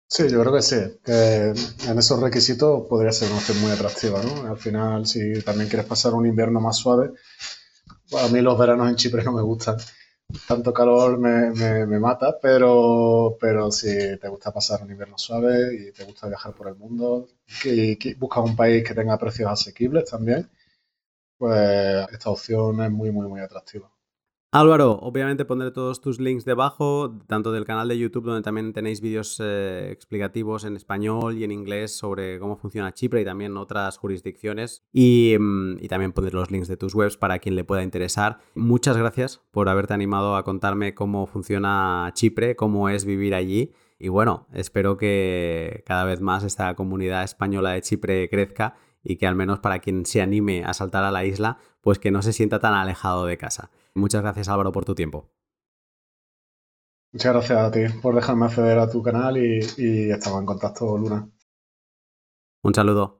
Sí, 0.09 0.29
yo 0.29 0.41
creo 0.41 0.53
que 0.53 0.63
sí, 0.63 0.77
que 1.05 1.53
en 1.89 1.99
esos 1.99 2.21
requisitos 2.21 2.89
podría 2.89 3.13
ser 3.13 3.29
una 3.29 3.39
opción 3.39 3.61
muy 3.61 3.71
atractiva, 3.71 4.21
¿no? 4.21 4.51
Al 4.51 4.57
final, 4.57 5.07
si 5.07 5.41
también 5.43 5.69
quieres 5.69 5.87
pasar 5.87 6.15
un 6.15 6.27
invierno 6.27 6.61
más 6.61 6.79
suave, 6.79 7.13
a 8.19 8.29
mí 8.29 8.41
los 8.41 8.59
veranos 8.59 8.89
en 8.89 8.97
Chipre 8.97 9.23
no 9.23 9.33
me 9.33 9.43
gustan. 9.43 9.77
Tanto 10.49 10.73
calor 10.73 11.19
me, 11.19 11.99
mata, 12.01 12.39
pero, 12.41 13.37
pero 13.41 13.71
si 13.71 14.19
te 14.19 14.29
gusta 14.29 14.53
pasar 14.53 14.83
un 14.83 14.91
invierno 14.91 15.17
suave 15.19 15.75
y 15.75 15.93
te 15.93 16.05
gusta 16.05 16.29
viajar 16.29 16.55
por 16.55 16.69
el 16.69 16.77
mundo, 16.77 17.29
y 17.65 18.15
buscas 18.15 18.45
un 18.45 18.57
país 18.57 18.85
que 18.87 18.95
tenga 18.95 19.19
precios 19.19 19.51
asequibles 19.51 20.11
también, 20.11 20.51
pues 21.41 22.07
esta 22.13 22.29
opción 22.29 22.83
es 22.83 22.91
muy, 22.91 23.11
muy, 23.11 23.27
muy 23.27 23.41
atractiva. 23.41 23.91
Álvaro, 24.53 24.99
obviamente 25.01 25.47
pondré 25.47 25.71
todos 25.71 26.03
tus 26.03 26.21
links 26.21 26.45
debajo, 26.45 27.17
tanto 27.29 27.51
del 27.51 27.65
canal 27.65 27.89
de 27.89 27.97
YouTube, 27.97 28.27
donde 28.27 28.43
también 28.43 28.75
tenéis 28.75 29.01
vídeos 29.01 29.41
eh, 29.41 29.89
explicativos 29.91 30.65
en 30.65 30.77
español 30.77 31.39
y 31.39 31.45
en 31.45 31.53
inglés 31.53 31.97
sobre 31.97 32.39
cómo 32.39 32.57
funciona 32.57 32.93
Chipre 32.93 33.23
y 33.23 33.25
también 33.25 33.57
otras 33.57 33.97
jurisdicciones. 33.97 34.83
Y, 34.93 35.37
mm, 35.41 35.79
y, 35.81 35.89
también 35.89 36.13
pondré 36.13 36.35
los 36.35 36.51
links 36.51 36.69
de 36.69 36.77
tus 36.77 36.95
webs 36.95 37.17
para 37.17 37.39
quien 37.39 37.55
le 37.55 37.65
pueda 37.65 37.83
interesar. 37.83 38.41
Muchas 38.55 38.99
gracias 38.99 39.41
por 39.51 39.71
haberte 39.71 39.95
animado 39.95 40.37
a 40.37 40.45
contarme 40.45 40.95
cómo 40.95 41.27
funciona 41.27 42.11
Chipre, 42.15 42.55
cómo 42.55 42.91
es 42.91 43.07
vivir 43.07 43.35
allí. 43.35 43.73
Y 43.99 44.09
bueno, 44.09 44.47
espero 44.53 44.99
que 44.99 45.85
cada 45.87 46.05
vez 46.05 46.21
más 46.21 46.45
esta 46.45 46.75
comunidad 46.75 47.23
española 47.23 47.71
de 47.71 47.83
Chipre 47.83 48.29
crezca 48.29 48.75
y 49.03 49.17
que 49.17 49.27
al 49.27 49.35
menos 49.35 49.61
para 49.61 49.79
quien 49.79 50.07
se 50.07 50.23
anime 50.23 50.65
a 50.65 50.75
saltar 50.75 51.05
a 51.05 51.11
la 51.11 51.25
isla, 51.25 51.59
pues 51.81 51.99
que 51.99 52.11
no 52.11 52.23
se 52.23 52.33
sienta 52.33 52.61
tan 52.61 52.75
alejado 52.75 53.27
de 53.27 53.39
casa. 53.39 53.71
Muchas 53.95 54.23
gracias 54.23 54.49
Álvaro 54.49 54.73
por 54.73 54.85
tu 54.85 54.95
tiempo. 54.95 55.31
Muchas 57.13 57.33
gracias 57.33 57.59
a 57.59 57.71
ti 57.71 57.81
por 58.01 58.15
dejarme 58.15 58.47
acceder 58.47 58.79
a 58.79 58.89
tu 58.89 59.03
canal 59.03 59.37
y, 59.37 59.61
y 59.79 60.11
estamos 60.11 60.41
en 60.41 60.47
contacto, 60.47 60.97
Luna. 60.97 61.29
Un 62.63 62.75
saludo. 62.75 63.20